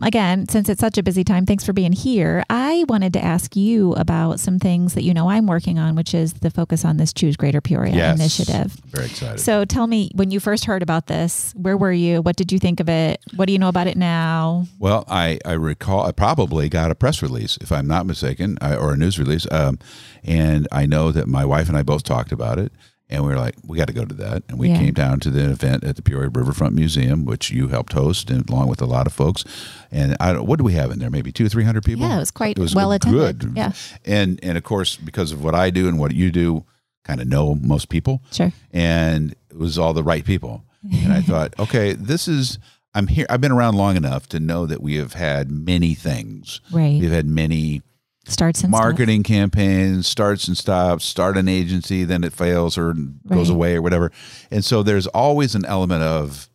Again, 0.01 0.49
since 0.49 0.69
it's 0.69 0.81
such 0.81 0.97
a 0.97 1.03
busy 1.03 1.25
time, 1.25 1.45
thanks 1.45 1.65
for 1.65 1.73
being 1.73 1.91
here. 1.93 2.45
I 2.49 2.85
wanted 2.89 3.13
to 3.15 3.25
ask 3.25 3.57
you 3.57 3.95
about 3.95 4.39
some 4.39 4.61
things 4.61 4.95
that 4.95 5.03
you 5.03 5.13
know 5.13 5.29
I'm 5.29 5.47
working 5.49 5.79
on, 5.79 5.97
which 5.97 6.15
is 6.15 6.35
the 6.35 6.51
focus 6.51 6.85
on 6.85 6.99
this 6.99 7.13
Choose 7.13 7.37
Greater 7.37 7.61
Peoria 7.61 7.93
yes, 7.95 8.17
initiative. 8.19 8.73
Very 8.87 9.07
excited. 9.07 9.41
So 9.41 9.65
tell 9.65 9.89
me, 9.89 10.13
when 10.15 10.31
you 10.31 10.39
first 10.39 10.67
heard 10.67 10.83
about 10.85 11.09
this, 11.09 11.53
where 11.57 11.77
were 11.77 11.93
you? 11.93 12.23
What 12.23 12.37
did 12.37 12.53
you 12.53 12.61
think 12.61 12.79
of 12.79 12.89
it? 12.89 13.21
What 13.35 13.47
do 13.47 13.53
you 13.53 13.59
know 13.59 13.69
about 13.69 13.89
it 13.89 13.97
now? 13.97 14.67
Well, 14.79 15.05
I, 15.09 15.41
I 15.45 15.53
recall 15.55 16.07
I 16.07 16.13
probably 16.13 16.69
got 16.69 16.93
a 16.93 16.95
press 16.95 17.21
release, 17.21 17.59
if 17.61 17.73
I'm 17.73 17.89
not 17.89 18.07
mistaken, 18.07 18.57
or 18.63 18.93
a 18.93 18.97
news 18.97 19.19
release. 19.19 19.47
Um, 19.51 19.81
And 20.23 20.38
I 20.73 20.87
know 20.87 21.13
that 21.13 21.27
my 21.29 21.45
wife 21.45 21.69
and 21.69 21.77
I 21.77 21.83
both 21.83 22.03
talked 22.03 22.33
about 22.33 22.59
it. 22.59 22.73
And 23.11 23.25
we 23.25 23.31
were 23.31 23.39
like, 23.39 23.55
we 23.67 23.79
got 23.79 23.87
to 23.87 23.95
go 23.95 24.05
to 24.05 24.15
that. 24.17 24.43
And 24.51 24.59
we 24.59 24.69
Yeah. 24.69 24.77
came 24.81 24.93
down 24.93 25.19
to 25.21 25.31
the 25.31 25.51
event 25.51 25.83
at 25.83 25.97
the 25.97 26.03
Peoria 26.03 26.29
Riverfront 26.29 26.75
Museum, 26.75 27.25
which 27.25 27.51
you 27.51 27.69
helped 27.69 27.95
host, 27.95 28.31
and 28.31 28.47
along 28.51 28.69
with 28.69 28.83
a 28.83 28.87
lot 28.87 29.07
of 29.07 29.15
folks. 29.15 29.45
And 29.91 30.15
I 30.21 30.35
don't, 30.35 30.47
what 30.47 30.59
do 30.59 30.65
we 30.65 30.75
have 30.75 30.91
in 30.91 30.99
there? 30.99 31.09
Maybe 31.09 31.33
two 31.33 31.47
or 31.47 31.49
three 31.49 31.65
hundred 31.65 31.85
people. 31.85 32.07
Yeah, 32.07 32.17
it 32.17 32.21
was 32.21 32.31
quite 32.31 32.59
It 32.59 32.61
was 32.61 32.75
well 32.75 32.93
attended. 32.93 33.39
good. 33.39 33.53
Yeah, 33.57 33.73
And 34.05 34.39
and 34.43 34.59
of 34.59 34.65
course, 34.65 34.97
because 34.97 35.33
of 35.33 35.43
what 35.43 35.55
I 35.55 35.71
do 35.71 35.89
and 35.89 35.99
what 35.99 36.13
you 36.13 36.31
do, 36.31 36.65
kind 37.05 37.23
of 37.23 37.27
know 37.27 37.55
most 37.55 37.89
people 37.89 38.21
sure. 38.31 38.53
and 38.75 39.35
it 39.51 39.57
was 39.57 39.79
all 39.79 39.95
the 39.95 40.05
right 40.05 40.25
people. 40.27 40.65
And 40.93 41.11
I 41.11 41.23
thought, 41.31 41.55
okay, 41.59 41.95
this 41.95 42.29
is 42.29 42.59
I'm 42.95 43.07
here. 43.07 43.25
I've 43.31 43.41
been 43.41 43.53
around 43.53 43.77
long 43.77 43.97
enough 43.97 44.29
to 44.29 44.39
know 44.41 44.67
that 44.67 44.83
we 44.83 44.97
have 44.97 45.15
had 45.15 45.51
many 45.51 45.95
things. 45.95 46.61
Right. 46.71 47.01
We've 47.01 47.11
had 47.11 47.27
many 47.27 47.81
Starts 48.29 48.63
and 48.63 48.71
marketing 48.71 49.23
campaigns, 49.23 50.07
starts 50.07 50.49
and 50.49 50.57
stops, 50.57 51.05
start 51.05 51.37
an 51.37 51.49
agency, 51.49 52.05
then 52.05 52.25
it 52.25 52.33
fails 52.33 52.77
or 52.79 52.95
goes 53.27 53.49
away 53.51 53.75
or 53.77 53.83
whatever. 53.83 54.13
And 54.51 54.65
so 54.65 54.83
there's 54.83 55.07
always 55.09 55.55
an 55.55 55.65
element 55.65 56.03
of 56.03 56.49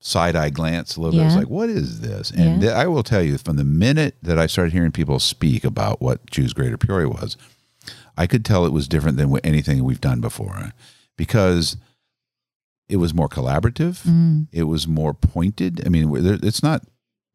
side 0.00 0.36
eye 0.36 0.50
glance 0.50 0.96
a 0.96 1.00
little 1.00 1.18
bit. 1.18 1.26
It's 1.26 1.36
like, 1.36 1.48
what 1.50 1.68
is 1.68 2.00
this? 2.00 2.30
And 2.30 2.62
Yeah. 2.62 2.68
th- 2.68 2.72
I 2.72 2.86
will 2.86 3.02
tell 3.02 3.22
you, 3.22 3.38
from 3.38 3.56
the 3.56 3.64
minute 3.64 4.16
that 4.22 4.38
I 4.38 4.46
started 4.46 4.72
hearing 4.72 4.92
people 4.92 5.18
speak 5.18 5.64
about 5.64 6.00
what 6.00 6.30
Choose 6.30 6.52
Greater 6.52 6.76
Peoria 6.78 7.08
was, 7.08 7.36
I 8.16 8.26
could 8.26 8.44
tell 8.44 8.64
it 8.66 8.72
was 8.72 8.88
different 8.88 9.16
than 9.18 9.36
anything 9.44 9.82
we've 9.84 10.00
done 10.00 10.20
before 10.20 10.72
because 11.16 11.76
it 12.88 12.96
was 12.96 13.12
more 13.12 13.28
collaborative. 13.28 14.02
Mm, 14.06 14.46
It 14.52 14.64
was 14.64 14.86
more 14.86 15.12
pointed. 15.12 15.84
I 15.84 15.88
mean, 15.88 16.10
it's 16.42 16.62
not. 16.62 16.82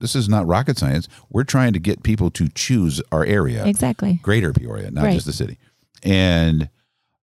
This 0.02 0.16
is 0.16 0.28
not 0.28 0.46
rocket 0.48 0.78
science. 0.78 1.08
We're 1.30 1.46
trying 1.46 1.74
to 1.74 1.80
get 1.80 2.04
people 2.04 2.30
to 2.32 2.50
choose 2.50 3.02
our 3.12 3.24
area, 3.24 3.66
exactly. 3.66 4.20
Greater 4.22 4.52
Peoria, 4.52 4.92
not 4.92 5.06
Right. 5.06 5.14
just 5.14 5.26
the 5.28 5.34
city. 5.34 5.58
And 6.04 6.70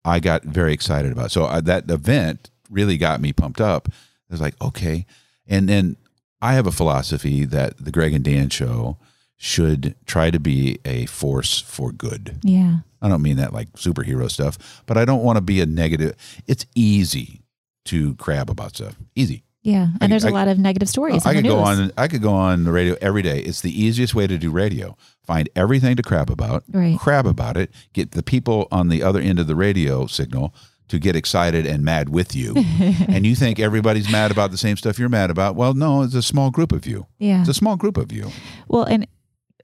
I 0.05 0.21
got 0.21 0.45
very 0.45 0.73
excited 0.73 1.11
about. 1.11 1.27
It. 1.27 1.33
So 1.33 1.45
uh, 1.47 1.61
that 1.63 1.91
event 1.91 2.51
really 2.71 2.97
got 2.99 3.21
me 3.21 3.33
pumped 3.33 3.61
up. 3.61 3.89
I 3.89 3.95
was 4.35 4.41
like, 4.41 4.55
okay. 4.63 5.07
And 5.49 5.69
then 5.69 5.97
I 6.41 6.53
have 6.55 6.67
a 6.67 6.73
philosophy 6.73 7.45
that 7.47 7.77
the 7.79 7.91
Greg 7.91 8.13
and 8.13 8.25
Dan 8.25 8.51
show 8.51 8.99
should 9.37 9.95
try 10.07 10.31
to 10.31 10.39
be 10.41 10.79
a 10.85 11.07
force 11.07 11.61
for 11.61 11.93
good. 11.93 12.39
Yeah. 12.43 12.79
I 13.03 13.09
don't 13.09 13.23
mean 13.23 13.37
that 13.37 13.53
like 13.53 13.73
superhero 13.73 14.31
stuff, 14.31 14.83
but 14.87 14.97
I 14.97 15.05
don't 15.05 15.23
want 15.23 15.37
to 15.37 15.43
be 15.43 15.61
a 15.61 15.67
negative. 15.67 16.15
It's 16.47 16.67
easy 16.75 17.43
to 17.87 18.15
crab 18.17 18.51
about 18.51 18.75
stuff. 18.77 18.97
Easy. 19.15 19.45
Yeah. 19.67 19.89
And 20.01 20.05
I- 20.05 20.07
there's 20.07 20.25
a 20.25 20.29
I- 20.29 20.31
lot 20.31 20.49
of 20.49 20.59
negative 20.59 20.89
stories. 20.89 21.27
I 21.27 21.35
could 21.35 21.45
go 21.45 21.59
on. 21.59 21.91
I 21.99 22.07
could 22.09 22.23
go 22.23 22.33
on 22.33 22.65
the 22.65 22.73
radio 22.73 22.97
every 23.01 23.23
day. 23.23 23.41
It's 23.41 23.61
the 23.63 23.73
easiest 23.83 24.15
way 24.15 24.27
to 24.27 24.39
do 24.39 24.51
radio. 24.51 24.97
Find 25.27 25.49
everything 25.57 25.97
to 25.97 26.03
crab 26.03 26.31
about. 26.31 26.63
Right. 26.71 26.97
Crab 26.99 27.27
about 27.27 27.57
it. 27.57 27.71
Get 27.93 28.13
the 28.13 28.23
people 28.23 28.69
on 28.71 28.89
the 28.89 29.03
other 29.03 29.21
end 29.21 29.41
of 29.41 29.49
the 29.49 29.57
radio 29.57 30.07
signal 30.07 30.55
to 30.89 31.01
get 31.01 31.17
excited 31.17 31.67
and 31.67 31.85
mad 31.85 32.11
with 32.11 32.37
you. 32.37 32.55
and 33.09 33.27
you 33.27 33.35
think 33.35 33.59
everybody's 33.59 34.09
mad 34.09 34.31
about 34.31 34.53
the 34.53 34.57
same 34.57 34.77
stuff 34.77 35.01
you're 35.01 35.09
mad 35.09 35.31
about. 35.31 35.57
Well, 35.57 35.75
no, 35.75 36.03
it's 36.03 36.15
a 36.15 36.23
small 36.23 36.53
group 36.53 36.71
of 36.71 36.87
you. 36.87 37.07
Yeah. 37.19 37.41
It's 37.41 37.49
a 37.49 37.55
small 37.55 37.75
group 37.77 37.97
of 37.97 38.13
you. 38.13 38.31
Well, 38.69 38.85
and 38.85 39.05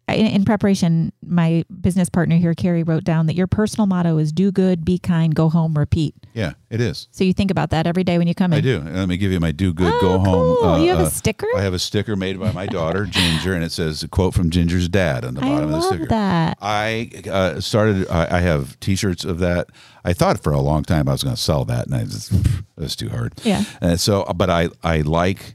in, 0.09 0.27
in 0.27 0.45
preparation, 0.45 1.13
my 1.25 1.65
business 1.81 2.09
partner 2.09 2.37
here, 2.37 2.55
Carrie, 2.55 2.83
wrote 2.83 3.05
down 3.05 3.27
that 3.27 3.35
your 3.37 3.47
personal 3.47 3.87
motto 3.87 4.19
is 4.19 4.33
do 4.33 4.51
good, 4.51 4.85
be 4.85 4.99
kind, 4.99 5.35
go 5.35 5.49
home, 5.49 5.75
repeat. 5.75 6.15
Yeah, 6.35 6.53
it 6.71 6.81
is. 6.81 7.09
So 7.13 7.25
you 7.25 7.33
think 7.33 7.51
about 7.51 7.71
that 7.71 7.87
every 7.87 8.05
day 8.05 8.19
when 8.19 8.27
you 8.27 8.35
come 8.35 8.53
in. 8.53 8.59
I 8.59 8.61
do. 8.61 8.81
Let 8.81 9.09
me 9.09 9.17
give 9.17 9.33
you 9.33 9.39
my 9.41 9.53
do 9.53 9.73
good, 9.73 9.93
Oh, 9.95 10.01
go 10.01 10.19
home. 10.19 10.57
cool. 10.61 10.79
you 10.81 10.91
have 10.91 11.01
uh, 11.01 11.05
a 11.05 11.11
sticker? 11.11 11.47
I 11.57 11.63
have 11.63 11.73
a 11.75 11.79
sticker 11.79 12.17
made 12.17 12.39
by 12.41 12.53
my 12.53 12.67
daughter, 12.67 13.07
Ginger, 13.11 13.55
and 13.55 13.63
it 13.63 13.71
says 13.73 14.03
a 14.03 14.09
quote 14.09 14.35
from 14.35 14.51
Ginger's 14.51 14.89
dad 14.89 15.25
on 15.25 15.35
the 15.35 15.41
bottom 15.41 15.65
of 15.65 15.71
the 15.71 15.77
love 15.77 15.85
sticker. 15.85 16.07
that. 16.07 16.59
I 16.61 17.11
uh, 17.31 17.61
started. 17.61 18.09
I, 18.09 18.39
I 18.39 18.41
have 18.41 18.79
T-shirts 18.81 19.25
of 19.25 19.39
that. 19.39 19.69
I 20.05 20.13
thought 20.13 20.43
for 20.43 20.53
a 20.53 20.61
long 20.61 20.83
time 20.83 21.09
I 21.09 21.13
was 21.13 21.23
going 21.23 21.37
to 21.37 21.41
sell 21.41 21.65
that, 21.67 21.87
and 21.87 21.95
I 21.95 22.05
just 22.05 22.33
it 22.33 22.41
was 22.77 22.97
too 22.97 23.09
hard. 23.09 23.35
Yeah. 23.45 23.63
And 23.81 24.01
so, 24.01 24.25
but 24.35 24.51
I 24.51 24.69
I 24.83 25.03
like 25.03 25.55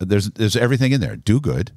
there's 0.00 0.30
there's 0.32 0.56
everything 0.56 0.92
in 0.92 1.00
there. 1.00 1.16
Do 1.16 1.40
good. 1.40 1.72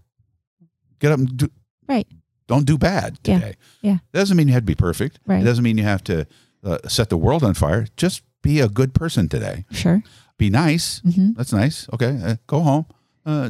Get 1.00 1.12
up 1.14 1.20
and 1.20 1.38
do. 1.38 1.48
Right. 1.90 2.08
Don't 2.48 2.66
do 2.66 2.78
bad 2.78 3.18
Yeah. 3.26 3.40
today. 3.40 3.56
Yeah. 3.82 3.98
Doesn't 4.14 4.38
mean 4.38 4.48
you 4.48 4.54
have 4.54 4.64
to 4.64 4.68
be 4.68 4.76
perfect. 4.76 5.20
Right. 5.28 5.42
It 5.42 5.46
doesn't 5.46 5.64
mean 5.64 5.78
you 5.78 5.84
have 5.84 6.04
to 6.06 6.26
uh, 6.64 6.78
set 6.88 7.10
the 7.10 7.18
world 7.18 7.44
on 7.44 7.54
fire. 7.56 7.88
Just 7.98 8.22
be 8.42 8.60
a 8.62 8.70
good 8.70 8.94
person 8.94 9.28
today. 9.28 9.66
Sure. 9.72 10.02
Be 10.38 10.50
nice. 10.50 11.00
hmm 11.02 11.32
That's 11.36 11.52
nice. 11.52 11.88
Okay. 11.94 12.20
Uh, 12.24 12.36
go 12.48 12.62
home. 12.62 12.86
Uh, 13.26 13.50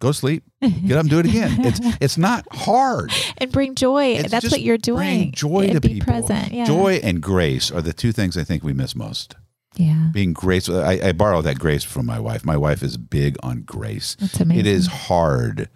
go 0.00 0.12
sleep. 0.12 0.42
Get 0.60 0.92
up 0.96 1.02
and 1.02 1.10
do 1.10 1.18
it 1.20 1.26
again. 1.26 1.56
It's 1.64 1.80
it's 2.00 2.18
not 2.18 2.44
hard. 2.52 3.12
And 3.38 3.50
bring 3.52 3.74
joy. 3.74 4.14
It's 4.16 4.30
That's 4.30 4.50
what 4.50 4.60
you're 4.62 4.78
doing. 4.78 4.98
Bring 4.98 5.32
joy 5.32 5.60
and 5.64 5.72
to 5.74 5.80
be 5.80 5.94
people. 5.94 6.06
present. 6.12 6.52
Yeah. 6.52 6.64
Joy 6.64 7.00
and 7.02 7.20
grace 7.20 7.70
are 7.70 7.82
the 7.82 7.92
two 7.92 8.12
things 8.12 8.36
I 8.36 8.44
think 8.44 8.62
we 8.64 8.72
miss 8.72 8.94
most. 8.94 9.36
Yeah. 9.76 10.10
Being 10.12 10.32
graceful. 10.32 10.80
I, 10.82 11.00
I 11.02 11.12
borrow 11.12 11.42
that 11.42 11.58
grace 11.58 11.82
from 11.84 12.06
my 12.06 12.18
wife. 12.20 12.44
My 12.44 12.56
wife 12.56 12.82
is 12.82 12.96
big 12.96 13.36
on 13.42 13.62
grace. 13.62 14.16
That's 14.20 14.38
amazing. 14.40 14.60
It 14.60 14.66
is 14.66 14.86
hard 14.86 15.68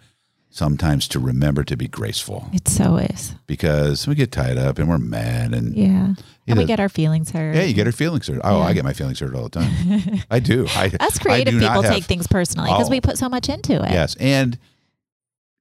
sometimes 0.59 1.07
to 1.07 1.19
remember 1.19 1.63
to 1.63 1.75
be 1.77 1.87
graceful 1.87 2.49
It 2.53 2.67
so 2.67 2.97
is. 2.97 3.33
because 3.47 4.05
we 4.07 4.13
get 4.13 4.31
tied 4.31 4.57
up 4.57 4.77
and 4.77 4.87
we're 4.89 4.97
mad 4.99 5.53
and 5.53 5.73
Yeah. 5.75 6.13
And 6.47 6.57
we 6.57 6.65
get 6.65 6.79
our 6.79 6.89
feelings 6.89 7.31
hurt. 7.31 7.55
yeah, 7.55 7.63
you 7.63 7.73
get 7.73 7.85
her 7.85 7.91
feelings 7.93 8.27
hurt. 8.27 8.41
Oh, 8.43 8.59
Yeah. 8.59 8.65
I 8.65 8.73
get 8.73 8.83
my 8.83 8.93
feelings 8.93 9.19
hurt 9.19 9.33
all 9.35 9.43
the 9.43 9.49
time. 9.49 10.21
I 10.29 10.39
do. 10.39 10.65
I, 10.75 10.91
Us 10.99 11.17
I 11.19 11.23
creative 11.23 11.53
do 11.53 11.59
not 11.61 11.67
people 11.69 11.81
have- 11.83 11.93
take 11.93 12.03
things 12.03 12.27
personally 12.27 12.69
because 12.71 12.87
Oh. 12.87 12.91
we 12.91 12.99
put 13.01 13.17
so 13.17 13.29
much 13.29 13.47
into 13.49 13.75
it. 13.81 13.91
Yes, 13.91 14.15
and 14.19 14.57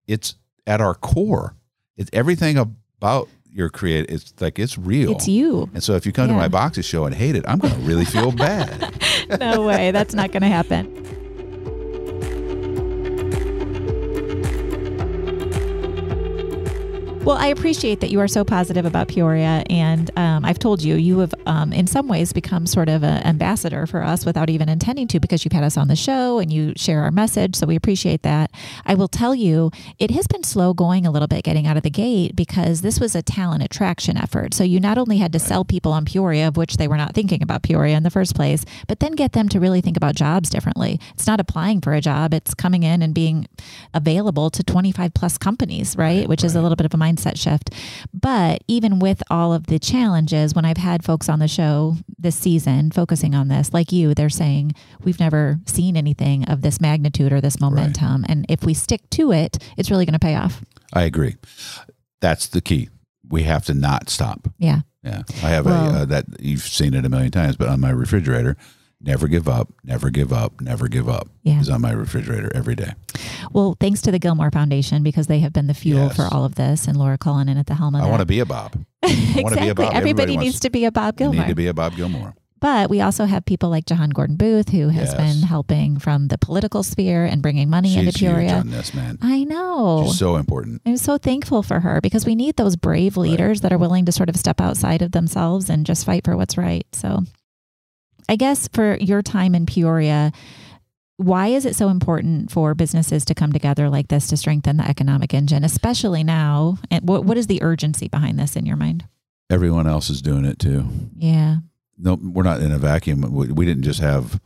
it's 0.06 0.34
at 0.66 0.80
our 0.80 0.94
core. 0.94 1.54
It's 1.96 2.10
everything 2.12 2.56
about 2.58 3.28
your 3.52 3.68
create. 3.70 4.06
It's 4.10 4.32
like 4.40 4.58
it's 4.58 4.76
real. 4.78 5.12
It's 5.12 5.28
you. 5.28 5.68
And 5.74 5.82
so 5.82 5.94
if 5.94 6.06
you 6.06 6.12
come 6.12 6.28
to 6.28 6.34
my 6.34 6.48
boxes 6.48 6.84
show 6.86 7.04
and 7.04 7.14
hate 7.14 7.36
it, 7.36 7.44
I'm 7.46 7.58
going 7.58 7.74
to 7.74 7.80
really 7.80 8.04
feel 8.04 8.32
bad. 8.32 8.94
No 9.40 9.66
way. 9.66 9.90
That's 9.90 10.14
not 10.14 10.32
going 10.32 10.40
to 10.42 10.48
happen. 10.48 10.86
Well, 17.28 17.36
I 17.36 17.48
appreciate 17.48 18.00
that 18.00 18.10
you 18.10 18.20
are 18.20 18.26
so 18.26 18.42
positive 18.42 18.86
about 18.86 19.08
Peoria, 19.08 19.62
and 19.68 20.10
um, 20.16 20.46
I've 20.46 20.58
told 20.58 20.80
you 20.80 20.94
you 20.94 21.18
have, 21.18 21.34
um, 21.44 21.74
in 21.74 21.86
some 21.86 22.08
ways, 22.08 22.32
become 22.32 22.66
sort 22.66 22.88
of 22.88 23.02
an 23.04 23.22
ambassador 23.22 23.86
for 23.86 24.02
us 24.02 24.24
without 24.24 24.48
even 24.48 24.70
intending 24.70 25.06
to, 25.08 25.20
because 25.20 25.44
you've 25.44 25.52
had 25.52 25.62
us 25.62 25.76
on 25.76 25.88
the 25.88 25.94
show 25.94 26.38
and 26.38 26.50
you 26.50 26.72
share 26.74 27.02
our 27.02 27.10
message. 27.10 27.54
So 27.54 27.66
we 27.66 27.76
appreciate 27.76 28.22
that. 28.22 28.50
I 28.86 28.94
will 28.94 29.08
tell 29.08 29.34
you, 29.34 29.70
it 29.98 30.10
has 30.12 30.26
been 30.26 30.42
slow 30.42 30.72
going 30.72 31.06
a 31.06 31.10
little 31.10 31.28
bit 31.28 31.44
getting 31.44 31.66
out 31.66 31.76
of 31.76 31.82
the 31.82 31.90
gate 31.90 32.34
because 32.34 32.80
this 32.80 32.98
was 32.98 33.14
a 33.14 33.20
talent 33.20 33.62
attraction 33.62 34.16
effort. 34.16 34.54
So 34.54 34.64
you 34.64 34.80
not 34.80 34.96
only 34.96 35.18
had 35.18 35.34
to 35.34 35.38
sell 35.38 35.66
people 35.66 35.92
on 35.92 36.06
Peoria, 36.06 36.48
of 36.48 36.56
which 36.56 36.78
they 36.78 36.88
were 36.88 36.96
not 36.96 37.14
thinking 37.14 37.42
about 37.42 37.62
Peoria 37.62 37.98
in 37.98 38.04
the 38.04 38.10
first 38.10 38.34
place, 38.34 38.64
but 38.86 39.00
then 39.00 39.12
get 39.12 39.32
them 39.32 39.50
to 39.50 39.60
really 39.60 39.82
think 39.82 39.98
about 39.98 40.14
jobs 40.14 40.48
differently. 40.48 40.98
It's 41.12 41.26
not 41.26 41.40
applying 41.40 41.82
for 41.82 41.92
a 41.92 42.00
job; 42.00 42.32
it's 42.32 42.54
coming 42.54 42.84
in 42.84 43.02
and 43.02 43.12
being 43.12 43.46
available 43.92 44.48
to 44.48 44.62
25 44.62 45.12
plus 45.12 45.36
companies, 45.36 45.94
right? 45.94 46.26
Which 46.26 46.42
is 46.42 46.54
a 46.54 46.62
little 46.62 46.76
bit 46.76 46.86
of 46.86 46.94
a 46.94 46.96
mindset 46.96 47.17
shift. 47.36 47.70
But 48.14 48.62
even 48.68 48.98
with 49.00 49.22
all 49.30 49.52
of 49.52 49.66
the 49.66 49.78
challenges, 49.78 50.54
when 50.54 50.64
I've 50.64 50.76
had 50.76 51.04
folks 51.04 51.28
on 51.28 51.38
the 51.40 51.48
show 51.48 51.96
this 52.18 52.36
season 52.36 52.90
focusing 52.90 53.34
on 53.34 53.48
this, 53.48 53.72
like 53.72 53.90
you, 53.90 54.14
they're 54.14 54.28
saying, 54.30 54.72
we've 55.02 55.18
never 55.20 55.58
seen 55.66 55.96
anything 55.96 56.44
of 56.44 56.62
this 56.62 56.80
magnitude 56.80 57.32
or 57.32 57.40
this 57.40 57.60
momentum. 57.60 58.24
And 58.28 58.46
if 58.48 58.64
we 58.64 58.74
stick 58.74 59.08
to 59.10 59.32
it, 59.32 59.58
it's 59.76 59.90
really 59.90 60.04
going 60.06 60.12
to 60.14 60.18
pay 60.18 60.36
off. 60.36 60.62
I 60.92 61.02
agree. 61.02 61.36
That's 62.20 62.46
the 62.46 62.60
key. 62.60 62.88
We 63.28 63.42
have 63.42 63.64
to 63.66 63.74
not 63.74 64.08
stop. 64.08 64.48
Yeah. 64.58 64.80
Yeah, 65.04 65.22
I 65.44 65.50
have 65.50 65.64
Well- 65.64 65.94
a 65.94 65.98
uh, 66.00 66.04
that 66.06 66.24
you've 66.40 66.62
seen 66.62 66.92
it 66.94 67.04
a 67.04 67.08
million 67.08 67.30
times, 67.30 67.56
but 67.56 67.68
on 67.68 67.80
my 67.80 67.90
refrigerator, 67.90 68.56
never 69.00 69.28
give 69.28 69.48
up, 69.48 69.68
never 69.84 70.10
give 70.10 70.32
up, 70.32 70.60
never 70.60 70.88
give 70.88 71.08
up 71.08 71.28
Yeah. 71.44 71.60
is 71.60 71.70
on 71.70 71.80
my 71.80 71.92
refrigerator 71.92 72.50
every 72.54 72.74
day. 72.74 72.92
Well, 73.52 73.76
thanks 73.80 74.02
to 74.02 74.10
the 74.10 74.18
Gilmore 74.18 74.50
Foundation 74.50 75.02
because 75.02 75.26
they 75.28 75.38
have 75.40 75.52
been 75.52 75.66
the 75.68 75.74
fuel 75.74 76.06
Yes. 76.06 76.16
for 76.16 76.26
all 76.32 76.44
of 76.44 76.56
this 76.56 76.86
and 76.88 76.96
Laura 76.96 77.16
Cullen 77.18 77.28
Cullinan 77.46 77.58
at 77.58 77.66
the 77.66 77.74
helm 77.74 77.94
of 77.94 78.02
I 78.02 78.08
want 78.08 78.20
to 78.20 78.26
be 78.26 78.40
a 78.40 78.46
Bob. 78.46 78.72
I 79.04 79.06
want 79.06 79.14
to 79.14 79.40
exactly. 79.40 79.60
be 79.60 79.68
a 79.68 79.74
Bob. 79.74 79.92
Everybody, 79.94 80.32
wants 80.36 80.44
needs 80.44 80.60
to 80.60 80.70
be 80.70 80.84
a 80.86 80.90
Bob 80.92 81.16
Gilmore. 81.16 81.34
You 81.36 81.40
need 81.42 81.48
to 81.48 81.54
be 81.54 81.66
a 81.68 81.74
Bob 81.74 81.94
Gilmore. 81.94 82.34
But 82.60 82.90
we 82.90 83.00
also 83.00 83.26
have 83.26 83.44
people 83.44 83.68
like 83.70 83.86
Jehan 83.86 84.10
Gordon 84.10 84.34
Booth, 84.34 84.70
who 84.70 84.88
has 84.88 85.12
Yes. 85.12 85.14
been 85.14 85.42
helping 85.46 85.98
from 86.00 86.26
the 86.26 86.38
political 86.38 86.82
sphere 86.82 87.24
and 87.24 87.40
bringing 87.40 87.70
money 87.70 87.96
into 87.96 88.10
She's 88.10 88.20
huge 88.22 88.30
Peoria. 88.32 88.56
on 88.56 88.70
this, 88.70 88.92
man. 88.94 89.16
I 89.22 89.44
know. 89.44 90.06
She's 90.08 90.18
so 90.18 90.34
important. 90.34 90.82
I'm 90.84 90.96
so 90.96 91.18
thankful 91.18 91.62
for 91.62 91.78
her 91.78 92.00
because 92.00 92.26
we 92.26 92.34
need 92.34 92.56
those 92.56 92.74
brave 92.74 93.16
leaders 93.16 93.60
that 93.60 93.72
are 93.72 93.78
willing 93.78 94.06
to 94.06 94.12
sort 94.12 94.28
of 94.28 94.36
step 94.36 94.60
outside 94.60 95.02
of 95.02 95.12
themselves 95.12 95.70
and 95.70 95.86
just 95.86 96.04
fight 96.04 96.24
for 96.24 96.36
what's 96.36 96.58
right. 96.58 96.84
So, 96.92 97.22
I 98.28 98.36
guess 98.36 98.68
for 98.68 98.96
your 98.98 99.22
time 99.22 99.54
in 99.54 99.66
Peoria, 99.66 100.32
why 101.16 101.48
is 101.48 101.66
it 101.66 101.74
so 101.74 101.88
important 101.88 102.50
for 102.50 102.74
businesses 102.74 103.24
to 103.26 103.34
come 103.34 103.52
together 103.52 103.88
like 103.88 104.08
this 104.08 104.28
to 104.28 104.36
strengthen 104.36 104.76
the 104.76 104.88
economic 104.88 105.34
engine, 105.34 105.64
especially 105.64 106.22
now? 106.22 106.78
And 106.90 107.08
what, 107.08 107.24
what 107.24 107.36
is 107.36 107.46
the 107.46 107.62
urgency 107.62 108.08
behind 108.08 108.38
this 108.38 108.54
in 108.54 108.66
your 108.66 108.76
mind? 108.76 109.06
Everyone 109.50 109.86
else 109.86 110.10
is 110.10 110.22
doing 110.22 110.44
it 110.44 110.58
too. 110.58 110.86
Yeah. 111.16 111.56
No, 111.96 112.14
we're 112.14 112.42
not 112.44 112.60
in 112.60 112.70
a 112.70 112.78
vacuum. 112.78 113.22
We, 113.32 113.48
we 113.48 113.64
didn't 113.66 113.82
just 113.82 114.00
have 114.00 114.40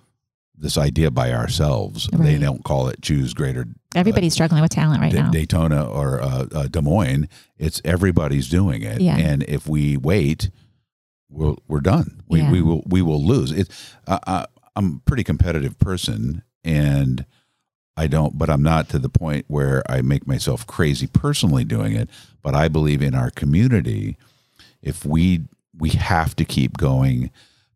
this 0.56 0.78
idea 0.78 1.10
by 1.10 1.32
ourselves. 1.32 2.08
They 2.12 2.38
don't 2.38 2.64
call 2.64 2.88
it 2.88 3.02
choose 3.02 3.34
greater 3.34 3.66
Everybody's 3.94 4.32
struggling 4.32 4.62
with 4.62 4.70
talent 4.70 5.02
right 5.02 5.12
Da- 5.12 5.24
now. 5.24 5.30
Daytona 5.30 5.84
or 5.84 6.22
uh, 6.22 6.46
uh, 6.54 6.68
Des 6.68 6.80
Moines. 6.80 7.28
It's 7.58 7.82
everybody's 7.84 8.48
doing 8.48 8.82
it. 8.82 9.00
Yeah. 9.00 9.16
And 9.18 9.42
if 9.42 9.68
we 9.68 9.96
wait, 9.96 10.50
we'll 11.32 11.58
we're 11.68 11.80
done. 11.80 12.22
We 12.28 12.40
Yeah. 12.40 12.50
we 12.52 12.62
will 12.62 12.82
we 12.86 13.02
will 13.02 13.24
lose. 13.24 13.52
It. 13.52 13.68
Uh, 14.06 14.18
I, 14.26 14.46
I'm 14.76 14.96
a 15.04 15.08
pretty 15.08 15.24
competitive 15.24 15.78
person, 15.78 16.42
and 16.64 17.24
I 17.96 18.06
don't. 18.06 18.38
But 18.38 18.48
I'm 18.50 18.62
not 18.62 18.88
to 18.90 18.98
the 18.98 19.08
point 19.08 19.44
where 19.48 19.82
I 19.90 20.00
make 20.02 20.26
myself 20.26 20.66
crazy 20.66 21.06
personally 21.06 21.64
doing 21.64 21.94
it. 21.94 22.08
But 22.42 22.54
I 22.54 22.68
believe 22.68 23.02
in 23.02 23.14
our 23.14 23.30
community. 23.30 24.16
If 24.82 25.04
we 25.04 25.42
we 25.78 25.90
have 25.90 26.34
to 26.36 26.44
keep 26.44 26.76
going 26.76 27.30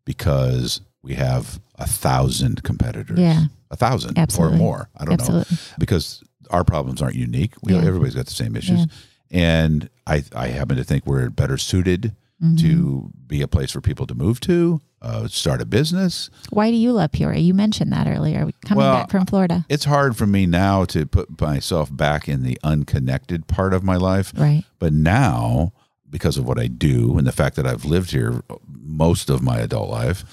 because 0.05 0.81
we 1.03 1.13
have 1.15 1.59
a 1.75 1.87
thousand 1.87 2.63
competitors. 2.63 3.19
Yeah. 3.19 3.45
a 3.71 3.75
thousand 3.75 4.17
Absolutely. 4.17 4.55
or 4.55 4.59
more. 4.59 4.89
I 4.97 5.05
don't 5.05 5.27
know 5.29 5.43
because 5.77 6.23
our 6.49 6.63
problems 6.63 7.01
aren't 7.01 7.15
unique. 7.15 7.53
We, 7.63 7.73
Yeah. 7.73 7.83
Everybody's 7.85 8.15
got 8.15 8.25
the 8.25 8.31
same 8.33 8.55
issues. 8.55 8.79
Yeah. 8.79 8.85
And 9.29 9.89
I, 10.05 10.23
I 10.33 10.47
happen 10.47 10.77
to 10.77 10.83
think 10.83 11.05
we're 11.05 11.29
better 11.29 11.57
suited 11.57 12.15
Mm-hmm. 12.41 12.55
to 12.57 13.09
be 13.25 13.41
a 13.41 13.47
place 13.47 13.71
for 13.71 13.81
people 13.81 14.05
to 14.05 14.13
move 14.13 14.39
to, 14.41 14.79
uh, 15.01 15.27
start 15.27 15.59
a 15.59 15.65
business. 15.65 16.29
Why 16.51 16.69
do 16.69 16.77
you 16.77 16.91
love 16.91 17.11
Peoria? 17.11 17.39
You 17.39 17.55
mentioned 17.55 17.91
that 17.93 18.05
earlier. 18.07 18.51
Coming 18.63 18.83
Well, 18.83 18.93
back 18.93 19.09
from 19.09 19.25
Florida. 19.25 19.65
It's 19.69 19.85
hard 19.85 20.15
for 20.15 20.27
me 20.27 20.45
now 20.45 20.85
to 20.85 21.07
put 21.07 21.41
myself 21.41 21.89
back 21.91 22.29
in 22.29 22.43
the 22.43 22.59
unconnected 22.61 23.47
part 23.47 23.73
of 23.73 23.83
my 23.83 23.95
life. 23.95 24.33
Right. 24.37 24.63
But 24.77 24.93
now, 24.93 25.73
because 26.07 26.37
of 26.37 26.45
what 26.47 26.59
I 26.59 26.67
do 26.67 27.17
and 27.17 27.25
the 27.25 27.31
fact 27.31 27.55
that 27.55 27.65
I've 27.65 27.85
lived 27.85 28.11
here 28.11 28.43
most 28.67 29.31
of 29.31 29.41
my 29.41 29.57
adult 29.57 29.89
life, 29.89 30.23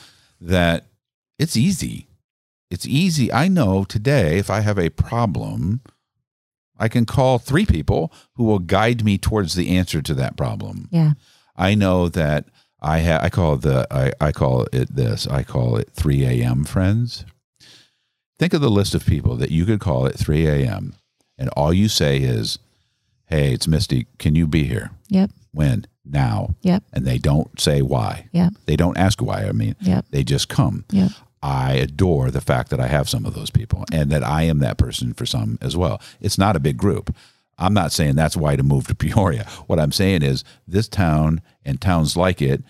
that 0.42 0.84
it's 1.38 1.56
easy. 1.56 2.08
It's 2.70 2.84
easy. 2.86 3.32
I 3.32 3.48
know 3.48 3.84
today 3.84 4.36
if 4.36 4.50
I 4.50 4.60
have 4.60 4.78
a 4.78 4.90
problem, 4.90 5.80
I 6.78 6.88
can 6.88 7.06
call 7.06 7.38
three 7.38 7.64
people 7.64 8.12
who 8.34 8.44
will 8.44 8.58
guide 8.58 9.04
me 9.04 9.16
towards 9.16 9.54
the 9.54 9.74
answer 9.74 10.02
to 10.02 10.12
that 10.14 10.36
problem. 10.36 10.88
Yeah. 10.90 11.12
I 11.56 11.74
know 11.74 12.08
that 12.08 12.46
I 12.80 12.98
have. 12.98 13.22
I 13.22 13.28
call 13.30 13.56
the. 13.56 13.86
I, 13.90 14.12
I 14.20 14.32
call 14.32 14.66
it 14.72 14.94
this. 14.94 15.26
I 15.26 15.42
call 15.42 15.76
it 15.76 15.90
3 15.94 16.24
a.m. 16.24 16.64
friends. 16.64 17.24
Think 18.38 18.52
of 18.52 18.60
the 18.60 18.70
list 18.70 18.94
of 18.94 19.06
people 19.06 19.36
that 19.36 19.50
you 19.50 19.64
could 19.64 19.80
call 19.80 20.06
at 20.06 20.18
3 20.18 20.46
a.m. 20.46 20.94
and 21.38 21.48
all 21.50 21.72
you 21.72 21.88
say 21.88 22.18
is, 22.18 22.58
"Hey, 23.26 23.52
it's 23.54 23.68
Misty. 23.68 24.06
Can 24.18 24.34
you 24.34 24.46
be 24.46 24.64
here? 24.64 24.90
Yep. 25.08 25.30
When? 25.52 25.86
Now?" 26.04 26.54
Yep. 26.62 26.82
And 26.92 27.06
they 27.06 27.18
don't 27.18 27.58
say 27.60 27.80
why. 27.80 28.26
Yep. 28.32 28.54
They 28.66 28.76
don't 28.76 28.98
ask 28.98 29.22
why. 29.22 29.44
I 29.44 29.52
mean, 29.52 29.76
Yep. 29.80 30.06
they 30.10 30.24
just 30.24 30.48
come. 30.48 30.84
Yep. 30.90 31.12
I 31.42 31.74
adore 31.74 32.30
the 32.30 32.40
fact 32.40 32.70
that 32.70 32.80
I 32.80 32.86
have 32.88 33.08
some 33.08 33.26
of 33.26 33.34
those 33.34 33.50
people 33.50 33.84
and 33.92 34.10
that 34.10 34.24
I 34.24 34.44
am 34.44 34.60
that 34.60 34.78
person 34.78 35.12
for 35.12 35.26
some 35.26 35.58
as 35.60 35.76
well. 35.76 36.00
It's 36.20 36.38
not 36.38 36.56
a 36.56 36.60
big 36.60 36.78
group. 36.78 37.14
I'm 37.58 37.74
not 37.74 37.92
saying 37.92 38.16
that's 38.16 38.36
why 38.36 38.56
to 38.56 38.62
move 38.62 38.86
to 38.88 38.94
Peoria. 38.94 39.46
What 39.66 39.80
I'm 39.80 39.92
saying 39.92 40.22
is 40.22 40.44
this 40.66 40.88
town 40.88 41.40
and 41.64 41.80
towns 41.80 42.16
like 42.16 42.42
it, 42.42 42.62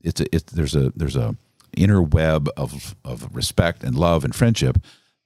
it's 0.00 0.20
a, 0.20 0.34
it's 0.34 0.52
there's 0.52 0.74
a 0.74 0.92
there's 0.96 1.16
a 1.16 1.36
inner 1.76 2.02
web 2.02 2.48
of 2.56 2.94
of 3.04 3.28
respect 3.34 3.84
and 3.84 3.94
love 3.96 4.24
and 4.24 4.34
friendship 4.34 4.78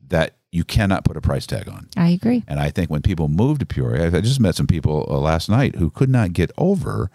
that 0.09 0.37
you 0.51 0.65
cannot 0.65 1.05
put 1.05 1.17
a 1.17 1.21
price 1.21 1.47
tag 1.47 1.69
on. 1.69 1.89
I 1.97 2.11
agree. 2.11 2.43
And 2.47 2.59
I 2.59 2.71
think 2.71 2.91
when 2.91 3.03
people 3.03 3.29
move 3.29 3.59
to 3.59 3.67
Peoria, 3.67 4.07
I 4.07 4.21
just 4.21 4.41
met 4.41 4.55
some 4.55 4.67
people 4.67 5.07
uh, 5.09 5.19
last 5.19 5.49
night 5.49 5.77
who 5.77 5.91
could 5.91 6.09
not 6.09 6.33
get 6.33 6.51
over 6.57 7.11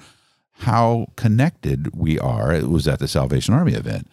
how 0.57 1.07
connected 1.15 1.95
we 1.95 2.19
are. 2.19 2.53
It 2.53 2.69
was 2.69 2.87
at 2.87 2.99
the 2.99 3.07
Salvation 3.07 3.53
Army 3.53 3.73
event. 3.73 4.07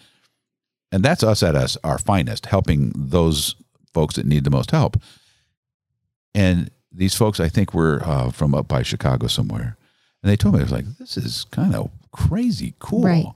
And 0.91 1.05
that's 1.05 1.23
us 1.23 1.43
at 1.43 1.55
us, 1.55 1.77
our 1.85 1.99
finest, 1.99 2.47
helping 2.47 2.93
those 2.95 3.55
folks 3.93 4.16
that 4.16 4.27
need 4.27 4.45
the 4.45 4.51
most 4.51 4.71
help. 4.71 4.97
And 6.35 6.71
these 6.93 7.14
folks, 7.14 7.41
I 7.41 7.49
think, 7.49 7.72
were 7.74 8.03
uh, 8.05 8.30
from 8.30 8.55
up 8.55 8.68
by 8.68 8.82
Chicago 8.82 9.26
somewhere. 9.26 9.76
And 10.22 10.30
they 10.30 10.36
told 10.36 10.55
me, 10.55 10.61
I 10.61 10.64
was 10.64 10.72
like, 10.72 10.86
this 10.99 11.16
is 11.16 11.45
kind 11.51 11.74
of 11.74 11.91
crazy 12.12 12.74
cool. 12.78 13.03
Right. 13.03 13.26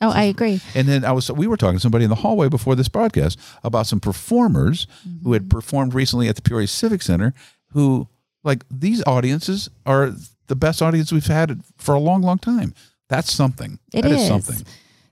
Oh, 0.00 0.10
I 0.10 0.24
agree. 0.24 0.60
And 0.74 0.86
then 0.88 1.04
I 1.04 1.12
was 1.12 1.30
we 1.30 1.46
were 1.46 1.56
talking 1.56 1.76
to 1.78 1.80
somebody 1.80 2.04
in 2.04 2.10
the 2.10 2.16
hallway 2.16 2.48
before 2.48 2.74
this 2.74 2.88
broadcast 2.88 3.38
about 3.62 3.86
some 3.86 4.00
performers 4.00 4.86
who 5.22 5.32
had 5.32 5.48
performed 5.48 5.94
recently 5.94 6.28
at 6.28 6.36
the 6.36 6.42
Peoria 6.42 6.66
Civic 6.66 7.00
Center 7.00 7.32
who 7.70 8.08
like 8.42 8.64
these 8.70 9.02
audiences 9.06 9.70
are 9.86 10.12
the 10.48 10.56
best 10.56 10.82
audience 10.82 11.10
we've 11.12 11.26
had 11.26 11.60
for 11.78 11.94
a 11.94 12.00
long 12.00 12.20
long 12.22 12.38
time. 12.38 12.74
That's 13.08 13.32
something. 13.32 13.78
It 13.94 14.02
That 14.02 14.10
is 14.10 14.22
is. 14.22 14.28
something. 14.28 14.66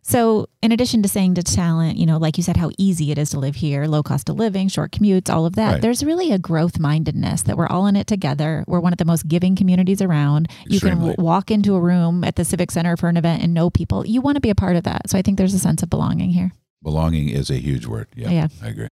So, 0.04 0.48
in 0.62 0.72
addition 0.72 1.00
to 1.02 1.08
saying 1.08 1.34
to 1.34 1.44
talent, 1.44 1.96
you 1.96 2.06
know, 2.06 2.16
like 2.18 2.36
you 2.36 2.42
said, 2.42 2.56
how 2.56 2.70
easy 2.76 3.12
it 3.12 3.18
is 3.18 3.30
to 3.30 3.38
live 3.38 3.54
here, 3.54 3.86
low 3.86 4.02
cost 4.02 4.28
of 4.28 4.36
living, 4.36 4.66
short 4.68 4.90
commutes, 4.90 5.30
all 5.32 5.46
of 5.46 5.54
that, 5.54 5.72
Right. 5.74 5.80
there's 5.82 6.04
really 6.04 6.32
a 6.32 6.38
growth 6.40 6.80
mindedness 6.80 7.42
that 7.42 7.56
we're 7.56 7.68
all 7.68 7.86
in 7.86 7.94
it 7.94 8.08
together. 8.08 8.64
We're 8.66 8.80
one 8.80 8.92
of 8.92 8.98
the 8.98 9.04
most 9.04 9.28
giving 9.28 9.54
communities 9.54 10.02
around. 10.02 10.48
You 10.66 10.80
can 10.80 10.88
Extremely. 10.90 11.14
walk 11.18 11.52
into 11.52 11.74
a 11.76 11.80
room 11.80 12.24
at 12.24 12.34
the 12.34 12.44
Civic 12.44 12.72
Center 12.72 12.96
for 12.96 13.08
an 13.08 13.16
event 13.16 13.42
and 13.44 13.54
know 13.54 13.70
people. 13.70 14.04
You 14.04 14.20
want 14.20 14.34
to 14.36 14.40
be 14.40 14.50
a 14.50 14.56
part 14.56 14.74
of 14.74 14.82
that. 14.84 15.08
So, 15.08 15.16
I 15.18 15.22
think 15.22 15.38
there's 15.38 15.54
a 15.54 15.58
sense 15.60 15.82
of 15.84 15.88
belonging 15.90 16.30
here. 16.30 16.50
Belonging 16.82 17.28
is 17.28 17.48
a 17.48 17.58
huge 17.58 17.86
word. 17.86 18.08
Yeah. 18.16 18.30
Yeah. 18.30 18.48
I 18.60 18.68
agree. 18.68 18.88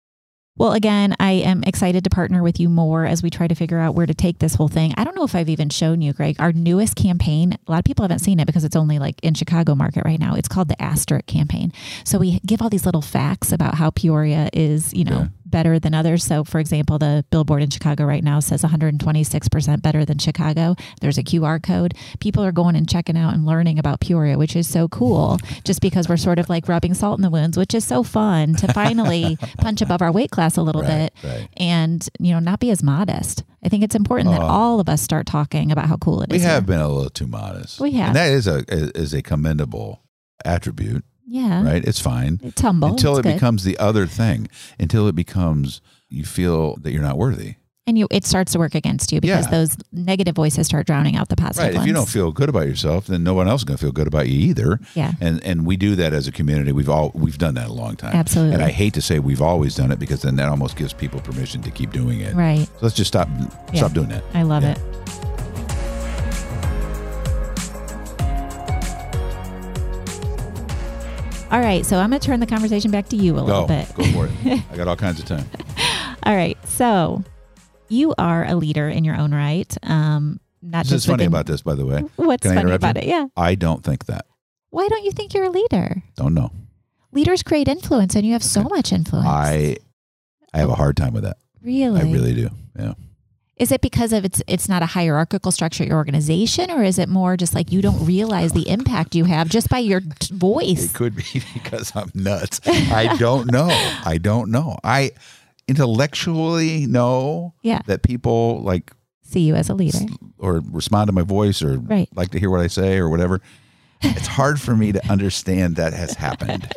Well, 0.59 0.73
again, 0.73 1.15
I 1.21 1.33
am 1.33 1.63
excited 1.65 2.03
to 2.05 2.11
partner 2.11 2.43
with 2.43 2.59
you 2.59 2.69
more 2.69 3.07
as 3.07 3.23
we 3.23 3.31
try 3.31 3.47
to 3.47 3.55
figure 3.55 3.79
out 3.79 3.95
where 3.95 4.07
to 4.07 4.15
take 4.15 4.41
this 4.41 4.57
whole 4.57 4.67
thing. 4.69 4.93
I 4.97 5.05
don't 5.05 5.15
know 5.15 5.23
if 5.23 5.35
I've 5.35 5.49
even 5.49 5.69
shown 5.69 6.01
you, 6.03 6.13
Greg, 6.13 6.37
our 6.41 6.53
newest 6.53 6.97
campaign. 6.97 7.57
A 7.67 7.71
lot 7.71 7.79
of 7.79 7.85
people 7.85 8.03
haven't 8.03 8.19
seen 8.19 8.41
it 8.41 8.47
because 8.47 8.65
it's 8.65 8.77
only 8.77 8.99
like 8.99 9.21
in 9.23 9.35
Chicago 9.35 9.77
market 9.77 10.05
right 10.05 10.19
now. 10.19 10.35
It's 10.35 10.49
called 10.49 10.69
the 10.69 10.81
Asterisk 10.83 11.27
campaign. 11.27 11.73
So 12.05 12.19
we 12.19 12.41
give 12.45 12.61
all 12.61 12.71
these 12.71 12.85
little 12.85 13.03
facts 13.03 13.53
about 13.53 13.77
how 13.77 13.91
Peoria 13.91 14.51
is, 14.53 14.93
you 14.93 15.05
know, 15.05 15.21
Yeah. 15.21 15.29
Better 15.51 15.79
than 15.79 15.95
others. 15.95 16.25
So, 16.25 16.45
for 16.45 16.59
example, 16.61 16.99
the 16.99 17.25
billboard 17.31 17.63
in 17.63 17.71
Chicago 17.71 18.05
right 18.05 18.23
now 18.25 18.41
says 18.41 18.63
126% 18.63 19.83
better 19.83 20.05
than 20.05 20.19
Chicago. 20.19 20.77
There's 21.01 21.19
a 21.19 21.23
QR 21.23 21.63
code. 21.63 21.95
People 22.21 22.45
are 22.45 22.53
going 22.53 22.77
and 22.77 22.89
checking 22.89 23.17
out 23.17 23.35
and 23.35 23.47
learning 23.47 23.79
about 23.79 24.01
Peoria, 24.01 24.39
which 24.39 24.55
is 24.57 24.69
so 24.69 24.89
cool 24.89 25.39
just 25.65 25.81
because 25.81 26.09
we're 26.09 26.17
sort 26.17 26.39
of 26.39 26.49
like 26.49 26.69
rubbing 26.69 26.95
salt 26.95 27.19
in 27.19 27.23
the 27.23 27.31
wounds, 27.31 27.57
which 27.57 27.75
is 27.75 27.85
so 27.85 28.03
fun 28.03 28.55
to 28.57 28.73
finally 28.73 29.37
punch 29.59 29.81
above 29.83 30.03
our 30.03 30.13
weight 30.13 30.31
class 30.31 30.57
a 30.57 30.63
little 30.63 30.83
Right, 30.83 31.11
bit 31.23 31.29
right. 31.31 31.49
and, 31.57 32.09
you 32.19 32.33
know, 32.33 32.39
not 32.39 32.61
be 32.61 32.71
as 32.71 32.83
modest. 32.83 33.45
I 33.65 33.69
think 33.69 33.83
it's 33.83 33.95
important 33.97 34.31
that 34.31 34.41
Oh. 34.41 34.47
all 34.47 34.81
of 34.81 34.89
us 34.89 35.03
start 35.03 35.27
talking 35.27 35.73
about 35.73 35.87
how 35.87 35.97
cool 35.97 36.23
it 36.23 36.31
We 36.31 36.37
is. 36.37 36.43
have 36.45 36.65
here. 36.65 36.77
been 36.77 36.81
a 36.81 36.89
little 36.89 37.11
too 37.11 37.27
modest. 37.27 37.81
We 37.81 37.93
have. 37.93 38.09
And 38.09 38.17
that 38.17 38.31
is 38.31 38.47
a 38.47 38.65
is 38.69 39.13
a 39.13 39.23
commendable 39.23 40.03
attribute, 40.45 41.05
Yeah. 41.29 41.63
right? 41.65 41.85
It's 41.85 42.01
fine. 42.01 42.41
It's 42.43 42.61
humble. 42.61 42.89
until 42.89 43.13
It's 43.19 43.21
it 43.21 43.31
good. 43.31 43.35
becomes 43.35 43.65
the 43.65 43.77
other 43.79 44.07
thing, 44.07 44.49
until 44.81 45.07
it 45.09 45.15
becomes 45.15 45.81
you 46.09 46.25
feel 46.25 46.77
that 46.83 46.91
you're 46.93 47.03
not 47.03 47.19
worthy. 47.19 47.57
and 47.87 47.97
you 47.99 48.07
it 48.11 48.27
starts 48.27 48.53
to 48.53 48.59
work 48.59 48.75
against 48.75 49.13
you 49.13 49.19
because 49.21 49.47
Yeah. 49.47 49.51
those 49.51 49.75
negative 49.93 50.35
voices 50.35 50.67
start 50.67 50.87
drowning 50.87 51.17
out 51.17 51.31
the 51.31 51.37
positive 51.37 51.73
Right. 51.75 51.81
If 51.81 51.87
you 51.87 51.95
don't 51.95 52.09
feel 52.09 52.33
good 52.33 52.51
about 52.51 52.67
yourself, 52.67 53.07
then 53.07 53.23
no 53.25 53.33
one 53.33 53.49
else 53.49 53.63
is 53.63 53.65
going 53.65 53.79
to 53.79 53.83
feel 53.83 53.93
good 53.93 54.07
about 54.07 54.29
you 54.29 54.39
either. 54.51 54.79
Yeah. 54.95 55.13
And 55.23 55.43
and 55.43 55.65
we 55.65 55.77
do 55.79 55.97
that 55.97 56.13
as 56.13 56.29
a 56.29 56.33
community. 56.33 56.71
We've 56.73 56.91
all 56.91 57.13
we've 57.15 57.39
done 57.39 57.55
that 57.55 57.69
a 57.69 57.73
long 57.73 57.97
time. 57.97 58.15
Absolutely. 58.15 58.55
And 58.57 58.63
I 58.63 58.71
hate 58.73 58.93
to 58.95 59.01
say 59.01 59.19
we've 59.21 59.41
always 59.41 59.75
done 59.75 59.91
it 59.91 59.99
because 59.99 60.21
then 60.21 60.37
that 60.37 60.49
almost 60.51 60.77
gives 60.77 60.93
people 60.93 61.21
permission 61.21 61.63
to 61.63 61.71
keep 61.71 61.91
doing 61.93 62.21
it. 62.21 62.35
Right. 62.35 62.67
So 62.67 62.73
let's 62.83 62.95
just 62.97 63.09
stop 63.09 63.27
Yeah. 63.73 63.79
stop 63.81 63.95
doing 63.95 64.09
that. 64.11 64.23
I 64.35 64.43
love 64.43 64.65
Yeah. 64.65 64.73
it. 64.73 64.79
All 71.51 71.61
right, 71.61 71.85
so 71.87 71.99
I'm 71.99 72.11
going 72.11 72.21
to 72.21 72.27
turn 72.27 72.41
the 72.41 72.47
conversation 72.47 72.91
back 72.91 73.09
to 73.09 73.17
you 73.17 73.35
a 73.35 73.41
little 73.41 73.67
Go. 73.67 73.69
bit. 73.69 73.95
Go 73.95 74.05
for 74.13 74.29
it. 74.31 74.63
I 74.71 74.77
got 74.77 74.87
all 74.87 74.97
kinds 74.97 75.19
of 75.19 75.25
time. 75.27 75.47
All 76.25 76.35
right, 76.37 76.59
so 76.69 77.25
you 77.89 78.15
are 78.19 78.45
a 78.45 78.55
leader 78.55 78.89
in 78.89 79.03
your 79.05 79.17
own 79.17 79.33
right. 79.33 79.75
Um, 79.83 80.41
not 80.61 80.85
This 80.85 80.91
just 80.91 81.05
is 81.05 81.07
funny 81.07 81.15
within- 81.23 81.29
about 81.29 81.47
this, 81.47 81.63
by 81.63 81.75
the 81.75 81.87
way. 81.87 82.01
What's 82.17 82.43
Can 82.47 82.55
funny 82.55 82.73
about 82.73 82.97
you? 82.97 83.03
it? 83.03 83.07
Yeah. 83.09 83.27
I 83.37 83.55
don't 83.55 83.83
think 83.83 84.05
that. 84.07 84.27
Why 84.71 84.89
don't 84.89 85.05
you 85.05 85.11
think 85.13 85.33
you're 85.33 85.45
a 85.45 85.51
leader? 85.51 86.03
Don't 86.17 86.35
know. 86.35 86.51
Leaders 87.13 87.43
create 87.43 87.67
influence, 87.69 88.15
and 88.15 88.27
you 88.27 88.35
have 88.35 88.45
so 88.45 88.63
much 88.65 88.93
influence. 88.93 89.27
I 89.27 89.79
I 90.53 90.59
have 90.59 90.69
a 90.69 90.75
hard 90.75 90.97
time 90.99 91.15
with 91.15 91.23
that. 91.25 91.39
really, 91.63 92.01
I 92.01 92.05
really 92.13 92.35
do. 92.35 92.51
Yeah. 92.79 92.93
Is 93.59 93.73
it 93.73 93.81
because 93.81 94.13
of 94.13 94.25
it's 94.25 94.41
it's 94.47 94.69
not 94.69 94.83
a 94.83 94.87
hierarchical 94.87 95.51
structure 95.51 95.83
at 95.83 95.89
your 95.89 95.97
organization, 95.99 96.71
or 96.71 96.83
is 96.85 96.99
it 96.99 97.09
more 97.09 97.37
just 97.37 97.55
like 97.55 97.73
you 97.73 97.83
don't 97.83 98.05
realize 98.07 98.53
the 98.53 98.69
impact 98.69 99.15
you 99.15 99.25
have 99.25 99.49
just 99.49 99.69
by 99.69 99.79
your 99.79 100.01
t- 100.01 100.35
voice? 100.35 100.85
It 100.91 100.95
could 100.95 101.17
be 101.17 101.25
because 101.55 101.93
I'm 101.95 102.11
nuts. 102.15 102.61
I 102.67 103.17
don't 103.19 103.51
know. 103.51 103.69
I 104.05 104.19
don't 104.21 104.51
know. 104.51 104.77
I 104.85 105.11
intellectually 105.67 106.87
know 106.87 107.55
Yeah, 107.63 107.81
that 107.87 108.03
people 108.03 108.63
like 108.63 108.93
see 109.23 109.41
you 109.41 109.55
as 109.55 109.69
a 109.69 109.75
leader. 109.75 109.99
or 110.39 110.63
respond 110.71 111.09
to 111.09 111.13
my 111.13 111.23
voice 111.23 111.63
or 111.63 111.79
Right. 111.79 112.09
like 112.15 112.31
to 112.31 112.39
hear 112.41 112.51
what 112.51 112.61
I 112.61 112.67
say 112.69 112.97
or 112.99 113.09
whatever. 113.09 113.41
It's 114.01 114.27
hard 114.29 114.61
for 114.61 114.77
me 114.77 114.93
to 114.93 115.05
understand 115.11 115.77
that 115.77 115.93
has 115.93 116.15
happened. 116.15 116.71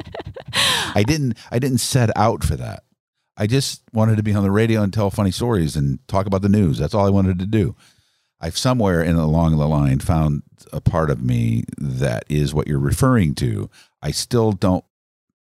I 0.96 1.04
didn't 1.08 1.38
I 1.52 1.60
didn't 1.60 1.78
set 1.80 2.10
out 2.18 2.44
for 2.44 2.56
that. 2.58 2.84
I 3.38 3.48
just 3.48 3.82
wanted 3.94 4.18
to 4.18 4.24
be 4.24 4.34
on 4.34 4.44
the 4.44 4.52
radio 4.52 4.82
and 4.82 4.94
tell 4.94 5.10
funny 5.10 5.32
stories 5.32 5.76
and 5.76 6.00
talk 6.08 6.26
about 6.26 6.42
the 6.42 6.50
news. 6.50 6.78
That's 6.78 6.94
all 6.94 7.06
I 7.06 7.10
wanted 7.10 7.40
to 7.40 7.46
do. 7.46 7.76
I've 8.40 8.58
somewhere 8.58 9.02
in 9.04 9.16
along 9.16 9.58
the 9.58 9.68
line 9.68 10.00
found 10.00 10.44
a 10.74 10.82
part 10.82 11.10
of 11.10 11.22
me 11.24 11.64
that 11.78 12.24
is 12.30 12.54
what 12.54 12.68
you're 12.68 12.80
referring 12.80 13.36
to. 13.36 13.70
I 14.02 14.12
still 14.12 14.52
don't 14.52 14.84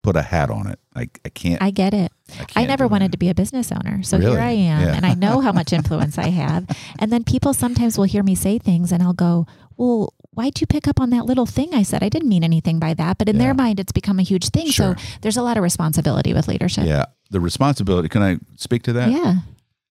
put 0.03 0.14
a 0.16 0.22
hat 0.22 0.51
on 0.51 0.68
it. 0.68 0.79
I, 0.95 1.09
I 1.24 1.29
can't. 1.31 1.61
I 1.61 1.70
get 1.70 1.93
it. 1.93 2.12
I, 2.55 2.62
I 2.62 2.66
never 2.66 2.87
wanted 2.87 3.07
it. 3.07 3.12
to 3.12 3.18
be 3.18 3.29
a 3.29 3.35
business 3.35 3.72
owner. 3.72 4.03
So 4.05 4.18
Really? 4.18 4.31
here 4.31 4.41
I 4.41 4.51
am, 4.53 4.83
Yeah. 4.83 4.95
and 4.95 5.05
I 5.05 5.14
know 5.14 5.41
how 5.41 5.51
much 5.53 5.72
influence 5.72 6.16
I 6.16 6.29
have. 6.29 6.64
And 7.01 7.12
then 7.12 7.24
people 7.24 7.53
sometimes 7.55 7.99
will 7.99 8.05
hear 8.05 8.22
me 8.22 8.37
say 8.37 8.59
things, 8.59 8.93
and 8.93 9.03
I'll 9.03 9.12
go, 9.12 9.47
Well, 9.77 10.14
why'd 10.37 10.61
you 10.61 10.66
pick 10.66 10.87
up 10.87 11.01
on 11.01 11.11
that 11.11 11.24
little 11.24 11.47
thing 11.47 11.74
I 11.74 11.82
said? 11.82 12.03
I 12.03 12.09
didn't 12.09 12.28
mean 12.28 12.45
anything 12.45 12.78
by 12.78 12.95
that. 12.95 13.18
But 13.18 13.28
in 13.28 13.37
Yeah. 13.37 13.43
their 13.43 13.55
mind, 13.55 13.80
it's 13.80 13.93
become 13.93 14.18
a 14.18 14.22
huge 14.22 14.51
thing. 14.51 14.70
Sure. 14.70 14.97
So 14.97 15.05
there's 15.22 15.37
a 15.37 15.43
lot 15.43 15.57
of 15.57 15.62
responsibility 15.62 16.32
with 16.34 16.47
leadership. 16.47 16.84
Yeah. 16.87 17.07
The 17.30 17.41
responsibility, 17.41 18.09
can 18.09 18.22
I 18.22 18.39
speak 18.57 18.82
to 18.84 18.93
that? 18.93 19.11
Yeah. 19.11 19.39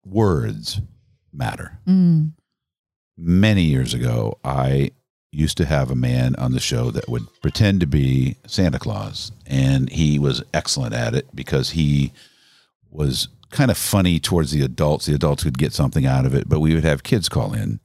Words 0.05 0.81
matter. 1.33 1.79
Mm. 1.87 2.31
Many 3.17 3.63
years 3.63 3.93
ago, 3.93 4.37
I 4.43 4.91
used 5.31 5.57
to 5.57 5.65
have 5.65 5.89
a 5.91 5.95
man 5.95 6.35
on 6.35 6.51
the 6.51 6.59
show 6.59 6.91
that 6.91 7.09
would 7.09 7.23
pretend 7.41 7.79
to 7.81 7.87
be 7.87 8.37
Santa 8.47 8.79
Claus. 8.79 9.31
And 9.45 9.89
he 9.89 10.19
was 10.19 10.43
excellent 10.53 10.93
at 10.93 11.13
it 11.15 11.27
because 11.35 11.71
he 11.71 12.13
was 12.89 13.27
kind 13.51 13.71
of 13.71 13.77
funny 13.77 14.19
towards 14.19 14.51
the 14.51 14.61
adults. 14.61 15.05
The 15.07 15.13
adults 15.15 15.43
could 15.43 15.57
get 15.57 15.73
something 15.73 16.05
out 16.05 16.25
of 16.25 16.33
it, 16.35 16.47
but 16.47 16.59
we 16.59 16.73
would 16.73 16.83
have 16.85 17.03
kids 17.03 17.27
call 17.29 17.53
in. 17.53 17.79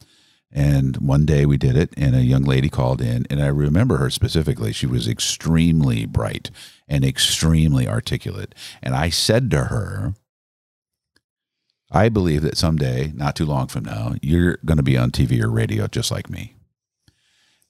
And 0.53 0.97
one 0.97 1.27
day 1.27 1.47
we 1.47 1.57
did 1.57 1.77
it, 1.77 1.95
and 1.97 2.17
a 2.17 2.23
young 2.23 2.43
lady 2.43 2.69
called 2.69 3.01
in, 3.01 3.25
and 3.31 3.41
I 3.41 3.47
remember 3.47 3.99
her 3.99 4.11
specifically. 4.11 4.73
She 4.73 4.87
was 4.87 5.07
extremely 5.07 6.07
bright 6.07 6.51
and 6.89 7.05
extremely 7.05 7.87
articulate. 7.87 8.55
And 8.83 8.95
I 8.95 9.11
said 9.11 9.51
to 9.53 9.65
her, 9.65 10.15
I 11.93 12.09
believe 12.09 12.43
that 12.43 12.57
someday, 12.57 13.13
not 13.15 13.37
too 13.37 13.47
long 13.47 13.69
from 13.69 13.85
now, 13.85 14.15
you're 14.23 14.59
going 14.65 14.77
to 14.77 14.83
be 14.83 14.97
on 14.97 15.11
TV 15.11 15.41
or 15.43 15.51
radio 15.51 15.87
just 15.87 16.11
like 16.11 16.29
me. 16.29 16.55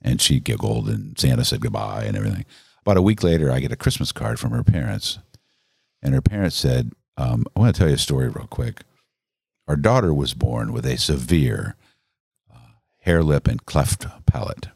And 0.01 0.21
she 0.21 0.41
giggled, 0.41 0.89
and 0.89 1.19
Santa 1.19 1.45
said 1.45 1.61
goodbye 1.61 2.05
and 2.05 2.17
everything. 2.17 2.47
About 2.81 2.97
a 2.97 3.03
week 3.03 3.23
later, 3.23 3.51
I 3.51 3.61
get 3.61 3.73
a 3.73 3.77
Christmas 3.77 4.13
card 4.13 4.41
from 4.41 4.53
her 4.53 4.65
parents. 4.65 5.19
And 6.03 6.15
her 6.15 6.23
parents 6.23 6.57
said, 6.57 6.93
um, 7.19 7.45
I 7.55 7.61
want 7.61 7.75
to 7.75 7.79
tell 7.79 7.89
you 7.89 7.97
a 7.97 7.99
story 7.99 8.29
real 8.29 8.47
quick. 8.47 8.83
Our 9.69 9.77
daughter 9.77 10.15
was 10.15 10.33
born 10.33 10.73
with 10.73 10.87
a 10.87 10.97
severe 10.97 11.77
hare, 13.01 13.23
lip, 13.23 13.49
and 13.49 13.65
cleft 13.67 14.07
palate. 14.27 14.69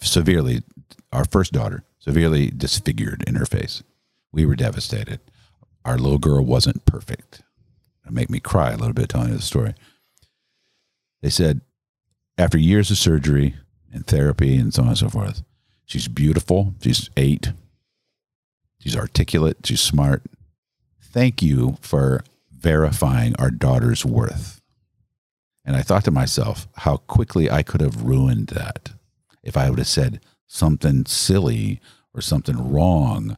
Severely, 0.00 0.62
our 1.12 1.24
first 1.24 1.52
daughter, 1.52 1.84
severely 1.98 2.50
disfigured 2.50 3.24
in 3.26 3.36
her 3.36 3.46
face. 3.46 3.82
We 4.32 4.44
were 4.46 4.56
devastated. 4.56 5.20
Our 5.84 5.98
little 5.98 6.18
girl 6.18 6.44
wasn't 6.44 6.84
perfect. 6.84 7.42
It 8.06 8.12
make 8.12 8.30
me 8.30 8.40
cry 8.40 8.72
a 8.72 8.76
little 8.76 8.92
bit 8.92 9.08
telling 9.08 9.30
you 9.30 9.36
the 9.36 9.42
story. 9.42 9.74
They 11.22 11.30
said, 11.30 11.62
after 12.36 12.58
years 12.58 12.90
of 12.90 12.98
surgery 12.98 13.54
and 13.92 14.06
therapy 14.06 14.56
and 14.56 14.74
so 14.74 14.82
on 14.82 14.88
and 14.88 14.98
so 14.98 15.08
forth, 15.08 15.42
she's 15.86 16.08
beautiful. 16.08 16.74
She's 16.82 17.08
eight. 17.16 17.52
She's 18.78 18.96
articulate. 18.96 19.58
She's 19.64 19.80
smart. 19.80 20.22
Thank 21.00 21.42
you 21.42 21.78
for 21.80 22.24
verifying 22.50 23.34
our 23.36 23.50
daughter's 23.50 24.04
worth. 24.04 24.60
And 25.64 25.76
I 25.76 25.82
thought 25.82 26.04
to 26.04 26.10
myself 26.10 26.68
how 26.76 26.98
quickly 26.98 27.50
I 27.50 27.62
could 27.62 27.80
have 27.80 28.02
ruined 28.02 28.48
that 28.48 28.90
if 29.42 29.56
I 29.56 29.70
would 29.70 29.78
have 29.78 29.88
said 29.88 30.20
something 30.46 31.06
silly 31.06 31.80
or 32.12 32.20
something 32.20 32.70
wrong. 32.72 33.36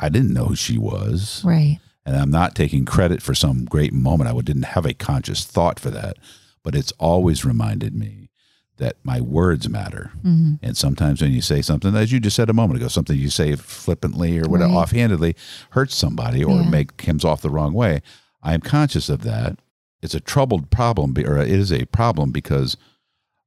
I 0.00 0.08
didn't 0.08 0.32
know 0.32 0.46
who 0.46 0.56
she 0.56 0.78
was 0.78 1.42
Right. 1.44 1.78
and 2.06 2.16
I'm 2.16 2.30
not 2.30 2.54
taking 2.54 2.84
credit 2.84 3.22
for 3.22 3.34
some 3.34 3.64
great 3.64 3.92
moment. 3.92 4.30
I 4.30 4.40
didn't 4.40 4.64
have 4.66 4.86
a 4.86 4.94
conscious 4.94 5.44
thought 5.44 5.78
for 5.80 5.90
that, 5.90 6.16
but 6.62 6.74
it's 6.74 6.92
always 6.98 7.44
reminded 7.44 7.94
me 7.94 8.30
that 8.76 8.96
my 9.04 9.20
words 9.20 9.68
matter. 9.68 10.10
Mhm. 10.24 10.58
And 10.62 10.76
sometimes 10.76 11.22
when 11.22 11.30
you 11.32 11.40
say 11.42 11.62
something, 11.62 11.94
as 11.94 12.10
you 12.10 12.18
just 12.18 12.34
said 12.34 12.50
a 12.50 12.54
moment 12.54 12.78
ago, 12.78 12.88
something 12.88 13.16
you 13.16 13.30
say 13.30 13.54
flippantly 13.54 14.38
or 14.38 14.48
whatever, 14.48 14.72
Right. 14.72 14.78
offhandedly 14.80 15.36
hurts 15.70 15.94
somebody 15.94 16.42
or 16.42 16.60
Yeah. 16.62 16.68
make 16.68 16.96
comes 16.96 17.24
off 17.24 17.40
the 17.42 17.50
wrong 17.50 17.72
way. 17.72 18.00
I 18.42 18.52
am 18.54 18.60
conscious 18.60 19.08
of 19.08 19.22
that. 19.22 19.58
It's 20.04 20.14
a 20.14 20.20
troubled 20.20 20.70
problem, 20.70 21.14
or 21.16 21.38
it 21.38 21.48
is 21.48 21.72
a 21.72 21.86
problem 21.86 22.30
because 22.30 22.76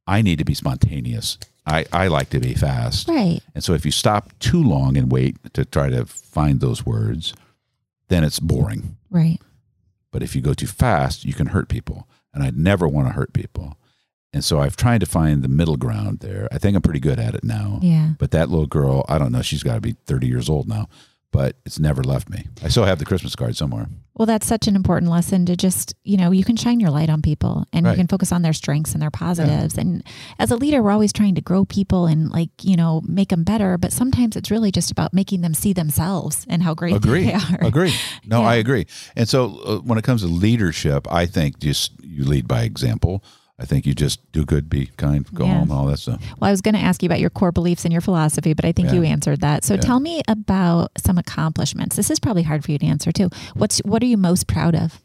I 0.08 0.24
need 0.24 0.39
to 0.39 0.45
be 0.45 0.55
spontaneous. 0.55 1.38
I, 1.68 1.86
I 1.93 2.08
like 2.08 2.32
to 2.32 2.39
be 2.39 2.55
fast. 2.55 3.08
Right. 3.08 3.41
And 3.53 3.64
so 3.64 3.74
if 3.74 3.86
you 3.86 3.91
stop 3.91 4.32
too 4.39 4.64
long 4.64 4.97
and 4.97 5.12
wait 5.12 5.38
to 5.53 5.66
try 5.66 5.89
to 5.89 6.08
find 6.08 6.60
those 6.60 6.84
words, 6.84 7.36
then 8.08 8.24
it's 8.24 8.39
boring. 8.39 8.97
Right. 9.12 9.38
But 10.12 10.24
if 10.24 10.36
you 10.36 10.41
go 10.41 10.55
too 10.55 10.66
fast, 10.66 11.26
you 11.26 11.34
can 11.34 11.47
hurt 11.47 11.70
people. 11.70 12.08
And 12.34 12.43
I 12.43 12.51
never 12.55 12.88
want 12.88 13.08
to 13.08 13.14
hurt 13.14 13.34
people. 13.34 13.78
And 14.34 14.43
so 14.43 14.60
I've 14.60 14.76
tried 14.76 15.01
to 15.01 15.05
find 15.05 15.43
the 15.43 15.47
middle 15.47 15.78
ground 15.78 16.20
there. 16.22 16.47
I 16.51 16.58
think 16.58 16.76
I'm 16.76 16.82
pretty 16.82 16.99
good 16.99 17.20
at 17.20 17.36
it 17.36 17.43
now. 17.43 17.80
Yeah. 17.84 18.14
But 18.18 18.32
that 18.32 18.49
little 18.49 18.66
girl, 18.66 19.05
I 19.08 19.20
don't 19.20 19.32
know, 19.32 19.43
she's 19.43 19.64
got 19.64 19.76
to 19.76 19.82
be 19.82 19.95
30 20.08 20.26
years 20.26 20.49
old 20.49 20.68
now, 20.68 20.89
but 21.32 21.55
it's 21.65 21.80
never 21.80 22.03
left 22.03 22.30
me. 22.30 22.47
I 22.63 22.69
still 22.69 22.86
have 22.86 22.99
the 22.99 23.05
Christmas 23.05 23.36
card 23.36 23.55
somewhere. 23.55 23.88
Well, 24.15 24.25
that's 24.25 24.47
such 24.47 24.67
an 24.67 24.75
important 24.75 25.11
lesson 25.11 25.45
to 25.45 25.55
just, 25.55 25.93
you 26.03 26.17
know, 26.17 26.32
you 26.32 26.43
can 26.43 26.55
shine 26.55 26.80
your 26.80 26.89
light 26.89 27.09
on 27.09 27.21
people 27.21 27.65
and 27.71 27.86
Right. 27.86 27.91
you 27.91 27.97
can 27.97 28.07
focus 28.07 28.32
on 28.32 28.41
their 28.41 28.53
strengths 28.53 28.93
and 28.93 29.01
their 29.01 29.11
positives. 29.11 29.78
And 29.78 30.03
as 30.39 30.49
a 30.49 30.55
leader, 30.55 30.82
we're 30.82 30.89
always 30.91 31.13
trying 31.13 31.36
to 31.36 31.41
grow 31.41 31.65
people 31.65 32.07
and 32.07 32.32
like, 32.32 32.49
you 32.63 32.75
know, 32.75 33.01
make 33.07 33.30
them 33.30 33.43
better. 33.43 33.78
But 33.78 33.93
sometimes 33.93 34.36
it's 34.36 34.49
really 34.49 34.71
just 34.71 34.89
about 34.89 35.13
making 35.13 35.41
them 35.41 35.53
see 35.53 35.71
themselves 35.73 36.47
and 36.49 36.63
how 36.63 36.73
great 36.73 36.95
Agree. 36.95 37.25
they 37.25 37.34
are. 37.34 37.59
Agree. 37.61 37.93
No, 38.25 38.41
Yeah. 38.41 38.47
I 38.47 38.55
agree. 38.55 38.88
And 39.15 39.30
so 39.30 39.59
uh, 39.59 39.78
when 39.80 39.99
it 39.99 40.03
comes 40.03 40.21
to 40.23 40.28
leadership, 40.28 41.05
I 41.13 41.28
think 41.28 41.59
just 41.59 41.91
you 42.01 42.23
lead 42.23 42.47
by 42.47 42.63
example. 42.63 43.23
I 43.60 43.66
think 43.66 43.88
you 43.88 43.95
just 43.95 44.32
do 44.32 44.45
good, 44.45 44.70
be 44.70 44.88
kind, 44.97 45.26
go 45.34 45.45
Yeah. 45.45 45.58
home, 45.60 45.72
all 45.72 45.88
that 45.88 45.97
stuff. 45.97 46.22
Well, 46.39 46.47
I 46.47 46.51
was 46.51 46.62
going 46.62 46.76
to 46.76 46.80
ask 46.82 47.01
you 47.01 47.08
about 47.08 47.20
your 47.20 47.32
core 47.32 47.51
beliefs 47.51 47.86
and 47.86 47.91
your 47.91 48.01
philosophy, 48.01 48.53
but 48.53 48.66
I 48.66 48.72
think 48.72 48.89
Yeah. 48.89 48.95
you 48.95 49.03
answered 49.03 49.41
that. 49.41 49.64
So 49.64 49.74
Yeah. 49.74 49.80
tell 49.82 49.99
me 49.99 50.22
about 50.28 50.91
some 51.03 51.18
accomplishments. 51.18 51.95
This 51.95 52.12
is 52.12 52.20
probably 52.20 52.43
hard 52.43 52.64
for 52.64 52.72
you 52.72 52.78
to 52.78 52.86
answer 52.86 53.12
too. 53.12 53.30
What's 53.55 53.80
what 53.80 54.03
are 54.03 54.05
you 54.05 54.18
most 54.18 54.45
proud 54.47 54.76
of 54.76 55.01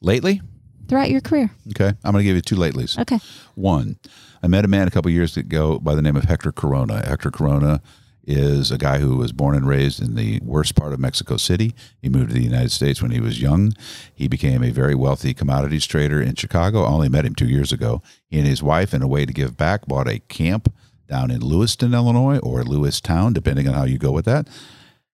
Lately, 0.00 0.40
throughout 0.88 1.10
your 1.10 1.20
career? 1.20 1.50
okay, 1.70 1.92
I'm 2.04 2.12
going 2.12 2.22
to 2.22 2.24
give 2.24 2.36
you 2.36 2.40
two 2.42 2.56
latelys. 2.56 2.98
Okay. 2.98 3.18
One, 3.54 3.96
I 4.42 4.46
met 4.46 4.64
a 4.64 4.68
man 4.68 4.88
a 4.88 4.90
couple 4.90 5.10
years 5.10 5.36
ago 5.36 5.78
by 5.78 5.94
the 5.94 6.00
name 6.02 6.16
of 6.16 6.24
Hector 6.24 6.52
Corona. 6.52 7.04
Hector 7.06 7.30
Corona 7.30 7.82
is 8.28 8.70
a 8.70 8.76
guy 8.76 8.98
who 8.98 9.16
was 9.16 9.32
born 9.32 9.56
and 9.56 9.66
raised 9.66 10.02
in 10.02 10.14
the 10.14 10.38
worst 10.44 10.74
part 10.74 10.92
of 10.92 11.00
Mexico 11.00 11.38
City. 11.38 11.74
He 12.02 12.10
moved 12.10 12.28
to 12.28 12.34
the 12.34 12.44
United 12.44 12.70
States 12.70 13.00
when 13.00 13.10
he 13.10 13.20
was 13.20 13.40
young. 13.40 13.72
He 14.14 14.28
became 14.28 14.62
a 14.62 14.70
very 14.70 14.94
wealthy 14.94 15.32
commodities 15.32 15.86
trader 15.86 16.20
in 16.20 16.34
Chicago. 16.34 16.82
I 16.84 16.88
only 16.88 17.08
met 17.08 17.24
him 17.24 17.34
two 17.34 17.48
years 17.48 17.72
ago. 17.72 18.02
He 18.26 18.38
and 18.38 18.46
his 18.46 18.62
wife, 18.62 18.92
in 18.92 19.00
a 19.00 19.08
way 19.08 19.24
to 19.24 19.32
give 19.32 19.56
back, 19.56 19.86
bought 19.86 20.08
a 20.08 20.18
camp 20.18 20.70
down 21.08 21.30
in 21.30 21.40
Lewiston, 21.40 21.94
Illinois, 21.94 22.38
or 22.40 22.62
Lewistown, 22.62 23.32
depending 23.32 23.66
on 23.66 23.72
how 23.72 23.84
you 23.84 23.96
go 23.96 24.12
with 24.12 24.26
that. 24.26 24.46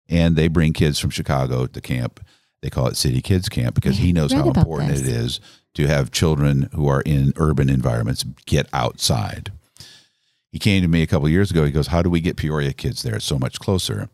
And 0.08 0.34
they 0.34 0.48
bring 0.48 0.72
kids 0.72 0.98
from 0.98 1.10
Chicago 1.10 1.66
to 1.66 1.80
camp. 1.80 2.18
They 2.62 2.70
call 2.70 2.88
it 2.88 2.96
City 2.96 3.22
Kids 3.22 3.48
Camp 3.48 3.76
because 3.76 3.98
he 3.98 4.12
knows 4.12 4.32
how 4.32 4.48
important 4.48 4.90
this. 4.90 5.02
it 5.02 5.06
is 5.06 5.40
to 5.74 5.86
have 5.86 6.10
children 6.10 6.68
who 6.74 6.88
are 6.88 7.02
in 7.02 7.32
urban 7.36 7.70
environments 7.70 8.24
get 8.46 8.66
outside. 8.72 9.52
He 10.54 10.60
came 10.60 10.82
to 10.82 10.88
me 10.88 11.02
a 11.02 11.08
couple 11.08 11.28
years 11.28 11.50
ago. 11.50 11.64
He 11.64 11.72
goes, 11.72 11.88
"How 11.88 12.00
do 12.00 12.08
we 12.08 12.20
get 12.20 12.36
Peoria 12.36 12.72
kids 12.72 13.02
there? 13.02 13.16
It's 13.16 13.24
so 13.24 13.40
much 13.40 13.58
closer." 13.58 14.08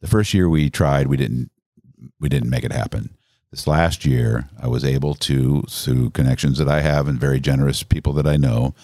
The 0.00 0.08
first 0.08 0.32
year 0.32 0.48
we 0.48 0.70
tried, 0.70 1.08
we 1.08 1.18
didn't 1.18 1.50
we 2.18 2.30
didn't 2.30 2.48
make 2.48 2.64
it 2.64 2.72
happen. 2.72 3.10
This 3.50 3.66
last 3.66 4.06
year, 4.06 4.48
I 4.58 4.66
was 4.66 4.82
able 4.82 5.14
to 5.16 5.62
through 5.68 6.10
connections 6.10 6.56
that 6.56 6.70
I 6.70 6.80
have 6.80 7.06
and 7.06 7.20
very 7.20 7.38
generous 7.38 7.82
people 7.82 8.14
that 8.14 8.26
I 8.26 8.38
know, 8.38 8.74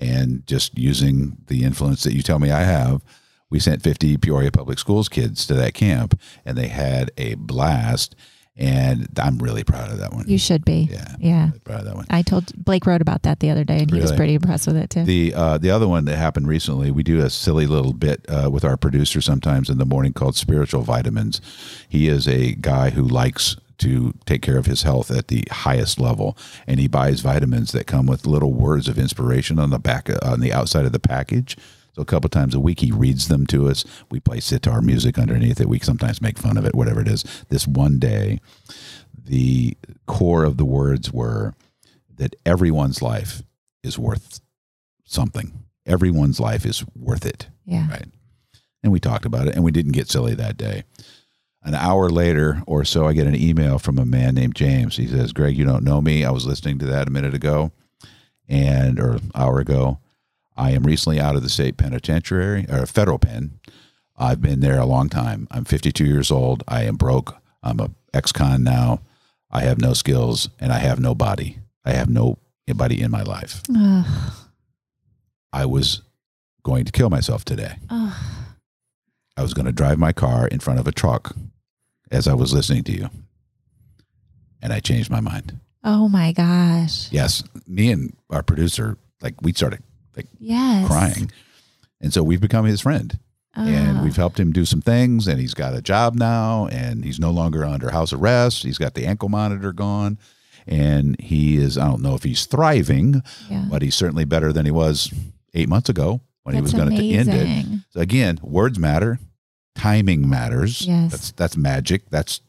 and 0.00 0.44
just 0.48 0.76
using 0.76 1.36
the 1.46 1.62
influence 1.62 2.02
that 2.02 2.14
you 2.14 2.22
tell 2.22 2.40
me 2.40 2.50
I 2.50 2.64
have, 2.64 3.02
we 3.50 3.60
sent 3.60 3.84
50 3.84 4.16
Peoria 4.16 4.50
Public 4.50 4.80
Schools 4.80 5.08
kids 5.08 5.46
to 5.46 5.54
that 5.54 5.74
camp, 5.74 6.18
and 6.44 6.58
they 6.58 6.66
had 6.66 7.12
a 7.16 7.34
blast. 7.36 8.16
And 8.58 9.08
I'm 9.20 9.38
really 9.38 9.62
proud 9.62 9.92
of 9.92 9.98
that 9.98 10.12
one. 10.12 10.26
You 10.26 10.36
should 10.36 10.64
be. 10.64 10.88
Yeah. 10.90 11.14
Yeah. 11.20 11.46
Really 11.46 11.58
proud 11.60 11.80
of 11.80 11.86
that 11.86 11.94
one. 11.94 12.06
I 12.10 12.22
told 12.22 12.52
Blake 12.64 12.86
wrote 12.86 13.00
about 13.00 13.22
that 13.22 13.38
the 13.38 13.50
other 13.50 13.62
day 13.62 13.78
and 13.78 13.90
he 13.90 14.00
was 14.00 14.12
pretty 14.12 14.34
impressed 14.34 14.66
with 14.66 14.76
it 14.76 14.90
too. 14.90 15.04
The 15.04 15.32
uh, 15.34 15.58
the 15.58 15.70
other 15.70 15.86
one 15.86 16.06
that 16.06 16.16
happened 16.16 16.48
recently, 16.48 16.90
we 16.90 17.04
do 17.04 17.20
a 17.20 17.30
silly 17.30 17.66
little 17.66 17.92
bit 17.92 18.24
uh, 18.28 18.50
with 18.50 18.64
our 18.64 18.76
producer 18.76 19.20
sometimes 19.20 19.70
in 19.70 19.78
the 19.78 19.86
morning 19.86 20.12
called 20.12 20.34
spiritual 20.36 20.82
vitamins. 20.82 21.40
He 21.88 22.08
is 22.08 22.26
a 22.26 22.54
guy 22.54 22.90
who 22.90 23.02
likes 23.02 23.56
to 23.78 24.12
take 24.26 24.42
care 24.42 24.58
of 24.58 24.66
his 24.66 24.82
health 24.82 25.10
at 25.10 25.28
the 25.28 25.44
highest 25.50 26.00
level, 26.00 26.36
and 26.66 26.80
he 26.80 26.88
buys 26.88 27.20
vitamins 27.20 27.70
that 27.72 27.86
come 27.86 28.06
with 28.06 28.26
little 28.26 28.52
words 28.52 28.88
of 28.88 28.98
inspiration 28.98 29.58
on 29.58 29.70
the 29.70 29.78
back 29.78 30.10
on 30.22 30.40
the 30.40 30.52
outside 30.52 30.84
of 30.84 30.92
the 30.92 30.98
package. 30.98 31.56
So 31.98 32.02
a 32.02 32.04
couple 32.04 32.30
times 32.30 32.54
a 32.54 32.60
week 32.60 32.78
he 32.78 32.92
reads 32.92 33.26
them 33.26 33.44
to 33.48 33.68
us. 33.68 33.84
We 34.08 34.20
play 34.20 34.38
sitar 34.38 34.80
music 34.80 35.18
underneath 35.18 35.60
it. 35.60 35.68
We 35.68 35.80
sometimes 35.80 36.22
make 36.22 36.38
fun 36.38 36.56
of 36.56 36.64
it, 36.64 36.72
whatever 36.72 37.00
it 37.00 37.08
is. 37.08 37.24
This 37.48 37.66
one 37.66 37.98
day, 37.98 38.38
the 39.20 39.76
core 40.06 40.44
of 40.44 40.58
the 40.58 40.64
words 40.64 41.12
were 41.12 41.54
that 42.14 42.36
everyone's 42.46 43.02
life 43.02 43.42
is 43.82 43.98
worth 43.98 44.40
something. 45.04 45.64
Everyone's 45.86 46.38
life 46.38 46.64
is 46.64 46.84
worth 46.94 47.26
it. 47.26 47.48
yeah. 47.64 47.90
Right. 47.90 48.06
And 48.84 48.92
we 48.92 49.00
talked 49.00 49.24
about 49.24 49.48
it 49.48 49.56
and 49.56 49.64
we 49.64 49.72
didn't 49.72 49.90
get 49.90 50.08
silly 50.08 50.36
that 50.36 50.56
day. 50.56 50.84
An 51.64 51.74
hour 51.74 52.08
later 52.10 52.62
or 52.68 52.84
so, 52.84 53.08
I 53.08 53.12
get 53.12 53.26
an 53.26 53.34
email 53.34 53.80
from 53.80 53.98
a 53.98 54.06
man 54.06 54.36
named 54.36 54.54
James. 54.54 54.96
He 54.96 55.08
says, 55.08 55.32
Greg, 55.32 55.58
you 55.58 55.64
don't 55.64 55.82
know 55.82 56.00
me. 56.00 56.24
I 56.24 56.30
was 56.30 56.46
listening 56.46 56.78
to 56.78 56.86
that 56.86 57.08
a 57.08 57.10
minute 57.10 57.34
ago 57.34 57.72
and, 58.48 59.00
or 59.00 59.14
an 59.14 59.32
hour 59.34 59.58
ago. 59.58 59.98
I 60.58 60.72
am 60.72 60.82
recently 60.82 61.20
out 61.20 61.36
of 61.36 61.42
the 61.42 61.48
state 61.48 61.76
penitentiary 61.76 62.66
or 62.68 62.84
federal 62.84 63.18
pen. 63.20 63.60
I've 64.16 64.42
been 64.42 64.58
there 64.58 64.80
a 64.80 64.84
long 64.86 65.08
time. 65.08 65.46
I'm 65.52 65.64
52 65.64 66.04
years 66.04 66.32
old. 66.32 66.64
I 66.66 66.82
am 66.82 66.96
broke. 66.96 67.36
I'm 67.62 67.78
a 67.78 67.90
ex-con 68.12 68.64
now. 68.64 69.00
I 69.50 69.60
have 69.62 69.80
no 69.80 69.92
skills 69.94 70.48
and 70.58 70.72
I 70.72 70.78
have 70.78 70.98
no 70.98 71.14
body. 71.14 71.60
I 71.84 71.92
have 71.92 72.10
no 72.10 72.38
nobody 72.66 73.00
in 73.00 73.10
my 73.10 73.22
life. 73.22 73.62
Ugh. 73.74 74.04
I 75.52 75.64
was 75.64 76.02
going 76.64 76.84
to 76.84 76.92
kill 76.92 77.08
myself 77.08 77.44
today. 77.44 77.76
Oh, 77.88 78.20
I 79.36 79.42
was 79.42 79.54
going 79.54 79.66
to 79.66 79.72
drive 79.72 79.98
my 79.98 80.12
car 80.12 80.48
in 80.48 80.58
front 80.58 80.80
of 80.80 80.86
a 80.88 80.92
truck 80.92 81.34
as 82.10 82.26
I 82.26 82.34
was 82.34 82.52
listening 82.52 82.82
to 82.84 82.92
you. 82.92 83.08
And 84.60 84.72
I 84.72 84.80
changed 84.80 85.08
my 85.08 85.20
mind. 85.20 85.60
oh 85.84 86.08
my 86.08 86.32
gosh. 86.32 87.10
Yes, 87.12 87.44
me 87.66 87.92
and 87.92 88.16
our 88.28 88.42
producer, 88.42 88.98
like 89.22 89.40
we 89.40 89.52
started 89.52 89.82
like 90.18 90.26
Yes. 90.38 90.86
crying. 90.86 91.30
And 92.00 92.12
so 92.12 92.22
we've 92.22 92.40
become 92.40 92.66
his 92.66 92.80
friend. 92.82 93.18
And 93.54 93.98
Ah. 93.98 94.02
we've 94.04 94.14
helped 94.16 94.38
him 94.38 94.52
do 94.52 94.64
some 94.64 94.80
things 94.82 95.26
and 95.26 95.40
he's 95.40 95.54
got 95.54 95.74
a 95.74 95.82
job 95.82 96.14
now 96.14 96.66
and 96.68 97.04
he's 97.04 97.18
no 97.18 97.30
longer 97.32 97.64
under 97.64 97.90
house 97.90 98.12
arrest. 98.12 98.62
He's 98.62 98.78
got 98.78 98.94
the 98.94 99.04
ankle 99.06 99.28
monitor 99.28 99.72
gone 99.72 100.16
and 100.66 101.18
he 101.20 101.56
is 101.56 101.76
I 101.78 101.86
don't 101.88 102.02
know 102.02 102.14
if 102.14 102.22
he's 102.22 102.44
thriving, 102.46 103.22
Yeah. 103.50 103.66
but 103.70 103.82
he's 103.82 103.96
certainly 103.96 104.24
better 104.24 104.52
than 104.52 104.64
he 104.64 104.70
was 104.70 105.12
8 105.54 105.68
months 105.68 105.88
ago 105.88 106.20
when 106.44 106.54
he 106.54 106.60
was 106.60 106.72
going 106.72 106.94
to 106.94 107.02
end 107.04 107.30
it. 107.30 107.66
So 107.90 108.00
again, 108.00 108.38
words 108.42 108.78
matter, 108.78 109.18
timing 109.74 110.28
matters. 110.28 110.82
Yes. 110.86 111.10
That's 111.10 111.30
that's 111.32 111.56
magic. 111.56 112.10
That's 112.10 112.40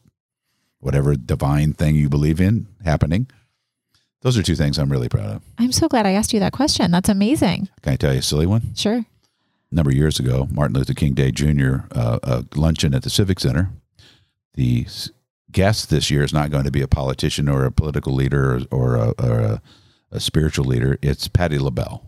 whatever 0.78 1.16
divine 1.16 1.72
thing 1.72 1.96
you 1.96 2.08
believe 2.08 2.40
in 2.40 2.68
happening. 2.84 3.26
Those 4.22 4.36
are 4.36 4.42
two 4.42 4.54
things 4.56 4.78
I'm 4.78 4.90
really 4.92 5.08
proud 5.08 5.36
of. 5.36 5.42
I'm 5.58 5.72
so 5.72 5.88
glad 5.88 6.06
I 6.06 6.12
asked 6.12 6.32
you 6.32 6.40
that 6.40 6.52
question. 6.52 6.90
That's 6.90 7.08
amazing. 7.08 7.68
Can 7.82 7.92
I 7.94 7.96
tell 7.96 8.12
you 8.12 8.18
a 8.18 8.22
silly 8.22 8.46
one? 8.46 8.74
Sure. 8.74 8.96
A 8.98 9.74
number 9.74 9.90
of 9.90 9.96
years 9.96 10.18
ago, 10.18 10.46
Martin 10.50 10.76
Luther 10.76 10.94
King 10.94 11.14
Day 11.14 11.30
Jr. 11.30 11.86
Uh, 11.92 12.18
a 12.22 12.44
luncheon 12.54 12.94
at 12.94 13.02
the 13.02 13.10
Civic 13.10 13.40
Center. 13.40 13.70
The 14.54 14.86
guest 15.50 15.90
this 15.90 16.10
year 16.10 16.22
is 16.22 16.32
not 16.32 16.50
going 16.50 16.64
to 16.64 16.70
be 16.70 16.82
a 16.82 16.88
politician 16.88 17.48
or 17.48 17.64
a 17.64 17.72
political 17.72 18.12
leader 18.12 18.56
or, 18.56 18.60
or, 18.70 18.96
a, 18.96 19.08
or 19.22 19.40
a, 19.40 19.62
a 20.10 20.20
spiritual 20.20 20.64
leader. 20.66 20.98
It's 21.00 21.28
Patti 21.28 21.58
LaBelle, 21.58 22.02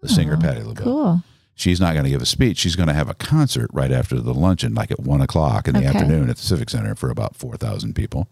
the 0.00 0.08
singer 0.08 0.36
Oh, 0.38 0.42
Patti 0.42 0.62
LaBelle. 0.62 0.84
Cool. 0.84 1.22
She's 1.54 1.78
not 1.80 1.92
going 1.92 2.04
to 2.04 2.10
give 2.10 2.22
a 2.22 2.26
speech. 2.26 2.58
She's 2.58 2.74
going 2.74 2.88
to 2.88 2.94
have 2.94 3.08
a 3.08 3.14
concert 3.14 3.70
right 3.72 3.92
after 3.92 4.18
the 4.18 4.34
luncheon, 4.34 4.74
like 4.74 4.90
at 4.90 4.98
one 4.98 5.20
o'clock 5.20 5.68
in 5.68 5.74
the 5.74 5.80
Okay. 5.86 5.88
afternoon 5.98 6.28
at 6.30 6.36
the 6.36 6.42
Civic 6.42 6.68
Center 6.68 6.96
for 6.96 7.10
about 7.10 7.36
four 7.36 7.56
thousand 7.56 7.94
people. 7.94 8.26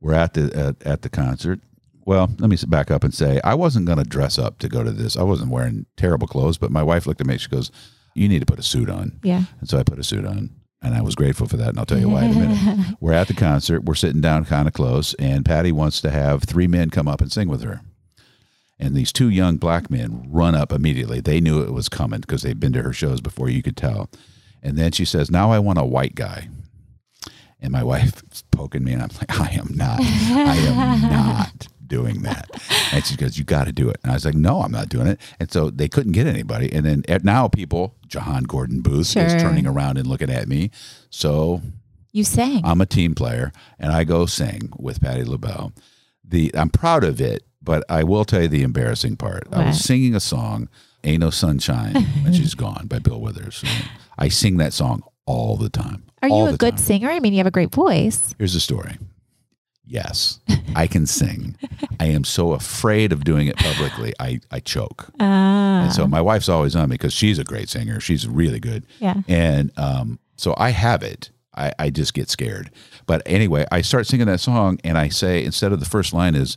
We're 0.00 0.14
at 0.14 0.34
the 0.34 0.52
at, 0.56 0.82
at 0.84 1.02
the 1.02 1.08
concert. 1.10 1.60
Well, 2.06 2.30
let 2.38 2.50
me 2.50 2.56
back 2.68 2.90
up 2.90 3.04
and 3.04 3.14
say 3.14 3.40
I 3.44 3.54
wasn't 3.54 3.86
going 3.86 3.98
to 3.98 4.04
dress 4.04 4.38
up 4.38 4.58
to 4.58 4.68
go 4.68 4.82
to 4.82 4.90
this. 4.90 5.16
I 5.16 5.22
wasn't 5.22 5.50
wearing 5.50 5.86
terrible 5.96 6.26
clothes, 6.26 6.58
but 6.58 6.70
my 6.70 6.82
wife 6.82 7.06
looked 7.06 7.20
at 7.20 7.26
me. 7.26 7.38
She 7.38 7.48
goes, 7.48 7.70
"You 8.14 8.28
need 8.28 8.40
to 8.40 8.46
put 8.46 8.58
a 8.58 8.62
suit 8.62 8.90
on." 8.90 9.18
Yeah. 9.22 9.44
And 9.60 9.68
so 9.68 9.78
I 9.78 9.82
put 9.82 9.98
a 9.98 10.04
suit 10.04 10.26
on, 10.26 10.50
and 10.82 10.94
I 10.94 11.00
was 11.00 11.14
grateful 11.14 11.46
for 11.46 11.56
that. 11.56 11.70
And 11.70 11.78
I'll 11.78 11.86
tell 11.86 11.98
you 11.98 12.10
why 12.10 12.24
in 12.24 12.32
a 12.32 12.38
minute. 12.38 12.96
We're 13.00 13.14
at 13.14 13.28
the 13.28 13.34
concert. 13.34 13.84
We're 13.84 13.94
sitting 13.94 14.20
down 14.20 14.44
kind 14.44 14.68
of 14.68 14.74
close, 14.74 15.14
and 15.14 15.44
Patti 15.44 15.72
wants 15.72 16.00
to 16.02 16.10
have 16.10 16.44
three 16.44 16.66
men 16.66 16.90
come 16.90 17.08
up 17.08 17.20
and 17.20 17.32
sing 17.32 17.48
with 17.48 17.62
her. 17.62 17.80
And 18.78 18.94
these 18.94 19.12
two 19.12 19.30
young 19.30 19.56
black 19.56 19.88
men 19.88 20.26
run 20.28 20.54
up 20.54 20.72
immediately. 20.72 21.20
They 21.20 21.40
knew 21.40 21.62
it 21.62 21.72
was 21.72 21.88
coming 21.88 22.20
because 22.20 22.42
they'd 22.42 22.60
been 22.60 22.72
to 22.72 22.82
her 22.82 22.92
shows 22.92 23.20
before, 23.20 23.48
you 23.48 23.62
could 23.62 23.76
tell. 23.76 24.10
And 24.62 24.76
then 24.76 24.92
she 24.92 25.04
says, 25.04 25.30
Now 25.30 25.52
I 25.52 25.58
want 25.58 25.78
a 25.78 25.84
white 25.84 26.14
guy. 26.14 26.48
And 27.60 27.72
my 27.72 27.82
wife 27.82 28.22
is 28.30 28.42
poking 28.50 28.84
me, 28.84 28.92
and 28.92 29.02
I'm 29.02 29.08
like, 29.14 29.40
I 29.40 29.52
am 29.52 29.70
not. 29.74 30.00
I 30.00 30.56
am 30.56 31.00
not 31.10 31.68
doing 31.86 32.22
that. 32.22 32.50
And 32.92 33.04
she 33.04 33.16
goes, 33.16 33.38
You 33.38 33.44
got 33.44 33.64
to 33.66 33.72
do 33.72 33.88
it. 33.88 33.98
And 34.02 34.10
I 34.12 34.14
was 34.14 34.24
like, 34.24 34.34
No, 34.34 34.62
I'm 34.62 34.72
not 34.72 34.88
doing 34.88 35.06
it. 35.06 35.20
And 35.40 35.50
so 35.52 35.70
they 35.70 35.88
couldn't 35.88 36.12
get 36.12 36.26
anybody. 36.26 36.72
And 36.72 36.84
then 36.86 37.02
at 37.08 37.24
now 37.24 37.48
people, 37.48 37.94
Jehan 38.06 38.44
Gordon 38.44 38.80
Booth 38.80 39.08
Sure. 39.08 39.24
is 39.24 39.34
turning 39.40 39.66
around 39.66 39.98
and 39.98 40.06
looking 40.06 40.30
at 40.30 40.48
me. 40.48 40.70
So 41.10 41.60
You 42.12 42.24
sang. 42.24 42.62
I'm 42.64 42.80
a 42.80 42.86
team 42.86 43.14
player, 43.14 43.52
and 43.78 43.92
I 43.92 44.04
go 44.04 44.26
sing 44.26 44.70
with 44.78 45.00
Patti 45.00 45.24
LaBelle. 45.24 45.72
The 46.26 46.50
I'm 46.54 46.70
proud 46.70 47.04
of 47.04 47.20
it, 47.20 47.42
but 47.62 47.84
I 47.88 48.02
will 48.04 48.24
tell 48.24 48.42
you 48.42 48.48
the 48.48 48.62
embarrassing 48.62 49.16
part. 49.16 49.44
I 49.52 49.66
was 49.66 49.80
singing 49.84 50.14
a 50.14 50.20
song, 50.20 50.68
"Ain't 51.04 51.20
No 51.20 51.30
Sunshine 51.30 51.94
When 52.22 52.32
She's 52.38 52.54
Gone" 52.54 52.86
by 52.88 52.98
Bill 52.98 53.20
Withers. 53.20 53.62
I 54.18 54.28
sing 54.28 54.56
that 54.58 54.72
song 54.72 55.02
all 55.26 55.56
the 55.56 55.68
time. 55.68 56.04
Are 56.22 56.28
you 56.28 56.46
a 56.46 56.56
good 56.56 56.76
time. 56.76 56.84
singer? 56.84 57.10
I 57.10 57.20
mean, 57.20 57.32
you 57.34 57.38
have 57.38 57.46
a 57.46 57.50
great 57.50 57.72
voice. 57.74 58.34
Here's 58.38 58.54
the 58.54 58.60
story. 58.60 58.96
Yes, 59.86 60.40
I 60.74 60.86
can 60.86 61.06
sing. 61.06 61.56
I 62.00 62.06
am 62.06 62.24
so 62.24 62.52
afraid 62.52 63.12
of 63.12 63.22
doing 63.22 63.48
it 63.48 63.56
publicly. 63.56 64.14
I, 64.18 64.40
I 64.50 64.60
choke. 64.60 65.10
Ah. 65.20 65.84
And 65.84 65.92
so 65.92 66.06
my 66.06 66.20
wife's 66.20 66.48
always 66.48 66.74
on 66.74 66.88
me 66.88 66.94
because 66.94 67.12
she's 67.12 67.38
a 67.38 67.44
great 67.44 67.68
singer. 67.68 68.00
She's 68.00 68.26
really 68.26 68.60
good. 68.60 68.86
yeah. 68.98 69.14
And 69.28 69.70
um, 69.76 70.18
so 70.36 70.54
I 70.56 70.70
have 70.70 71.02
it. 71.02 71.30
I, 71.56 71.72
I 71.78 71.90
just 71.90 72.14
get 72.14 72.28
scared. 72.30 72.70
But 73.06 73.22
anyway, 73.26 73.66
I 73.70 73.82
start 73.82 74.06
singing 74.06 74.26
that 74.26 74.40
song 74.40 74.80
and 74.82 74.98
I 74.98 75.08
say, 75.08 75.44
instead 75.44 75.72
of 75.72 75.80
the 75.80 75.86
first 75.86 76.12
line 76.12 76.34
is, 76.34 76.56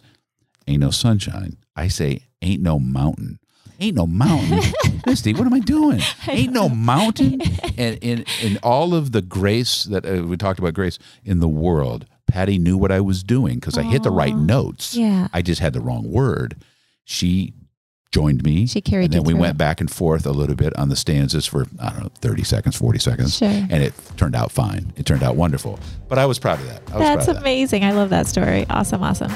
ain't 0.66 0.80
no 0.80 0.90
sunshine, 0.90 1.58
I 1.76 1.88
say, 1.90 2.22
ain't 2.42 2.62
no 2.62 2.80
mountain. 2.80 3.40
Ain't 3.80 3.96
no 3.96 4.08
mountain. 4.08 4.62
Misty, 5.06 5.34
what 5.34 5.46
am 5.46 5.54
I 5.54 5.60
doing? 5.60 6.02
Ain't 6.28 6.52
no 6.52 6.68
mountain. 6.68 7.42
And 7.78 7.98
in, 8.02 8.26
in 8.42 8.58
all 8.64 8.96
of 8.96 9.12
the 9.12 9.22
grace 9.22 9.84
that 9.84 10.04
uh, 10.04 10.24
we 10.26 10.36
talked 10.36 10.58
about, 10.58 10.74
grace 10.74 10.98
in 11.24 11.42
the 11.42 11.48
world, 11.48 12.08
Patti 12.28 12.58
knew 12.58 12.78
what 12.78 12.92
I 12.92 13.00
was 13.02 13.24
doing 13.24 13.56
because 13.56 13.78
I 13.78 13.84
hit 13.84 14.04
the 14.04 14.12
right 14.12 14.36
notes. 14.36 14.96
Yeah. 14.96 15.28
I 15.34 15.42
just 15.42 15.62
had 15.62 15.74
the 15.74 15.80
wrong 15.82 16.12
word. 16.12 16.56
She 17.06 17.54
joined 18.12 18.44
me. 18.44 18.68
She 18.68 18.82
carried 18.82 19.06
and 19.06 19.14
then 19.14 19.24
we 19.24 19.34
went 19.34 19.56
it. 19.56 19.58
back 19.58 19.80
and 19.82 19.90
forth 19.90 20.26
a 20.26 20.32
little 20.32 20.56
bit 20.56 20.76
on 20.78 20.90
the 20.90 20.96
stanzas 20.96 21.46
for 21.46 21.66
I 21.80 21.90
don't 21.92 22.04
know, 22.04 22.12
thirty 22.20 22.44
seconds, 22.44 22.76
forty 22.76 23.00
seconds, 23.00 23.38
Sure. 23.38 23.48
and 23.48 23.82
it 23.84 23.94
turned 24.18 24.36
out 24.36 24.52
fine. 24.52 24.92
It 24.98 25.06
turned 25.06 25.24
out 25.24 25.36
wonderful. 25.36 25.80
But 26.10 26.18
I 26.20 26.26
was 26.26 26.38
proud 26.38 26.60
of 26.60 26.68
that. 26.68 26.82
I 26.92 26.98
was 26.98 27.00
That's 27.08 27.28
of 27.30 27.36
that. 27.36 27.42
amazing. 27.44 27.84
I 27.86 27.92
love 27.92 28.10
that 28.12 28.28
story. 28.28 28.66
Awesome. 28.70 29.04
Awesome. 29.04 29.32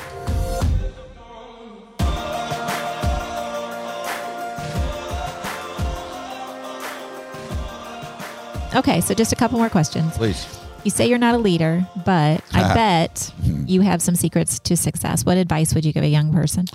Okay, 8.74 9.02
so 9.02 9.14
just 9.14 9.34
a 9.34 9.36
couple 9.36 9.58
more 9.60 9.70
questions. 9.70 10.16
Please, 10.18 10.46
You 10.84 10.90
say 10.90 11.08
you're 11.08 11.20
not 11.20 11.36
a 11.36 11.38
leader, 11.38 11.86
but 12.06 12.44
I 12.54 12.74
bet 12.74 13.32
Hmm. 13.44 13.66
you 13.68 13.82
have 13.82 14.02
some 14.02 14.16
secrets 14.16 14.58
to 14.60 14.76
success. 14.76 15.24
What 15.26 15.38
advice 15.38 15.76
would 15.76 15.86
you 15.86 15.94
give 15.94 16.04
a 16.04 16.08
young 16.08 16.34
person? 16.34 16.66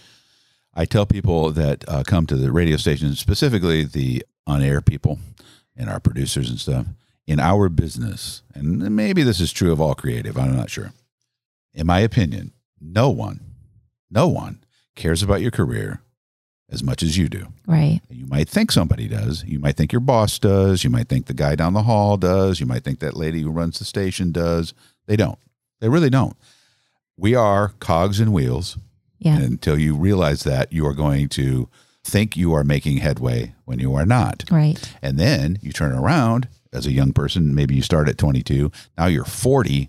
I 0.75 0.85
tell 0.85 1.07
people 1.07 1.51
that 1.53 1.85
uh, 1.89 2.05
come 2.05 2.27
to 2.27 2.37
the 2.37 2.53
radio 2.53 2.77
station, 2.77 3.15
specifically 3.17 3.85
the 3.85 4.25
on-air 4.47 4.81
people 4.81 5.19
and 5.77 5.91
our 5.91 5.99
producers 5.99 6.49
and 6.51 6.59
stuff, 6.61 6.87
in 7.27 7.41
our 7.41 7.69
business, 7.69 8.43
and 8.55 8.95
maybe 8.95 9.25
this 9.25 9.41
is 9.41 9.53
true 9.53 9.73
of 9.73 9.81
all 9.81 9.95
creative. 9.97 10.39
I'm 10.39 10.55
not 10.55 10.71
sure. 10.71 10.93
In 11.75 11.87
my 11.87 11.99
opinion, 12.01 12.53
no 12.81 13.11
one, 13.11 13.41
no 14.11 14.29
one 14.29 14.63
cares 14.95 15.23
about 15.23 15.41
your 15.41 15.51
career 15.51 16.01
as 16.71 16.83
much 16.83 17.03
as 17.03 17.17
you 17.17 17.29
do. 17.29 17.47
Right. 17.67 18.01
You 18.11 18.27
might 18.27 18.49
think 18.49 18.73
somebody 18.73 19.07
does. 19.09 19.45
You 19.45 19.59
might 19.59 19.77
think 19.77 19.93
your 19.93 20.01
boss 20.01 20.39
does. 20.39 20.83
You 20.83 20.91
might 20.91 21.09
think 21.09 21.27
the 21.27 21.35
guy 21.35 21.55
down 21.55 21.75
the 21.75 21.83
hall 21.85 22.17
does. 22.17 22.59
You 22.61 22.67
might 22.67 22.83
think 22.85 22.99
that 23.01 23.17
lady 23.17 23.43
who 23.43 23.51
runs 23.51 23.79
the 23.79 23.85
station 23.85 24.33
does. 24.33 24.75
They 25.07 25.17
don't. 25.17 25.39
They 25.81 25.89
really 25.89 26.11
don't. 26.11 26.37
We 27.17 27.35
are 27.35 27.69
cogs 27.81 28.19
and 28.21 28.33
wheels. 28.33 28.77
Yeah. 29.19 29.37
And 29.37 29.45
until 29.45 29.79
you 29.79 29.95
realize 29.97 30.43
that, 30.43 30.73
you 30.73 30.87
are 30.87 30.93
going 30.93 31.29
to 31.31 31.69
think 32.05 32.37
you 32.37 32.53
are 32.53 32.65
making 32.65 32.99
headway 32.99 33.55
when 33.65 33.79
you 33.79 33.95
are 33.95 34.07
not. 34.07 34.45
Right. 34.51 34.77
And 35.03 35.19
then 35.19 35.59
you 35.63 35.73
turn 35.73 35.93
around 35.93 36.49
as 36.73 36.87
a 36.87 36.93
young 36.93 37.13
person, 37.13 37.55
maybe 37.55 37.75
you 37.75 37.83
start 37.83 38.09
at 38.09 38.19
22, 38.19 38.71
now 38.99 39.07
you're 39.07 39.25
40 39.25 39.89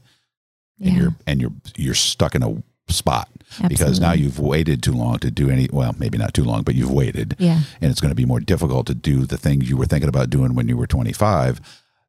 and 0.80 0.94
Yeah. 0.94 1.02
you're 1.02 1.16
and 1.26 1.42
you're 1.42 1.54
you're 1.76 1.94
stuck 1.96 2.36
in 2.36 2.44
a 2.44 2.64
spot 2.90 3.30
because 3.68 4.00
now 4.00 4.14
you've 4.14 4.40
waited 4.40 4.84
too 4.84 4.94
long 4.94 5.20
to 5.20 5.32
do 5.32 5.50
any 5.50 5.68
well, 5.72 5.96
maybe 5.98 6.18
not 6.18 6.34
too 6.34 6.44
long, 6.44 6.64
but 6.64 6.76
you've 6.76 6.92
waited 6.92 7.36
Yeah. 7.40 7.62
and 7.82 7.92
it's 7.92 8.00
going 8.02 8.12
to 8.12 8.16
be 8.16 8.26
more 8.26 8.40
difficult 8.40 8.88
to 8.88 8.96
do 8.96 9.26
the 9.26 9.38
things 9.38 9.70
you 9.70 9.78
were 9.78 9.86
thinking 9.86 10.10
about 10.10 10.30
doing 10.30 10.54
when 10.56 10.68
you 10.68 10.78
were 10.78 10.88
25. 10.88 11.60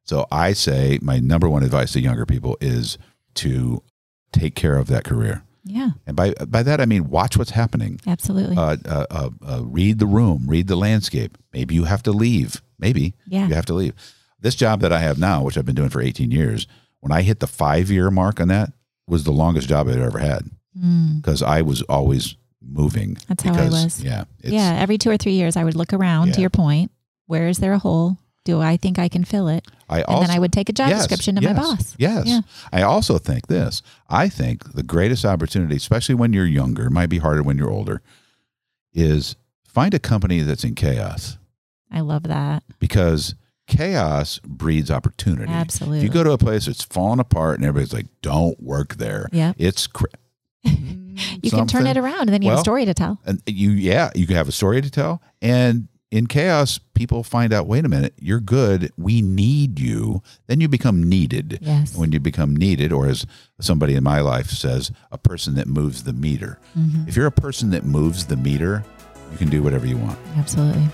So 0.03 0.25
I 0.31 0.53
say 0.53 0.99
my 1.01 1.19
number 1.19 1.49
one 1.49 1.63
advice 1.63 1.91
to 1.93 2.01
younger 2.01 2.25
people 2.25 2.57
is 2.61 2.97
to 3.35 3.83
take 4.31 4.55
care 4.55 4.77
of 4.77 4.87
that 4.87 5.03
career. 5.03 5.43
Yeah. 5.63 5.91
And 6.07 6.15
by 6.15 6.33
by 6.33 6.63
that 6.63 6.81
I 6.81 6.85
mean 6.85 7.09
watch 7.09 7.37
what's 7.37 7.51
happening. 7.51 7.99
Absolutely. 8.07 8.57
Uh, 8.57 8.77
uh, 8.85 9.05
uh, 9.09 9.29
uh, 9.45 9.61
read 9.63 9.99
the 9.99 10.07
room, 10.07 10.45
read 10.47 10.67
the 10.67 10.75
landscape. 10.75 11.37
Maybe 11.53 11.75
you 11.75 11.83
have 11.85 12.03
to 12.03 12.11
leave. 12.11 12.61
Maybe 12.79 13.13
yeah. 13.27 13.47
you 13.47 13.53
have 13.53 13.65
to 13.67 13.73
leave. 13.73 13.93
This 14.39 14.55
job 14.55 14.79
that 14.81 14.93
I 14.93 14.99
have 14.99 15.19
now, 15.19 15.43
which 15.43 15.57
I've 15.57 15.65
been 15.65 15.75
doing 15.75 15.89
for 15.89 16.01
18 16.01 16.31
years, 16.31 16.65
when 17.01 17.11
I 17.11 17.21
hit 17.23 17.39
the 17.39 17.47
five 17.47 17.91
year 17.91 18.09
mark 18.09 18.39
on 18.39 18.47
that, 18.47 18.71
was 19.05 19.25
the 19.25 19.31
longest 19.31 19.67
job 19.67 19.87
I'd 19.89 19.97
ever 19.97 20.19
had 20.19 20.49
Mm. 20.77 21.21
because 21.21 21.41
I 21.41 21.61
was 21.61 21.81
always 21.83 22.35
moving. 22.61 23.17
That's 23.27 23.43
how 23.43 23.53
I 23.53 23.69
was. 23.69 24.03
Yeah. 24.03 24.25
It's, 24.39 24.51
yeah. 24.53 24.77
Every 24.79 24.97
two 24.97 25.09
or 25.09 25.17
three 25.17 25.33
years, 25.33 25.55
I 25.57 25.63
would 25.63 25.75
look 25.75 25.93
around 25.93 26.27
Yeah. 26.27 26.33
to 26.33 26.41
your 26.41 26.49
point. 26.49 26.91
Where 27.25 27.47
is 27.47 27.57
there 27.59 27.73
a 27.73 27.79
hole? 27.79 28.17
Do 28.45 28.61
I 28.61 28.77
think 28.77 28.97
I 28.99 29.09
can 29.09 29.23
fill 29.23 29.47
it? 29.47 29.65
I 29.89 29.97
And 29.97 30.05
also, 30.07 30.27
then 30.27 30.35
I 30.35 30.39
would 30.39 30.53
take 30.53 30.69
a 30.69 30.73
job 30.73 30.89
Yes, 30.89 30.99
description 31.07 31.35
to 31.35 31.41
my 31.41 31.53
boss. 31.53 31.95
Yes. 31.97 32.25
Yeah. 32.27 32.41
I 32.71 32.81
also 32.83 33.17
think 33.17 33.47
this. 33.47 33.81
I 34.09 34.29
think 34.29 34.73
the 34.73 34.83
greatest 34.83 35.25
opportunity, 35.25 35.75
especially 35.75 36.15
when 36.15 36.33
you're 36.33 36.45
younger, 36.45 36.89
might 36.89 37.07
be 37.09 37.17
harder 37.19 37.43
when 37.43 37.57
you're 37.57 37.69
older, 37.71 38.01
is 38.93 39.35
find 39.63 39.93
a 39.93 39.99
company 39.99 40.41
that's 40.41 40.63
in 40.63 40.75
chaos 40.75 41.37
I 41.91 41.99
love 42.01 42.23
that. 42.23 42.63
because 42.79 43.35
chaos 43.67 44.39
breeds 44.45 44.89
opportunity. 44.89 45.51
Absolutely. 45.51 45.99
If 45.99 46.03
you 46.05 46.09
go 46.09 46.23
to 46.23 46.31
a 46.31 46.37
place 46.37 46.65
that's 46.65 46.83
falling 46.83 47.19
apart 47.19 47.59
and 47.59 47.67
everybody's 47.67 47.93
like, 47.93 48.07
don't 48.21 48.61
work 48.61 48.95
there, 48.95 49.27
Yep. 49.31 49.55
it's 49.59 49.87
You 51.41 51.51
can 51.51 51.67
turn 51.67 51.85
it 51.85 51.97
around 51.97 52.21
and 52.21 52.29
then 52.29 52.41
you 52.41 52.49
have 52.49 52.59
a 52.59 52.61
story 52.61 52.85
to 52.85 52.93
tell. 52.93 53.19
and 53.25 53.41
you 53.45 53.71
yeah 53.71 54.09
you 54.15 54.25
can 54.25 54.35
have 54.35 54.47
a 54.47 54.53
story 54.53 54.81
to 54.81 54.89
tell 54.89 55.21
and 55.41 55.87
in 56.11 56.25
chaos, 56.25 56.79
people 56.95 57.23
find 57.23 57.53
out, 57.53 57.67
wait 57.67 57.85
a 57.85 57.89
minute, 57.89 58.13
you're 58.19 58.39
good. 58.39 58.91
We 58.97 59.21
need 59.21 59.79
you. 59.79 60.23
Then 60.47 60.59
you 60.59 60.67
become 60.67 61.03
needed. 61.03 61.59
Yes. 61.61 61.95
When 61.95 62.11
you 62.11 62.19
become 62.19 62.55
needed, 62.55 62.91
or 62.91 63.07
as 63.07 63.27
somebody 63.59 63.93
in 63.93 64.03
my 64.03 64.19
life 64.21 64.49
says, 64.49 64.91
a 65.11 65.17
person 65.17 65.55
that 65.55 65.67
moves 65.67 66.03
the 66.03 66.13
meter. 66.13 66.59
Mm-hmm. 66.77 67.07
If 67.07 67.15
you're 67.15 67.27
a 67.27 67.31
person 67.31 67.69
that 67.71 67.85
moves 67.85 68.25
the 68.25 68.37
meter, 68.37 68.83
you 69.31 69.37
can 69.37 69.49
do 69.49 69.61
whatever 69.61 69.85
you 69.85 69.97
want. 69.97 70.17
Absolutely. 70.35 70.87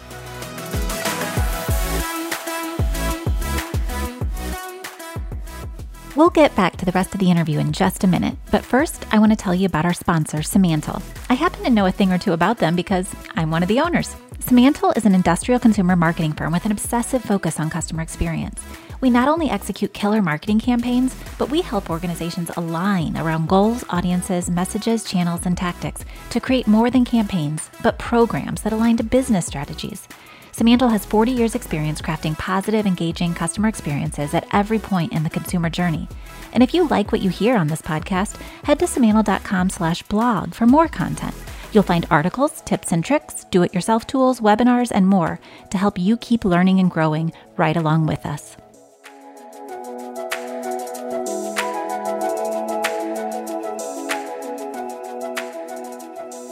We'll 6.16 6.30
get 6.30 6.55
back 6.55 6.78
to 6.78 6.86
the 6.86 6.93
rest 6.93 7.13
of 7.13 7.20
the 7.20 7.30
interview 7.30 7.59
in 7.59 7.74
just 7.74 8.05
a 8.05 8.07
minute, 8.07 8.38
but 8.49 8.63
first, 8.63 9.05
I 9.13 9.20
want 9.20 9.34
to 9.34 9.36
tell 9.36 9.53
you 9.53 9.66
about 9.66 9.84
our 9.84 9.93
sponsor, 9.93 10.38
Simantel. 10.38 11.01
I 11.30 11.34
happen 11.34 11.61
to 11.66 11.70
know 11.70 11.88
a 11.88 11.91
thing 11.91 12.13
or 12.13 12.18
two 12.18 12.32
about 12.32 12.57
them 12.57 12.74
because 12.74 13.13
I'm 13.36 13.51
one 13.51 13.63
of 13.63 13.68
the 13.68 13.82
owners. 13.82 14.16
Simantel 14.39 14.95
is 14.95 15.05
an 15.05 15.13
industrial 15.13 15.59
consumer 15.59 15.97
marketing 15.97 16.32
firm 16.32 16.53
with 16.53 16.63
an 16.63 16.72
obsessive 16.72 17.22
focus 17.22 17.59
on 17.59 17.70
customer 17.70 18.01
experience. 18.01 18.61
We 19.01 19.09
not 19.09 19.28
only 19.28 19.49
execute 19.49 19.93
killer 19.93 20.22
marketing 20.22 20.61
campaigns, 20.61 21.13
but 21.38 21.49
we 21.49 21.59
help 21.59 21.89
organizations 21.89 22.49
align 22.55 23.18
around 23.18 23.49
goals, 23.49 23.84
audiences, 23.89 24.49
messages, 24.49 25.03
channels, 25.03 25.45
and 25.45 25.57
tactics 25.57 26.05
to 26.30 26.39
create 26.39 26.66
more 26.66 26.89
than 26.89 27.03
campaigns, 27.03 27.70
but 27.84 27.99
programs 27.99 28.61
that 28.61 28.72
align 28.72 28.95
to 28.97 29.03
business 29.03 29.45
strategies. 29.45 30.07
Simantel 30.56 30.89
has 30.89 31.06
40 31.06 31.34
years 31.34 31.53
experience 31.53 32.01
crafting 32.01 32.38
positive, 32.38 32.86
engaging 32.86 33.34
customer 33.34 33.68
experiences 33.68 34.34
at 34.34 34.47
every 34.53 34.80
point 34.80 35.12
in 35.12 35.22
the 35.22 35.30
consumer 35.30 35.70
journey. 35.70 36.08
And 36.53 36.64
if 36.64 36.74
you 36.74 36.88
like 36.88 37.12
what 37.12 37.20
you 37.20 37.30
hear 37.30 37.58
on 37.58 37.68
this 37.68 37.82
podcast, 37.82 38.39
head 38.64 38.80
to 38.80 38.86
simantel.com 38.86 39.70
slash 39.70 40.01
blog 40.03 40.53
for 40.53 40.66
more 40.66 40.88
content. 40.88 41.36
You'll 41.74 41.84
find 41.84 42.08
articles, 42.10 42.62
tips 42.62 42.93
and 42.93 43.03
tricks, 43.03 43.43
do-it-yourself 43.51 44.08
tools, 44.08 44.39
webinars, 44.39 44.93
and 44.93 45.10
more 45.10 45.41
to 45.72 45.78
help 45.78 45.99
you 45.99 46.16
keep 46.16 46.45
learning 46.45 46.80
and 46.80 46.89
growing 46.89 47.34
right 47.58 47.76
along 47.76 48.06
with 48.08 48.26
us. 48.26 48.56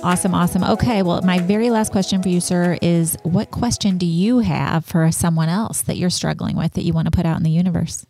Awesome, 0.04 0.36
awesome. 0.36 0.66
Okay, 0.66 1.01
well, 1.01 1.22
my 1.22 1.39
very 1.39 1.70
last 1.70 1.93
question 1.93 2.22
for 2.22 2.28
you, 2.28 2.41
sir, 2.41 2.78
is 2.82 3.16
what 3.24 3.51
question 3.51 3.97
do 3.97 4.06
you 4.06 4.39
have 4.39 4.84
for 4.84 5.10
someone 5.14 5.47
else 5.47 5.82
that 5.84 5.95
you're 5.95 6.10
struggling 6.10 6.58
with 6.58 6.74
that 6.74 6.84
you 6.84 6.91
want 6.91 7.06
to 7.06 7.12
put 7.12 7.26
out 7.26 7.38
in 7.38 7.43
the 7.43 7.49
universe? 7.49 8.06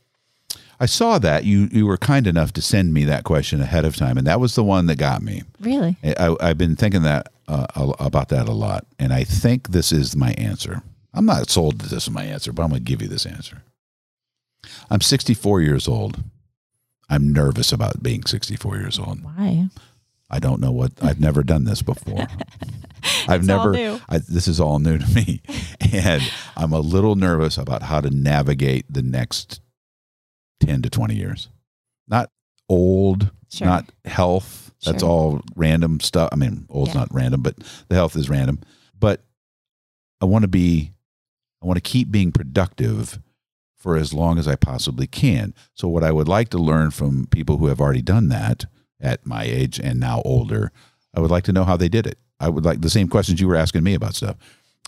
I 0.80 0.88
saw 0.88 1.20
that 1.20 1.46
you 1.46 1.70
you 1.72 1.86
were 1.86 1.98
kind 1.98 2.26
enough 2.26 2.52
to 2.54 2.64
send 2.64 2.96
me 2.96 3.04
that 3.06 3.24
question 3.26 3.62
ahead 3.62 3.86
of 3.86 3.96
time, 3.96 4.18
and 4.18 4.26
that 4.26 4.40
was 4.40 4.56
the 4.56 4.64
one 4.64 4.88
that 4.88 4.98
got 4.98 5.22
me. 5.22 5.44
Really? 5.60 5.96
I, 6.04 6.36
have 6.42 6.58
been 6.58 6.76
thinking 6.76 7.04
that 7.04 7.32
uh, 7.48 7.94
about 8.00 8.30
that 8.30 8.50
a 8.50 8.54
lot, 8.54 8.88
and 8.98 9.14
I 9.14 9.24
think 9.24 9.70
this 9.70 9.92
is 9.92 10.16
my 10.16 10.32
answer. 10.32 10.82
I'm 11.14 11.28
not 11.28 11.52
sold 11.52 11.80
that 11.80 11.92
this 11.92 12.04
is 12.08 12.10
my 12.10 12.24
answer, 12.24 12.52
but 12.52 12.64
I'm 12.64 12.70
going 12.70 12.84
to 12.84 12.92
give 12.92 13.04
you 13.04 13.08
this 13.08 13.28
answer. 13.28 13.62
I'm 14.90 15.02
64 15.02 15.62
years 15.62 15.88
old. 15.88 16.24
I'm 17.08 17.32
nervous 17.32 17.72
about 17.72 18.02
being 18.02 18.26
64 18.26 18.78
years 18.78 18.98
old. 18.98 19.24
Why? 19.24 19.68
I 20.34 20.40
don't 20.40 20.60
know 20.60 20.72
what 20.72 20.92
I've 21.02 21.20
never 21.20 21.44
done 21.44 21.64
this 21.66 21.82
before. 21.84 22.26
I've 23.28 23.42
It's 23.42 23.50
all 23.50 23.70
new. 23.70 23.72
never. 23.78 24.02
I, 24.10 24.18
this 24.18 24.48
is 24.48 24.60
all 24.60 24.80
new 24.80 24.98
to 24.98 25.08
me, 25.14 25.42
and 25.94 26.24
I'm 26.58 26.74
a 26.74 26.80
little 26.80 27.16
nervous 27.16 27.58
about 27.58 27.84
how 27.84 28.02
to 28.02 28.10
navigate 28.10 28.86
the 28.92 29.02
next 29.04 29.62
ten 30.60 30.82
to 30.82 30.90
twenty 30.90 31.16
years. 31.16 31.50
Not 32.08 32.30
old, 32.68 33.32
Sure. 33.52 33.68
not 33.68 33.92
health. 34.06 34.72
That's 34.84 35.02
Sure. 35.04 35.10
all 35.10 35.42
random 35.56 36.00
stuff. 36.00 36.30
I 36.32 36.36
mean, 36.36 36.66
old's 36.70 36.94
Yeah. 36.94 37.02
not 37.02 37.14
random, 37.14 37.42
but 37.42 37.56
the 37.88 37.96
health 37.96 38.16
is 38.16 38.30
random. 38.30 38.60
But 39.00 39.24
I 40.22 40.26
want 40.26 40.42
to 40.44 40.48
be. 40.50 40.92
I 41.62 41.66
want 41.68 41.78
to 41.78 41.82
keep 41.90 42.12
being 42.12 42.32
productive 42.32 43.20
for 43.78 43.96
as 43.96 44.14
long 44.14 44.38
as 44.40 44.48
I 44.48 44.56
possibly 44.56 45.08
can. 45.08 45.54
So, 45.76 45.88
what 45.88 46.04
I 46.04 46.12
would 46.12 46.28
like 46.28 46.50
to 46.50 46.58
learn 46.58 46.92
from 46.92 47.28
people 47.28 47.58
who 47.58 47.68
have 47.68 47.80
already 47.80 48.02
done 48.02 48.30
that 48.30 48.66
at 49.04 49.26
my 49.26 49.44
age 49.44 49.80
and 49.80 50.00
now 50.00 50.22
older, 50.26 50.72
I 51.16 51.20
would 51.20 51.30
like 51.30 51.44
to 51.44 51.54
know 51.54 51.64
how 51.66 51.78
they 51.78 51.90
did 51.90 52.08
it. 52.08 52.18
I 52.40 52.50
would 52.50 52.66
like 52.66 52.82
the 52.82 52.90
same 52.90 53.08
questions 53.08 53.40
you 53.40 53.48
were 53.48 53.56
asking 53.56 53.84
me 53.84 53.94
about 53.94 54.16
stuff. 54.16 54.38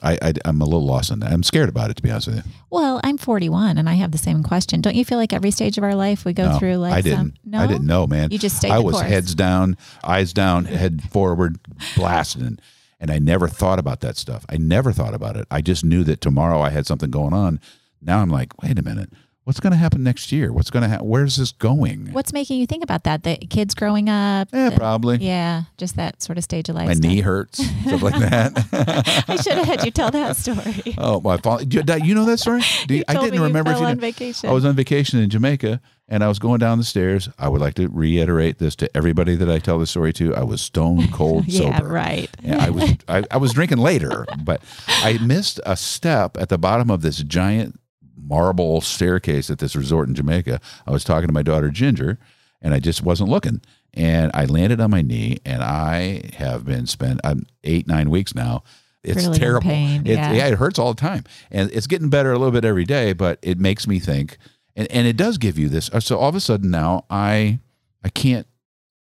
I, 0.04 0.18
I 0.22 0.34
am 0.44 0.60
a 0.60 0.66
little 0.66 0.86
lost 0.86 1.10
in 1.12 1.20
that. 1.20 1.32
I'm 1.32 1.44
scared 1.44 1.70
about 1.70 1.90
it, 1.90 1.96
to 1.96 2.04
be 2.04 2.12
honest 2.12 2.28
with 2.28 2.38
you. 2.38 2.44
Well, 2.70 3.00
I'm 3.04 3.18
41 3.18 3.78
and 3.78 3.88
I 3.88 3.94
have 3.94 4.12
the 4.12 4.18
same 4.18 4.44
question. 4.44 4.82
Don't 4.82 4.96
you 4.96 5.06
feel 5.06 5.18
like 5.18 5.32
every 5.32 5.52
stage 5.52 5.78
of 5.78 5.86
our 5.86 5.96
life 5.96 6.26
we 6.26 6.34
go 6.34 6.52
No, 6.52 6.60
through 6.60 6.76
like 6.78 6.94
I 6.94 7.02
didn't. 7.02 7.18
some? 7.18 7.34
No, 7.46 7.60
I 7.60 7.68
didn't 7.68 7.86
know, 7.88 8.06
man. 8.08 8.30
You 8.32 8.38
just 8.40 8.58
stayed 8.58 8.72
I 8.72 8.80
was 8.80 8.96
course. 8.96 9.08
heads 9.08 9.36
down, 9.36 9.78
eyes 10.04 10.34
down, 10.34 10.66
head 10.66 11.02
forward, 11.12 11.60
blasting. 11.96 12.60
And 13.00 13.10
I 13.12 13.20
never 13.20 13.48
thought 13.48 13.80
about 13.80 14.02
that 14.02 14.18
stuff. 14.18 14.46
I 14.50 14.58
never 14.58 14.92
thought 14.92 15.14
about 15.14 15.38
it. 15.38 15.48
I 15.50 15.62
just 15.62 15.86
knew 15.86 16.04
that 16.06 16.20
tomorrow 16.22 16.60
I 16.60 16.72
had 16.72 16.86
something 16.86 17.10
going 17.12 17.34
on. 17.34 17.60
Now 18.02 18.20
I'm 18.20 18.30
like, 18.30 18.62
wait 18.62 18.78
a 18.78 18.84
minute. 18.84 19.12
What's 19.46 19.60
going 19.60 19.72
to 19.74 19.78
happen 19.78 20.02
next 20.02 20.32
year? 20.32 20.52
What's 20.52 20.72
going 20.72 20.82
to 20.82 20.90
happen? 20.90 21.08
Where's 21.08 21.36
this 21.36 21.52
going? 21.52 22.12
What's 22.14 22.34
making 22.34 22.60
you 22.60 22.66
think 22.66 22.84
about 22.84 23.04
that? 23.04 23.22
The 23.22 23.38
kids 23.38 23.76
growing 23.76 24.10
up? 24.10 24.50
Yeah, 24.52 24.72
the- 24.72 24.76
probably. 24.76 25.18
Yeah, 25.18 25.66
just 25.78 25.98
that 25.98 26.24
sort 26.24 26.40
of 26.40 26.44
stage 26.44 26.68
of 26.68 26.76
life. 26.76 26.88
My 26.88 26.96
stuff. 26.96 27.12
knee 27.12 27.22
hurts, 27.22 27.64
stuff 27.64 28.02
like 28.02 28.18
that. 28.18 29.26
I 29.28 29.36
should 29.36 29.54
have 29.54 29.68
had 29.68 29.86
you 29.86 29.92
tell 29.92 30.10
that 30.10 30.36
story. 30.36 30.96
oh, 30.98 31.22
my 31.22 31.38
fault. 31.38 31.70
Do 31.70 31.78
you, 31.78 32.04
you 32.04 32.16
know 32.16 32.26
that 32.26 32.40
story? 32.40 32.64
Do 32.88 32.96
you- 32.96 33.04
I 33.08 33.14
told 33.14 33.26
didn't 33.26 33.40
me 33.40 33.46
remember 33.46 33.70
if 33.70 33.78
fell 33.78 33.84
you 33.84 33.92
on 33.92 34.00
vacation. 34.00 34.50
I 34.50 34.54
was 34.54 34.66
on 34.66 34.76
vacation 34.76 35.20
in 35.20 35.30
Jamaica 35.30 35.80
and 36.08 36.24
I 36.24 36.28
was 36.28 36.40
going 36.40 36.58
down 36.58 36.80
the 36.80 36.84
stairs. 36.84 37.30
I 37.38 37.48
would 37.48 37.62
like 37.62 37.76
to 37.76 37.88
reiterate 37.88 38.58
this 38.58 38.76
to 38.78 38.98
everybody 38.98 39.36
that 39.36 39.50
I 39.50 39.60
tell 39.60 39.78
the 39.78 39.86
story 39.86 40.12
to. 40.14 40.34
I 40.34 40.44
was 40.44 40.60
stone 40.60 41.08
cold 41.12 41.46
yeah, 41.46 41.78
sober. 41.78 41.94
right. 41.94 42.32
Yeah, 42.42 42.66
I 42.66 42.72
was 42.72 42.96
I, 43.08 43.24
I 43.30 43.38
was 43.38 43.54
drinking 43.54 43.78
later, 43.78 44.26
but 44.44 44.64
I 44.88 45.20
missed 45.20 45.60
a 45.68 45.78
step 45.78 46.36
at 46.38 46.50
the 46.50 46.58
bottom 46.58 46.90
of 46.90 47.04
this 47.04 47.18
giant 47.18 47.80
marble 48.28 48.82
staircase 48.82 49.50
at 49.50 49.60
this 49.60 49.76
resort 49.76 50.08
in 50.10 50.16
Jamaica. 50.16 50.60
I 50.88 50.92
was 50.92 51.04
talking 51.04 51.28
to 51.28 51.34
my 51.34 51.44
daughter 51.44 51.70
Ginger, 51.70 52.18
and 52.62 52.74
I 52.74 52.80
just 52.80 53.04
wasn't 53.04 53.30
looking, 53.30 53.62
and 53.94 54.32
I 54.34 54.46
landed 54.46 54.82
on 54.82 54.92
my 54.92 55.02
knee, 55.02 55.38
and 55.46 55.62
I 55.64 56.32
have 56.38 56.66
been 56.66 56.88
spent 56.88 57.22
um, 57.24 57.46
eight 57.64 57.88
nine 57.88 58.10
weeks 58.10 58.34
now. 58.36 58.64
It's 59.04 59.24
Really 59.24 59.38
terrible. 59.38 59.70
pain, 59.70 60.02
It- 60.06 60.14
yeah. 60.16 60.34
yeah, 60.34 60.48
it 60.48 60.56
hurts 60.56 60.80
all 60.80 60.94
the 60.94 61.00
time, 61.00 61.24
and 61.52 61.70
it's 61.72 61.86
getting 61.88 62.10
better 62.10 62.32
a 62.32 62.38
little 62.40 62.52
bit 62.52 62.66
every 62.66 62.86
day. 62.86 63.14
But 63.14 63.38
it 63.44 63.60
makes 63.60 63.88
me 63.88 64.00
think, 64.00 64.38
and, 64.76 64.90
and 64.92 65.06
it 65.06 65.16
does 65.16 65.38
give 65.38 65.60
you 65.60 65.70
this. 65.70 65.90
uh, 65.94 66.00
So 66.00 66.18
all 66.18 66.30
of 66.30 66.36
a 66.36 66.40
sudden 66.40 66.72
now, 66.72 67.06
I 67.10 67.60
I 68.04 68.10
can't 68.10 68.48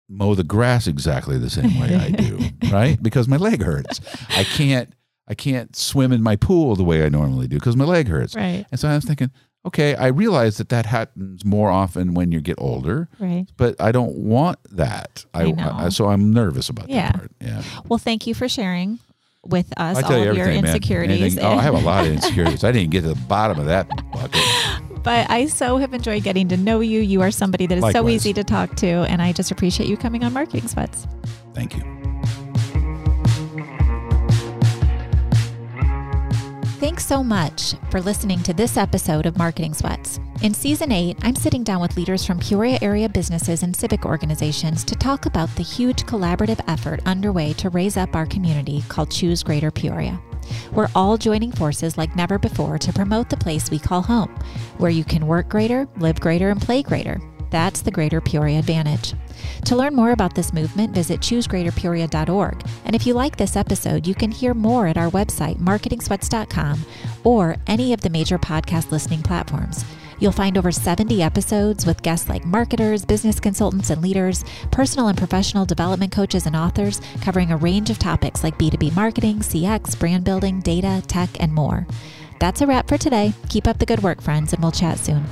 mow 0.08 0.34
the 0.34 0.42
grass 0.42 0.86
exactly 0.86 1.38
the 1.38 1.50
same 1.50 1.78
way 1.78 1.94
I 1.94 2.10
do, 2.10 2.38
right? 2.72 3.00
Because 3.02 3.28
my 3.28 3.36
leg 3.36 3.62
hurts. 3.62 4.00
I 4.30 4.44
can't 4.44 4.92
I 5.30 5.34
can't 5.34 5.76
swim 5.76 6.10
in 6.12 6.22
my 6.24 6.34
pool 6.34 6.74
the 6.74 6.82
way 6.82 7.04
I 7.04 7.08
normally 7.08 7.46
do 7.46 7.56
because 7.56 7.76
my 7.76 7.84
leg 7.84 8.08
hurts. 8.08 8.34
Right, 8.34 8.66
And 8.72 8.80
so 8.80 8.88
I 8.88 8.96
was 8.96 9.04
thinking, 9.04 9.30
okay, 9.64 9.94
I 9.94 10.08
realize 10.08 10.56
that 10.58 10.70
that 10.70 10.86
happens 10.86 11.44
more 11.44 11.70
often 11.70 12.14
when 12.14 12.32
you 12.32 12.40
get 12.40 12.56
older, 12.58 13.08
right. 13.20 13.46
but 13.56 13.80
I 13.80 13.92
don't 13.92 14.16
want 14.16 14.58
that. 14.72 15.24
I 15.32 15.52
know. 15.52 15.88
so 15.90 16.08
I'm 16.08 16.32
nervous 16.32 16.68
about 16.68 16.88
Yeah. 16.88 17.12
that 17.12 17.14
part. 17.14 17.30
Yeah. 17.40 17.62
Well, 17.88 17.98
thank 17.98 18.26
you 18.26 18.34
for 18.34 18.48
sharing 18.48 18.98
with 19.44 19.72
us 19.76 19.98
I 19.98 20.02
all 20.02 20.24
you 20.24 20.30
of 20.30 20.36
your 20.36 20.50
insecurities. 20.50 21.20
Anything- 21.20 21.44
oh, 21.44 21.52
I 21.58 21.62
have 21.62 21.74
a 21.74 21.78
lot 21.78 22.06
of 22.06 22.12
insecurities. 22.12 22.64
I 22.64 22.72
didn't 22.72 22.90
get 22.90 23.02
to 23.02 23.08
the 23.08 23.14
bottom 23.28 23.60
of 23.60 23.66
that 23.66 23.88
bucket. 24.12 24.42
but 25.04 25.30
I 25.30 25.46
so 25.46 25.76
have 25.76 25.94
enjoyed 25.94 26.24
getting 26.24 26.48
to 26.48 26.56
know 26.56 26.80
you. 26.80 27.00
You 27.00 27.22
are 27.22 27.30
somebody 27.30 27.66
that 27.66 27.78
is 27.78 27.92
so 27.92 28.08
easy 28.08 28.32
to 28.32 28.42
talk 28.42 28.74
to, 28.76 28.86
and 28.86 29.22
I 29.22 29.32
just 29.32 29.52
appreciate 29.52 29.88
you 29.88 29.96
coming 29.96 30.24
on 30.24 30.32
Marketing 30.32 30.66
Sweats. 30.66 31.06
Thank 31.54 31.76
you. 31.76 31.99
Thanks 36.80 37.04
so 37.04 37.22
much 37.22 37.74
for 37.90 38.00
listening 38.00 38.42
to 38.42 38.54
this 38.54 38.78
episode 38.78 39.26
of 39.26 39.36
Marketing 39.36 39.74
Sweats. 39.74 40.18
In 40.40 40.54
season 40.54 40.90
eight, 40.90 41.18
I'm 41.20 41.36
sitting 41.36 41.62
down 41.62 41.82
with 41.82 41.94
leaders 41.94 42.24
from 42.24 42.38
Peoria 42.38 42.78
area 42.80 43.06
businesses 43.06 43.62
and 43.62 43.76
civic 43.76 44.06
organizations 44.06 44.82
to 44.84 44.94
talk 44.94 45.26
about 45.26 45.54
the 45.56 45.62
huge 45.62 46.04
collaborative 46.04 46.58
effort 46.68 47.02
underway 47.04 47.52
to 47.52 47.68
raise 47.68 47.98
up 47.98 48.16
our 48.16 48.24
community 48.24 48.82
called 48.88 49.10
Choose 49.10 49.42
Greater 49.42 49.70
Peoria. 49.70 50.18
We're 50.72 50.88
all 50.94 51.18
joining 51.18 51.52
forces 51.52 51.98
like 51.98 52.16
never 52.16 52.38
before 52.38 52.78
to 52.78 52.94
promote 52.94 53.28
the 53.28 53.36
place 53.36 53.70
we 53.70 53.78
call 53.78 54.00
home, 54.00 54.34
where 54.78 54.90
you 54.90 55.04
can 55.04 55.26
work 55.26 55.50
greater, 55.50 55.86
live 55.98 56.18
greater, 56.18 56.48
and 56.48 56.62
play 56.62 56.82
greater. 56.82 57.20
That's 57.50 57.82
the 57.82 57.90
Greater 57.90 58.20
Peoria 58.20 58.58
Advantage. 58.58 59.14
To 59.66 59.76
learn 59.76 59.94
more 59.94 60.12
about 60.12 60.34
this 60.34 60.52
movement, 60.52 60.94
visit 60.94 61.20
choosegreaterpeoria.org. 61.20 62.64
And 62.84 62.94
if 62.94 63.06
you 63.06 63.14
like 63.14 63.36
this 63.36 63.56
episode, 63.56 64.06
you 64.06 64.14
can 64.14 64.30
hear 64.30 64.54
more 64.54 64.86
at 64.86 64.96
our 64.96 65.10
website, 65.10 65.58
marketingsweats.com, 65.58 66.84
or 67.24 67.56
any 67.66 67.92
of 67.92 68.00
the 68.00 68.10
major 68.10 68.38
podcast 68.38 68.90
listening 68.90 69.22
platforms. 69.22 69.84
You'll 70.20 70.32
find 70.32 70.58
over 70.58 70.70
70 70.70 71.22
episodes 71.22 71.86
with 71.86 72.02
guests 72.02 72.28
like 72.28 72.44
marketers, 72.44 73.06
business 73.06 73.40
consultants, 73.40 73.88
and 73.88 74.02
leaders, 74.02 74.44
personal 74.70 75.08
and 75.08 75.16
professional 75.16 75.64
development 75.64 76.12
coaches, 76.12 76.46
and 76.46 76.54
authors 76.54 77.00
covering 77.22 77.50
a 77.50 77.56
range 77.56 77.88
of 77.88 77.98
topics 77.98 78.44
like 78.44 78.58
B2B 78.58 78.94
marketing, 78.94 79.38
CX, 79.38 79.98
brand 79.98 80.24
building, 80.24 80.60
data, 80.60 81.02
tech, 81.06 81.30
and 81.40 81.54
more. 81.54 81.86
That's 82.38 82.60
a 82.60 82.66
wrap 82.66 82.86
for 82.86 82.98
today. 82.98 83.32
Keep 83.48 83.66
up 83.66 83.78
the 83.78 83.86
good 83.86 84.02
work, 84.02 84.20
friends, 84.20 84.52
and 84.52 84.62
we'll 84.62 84.72
chat 84.72 84.98
soon. 84.98 85.24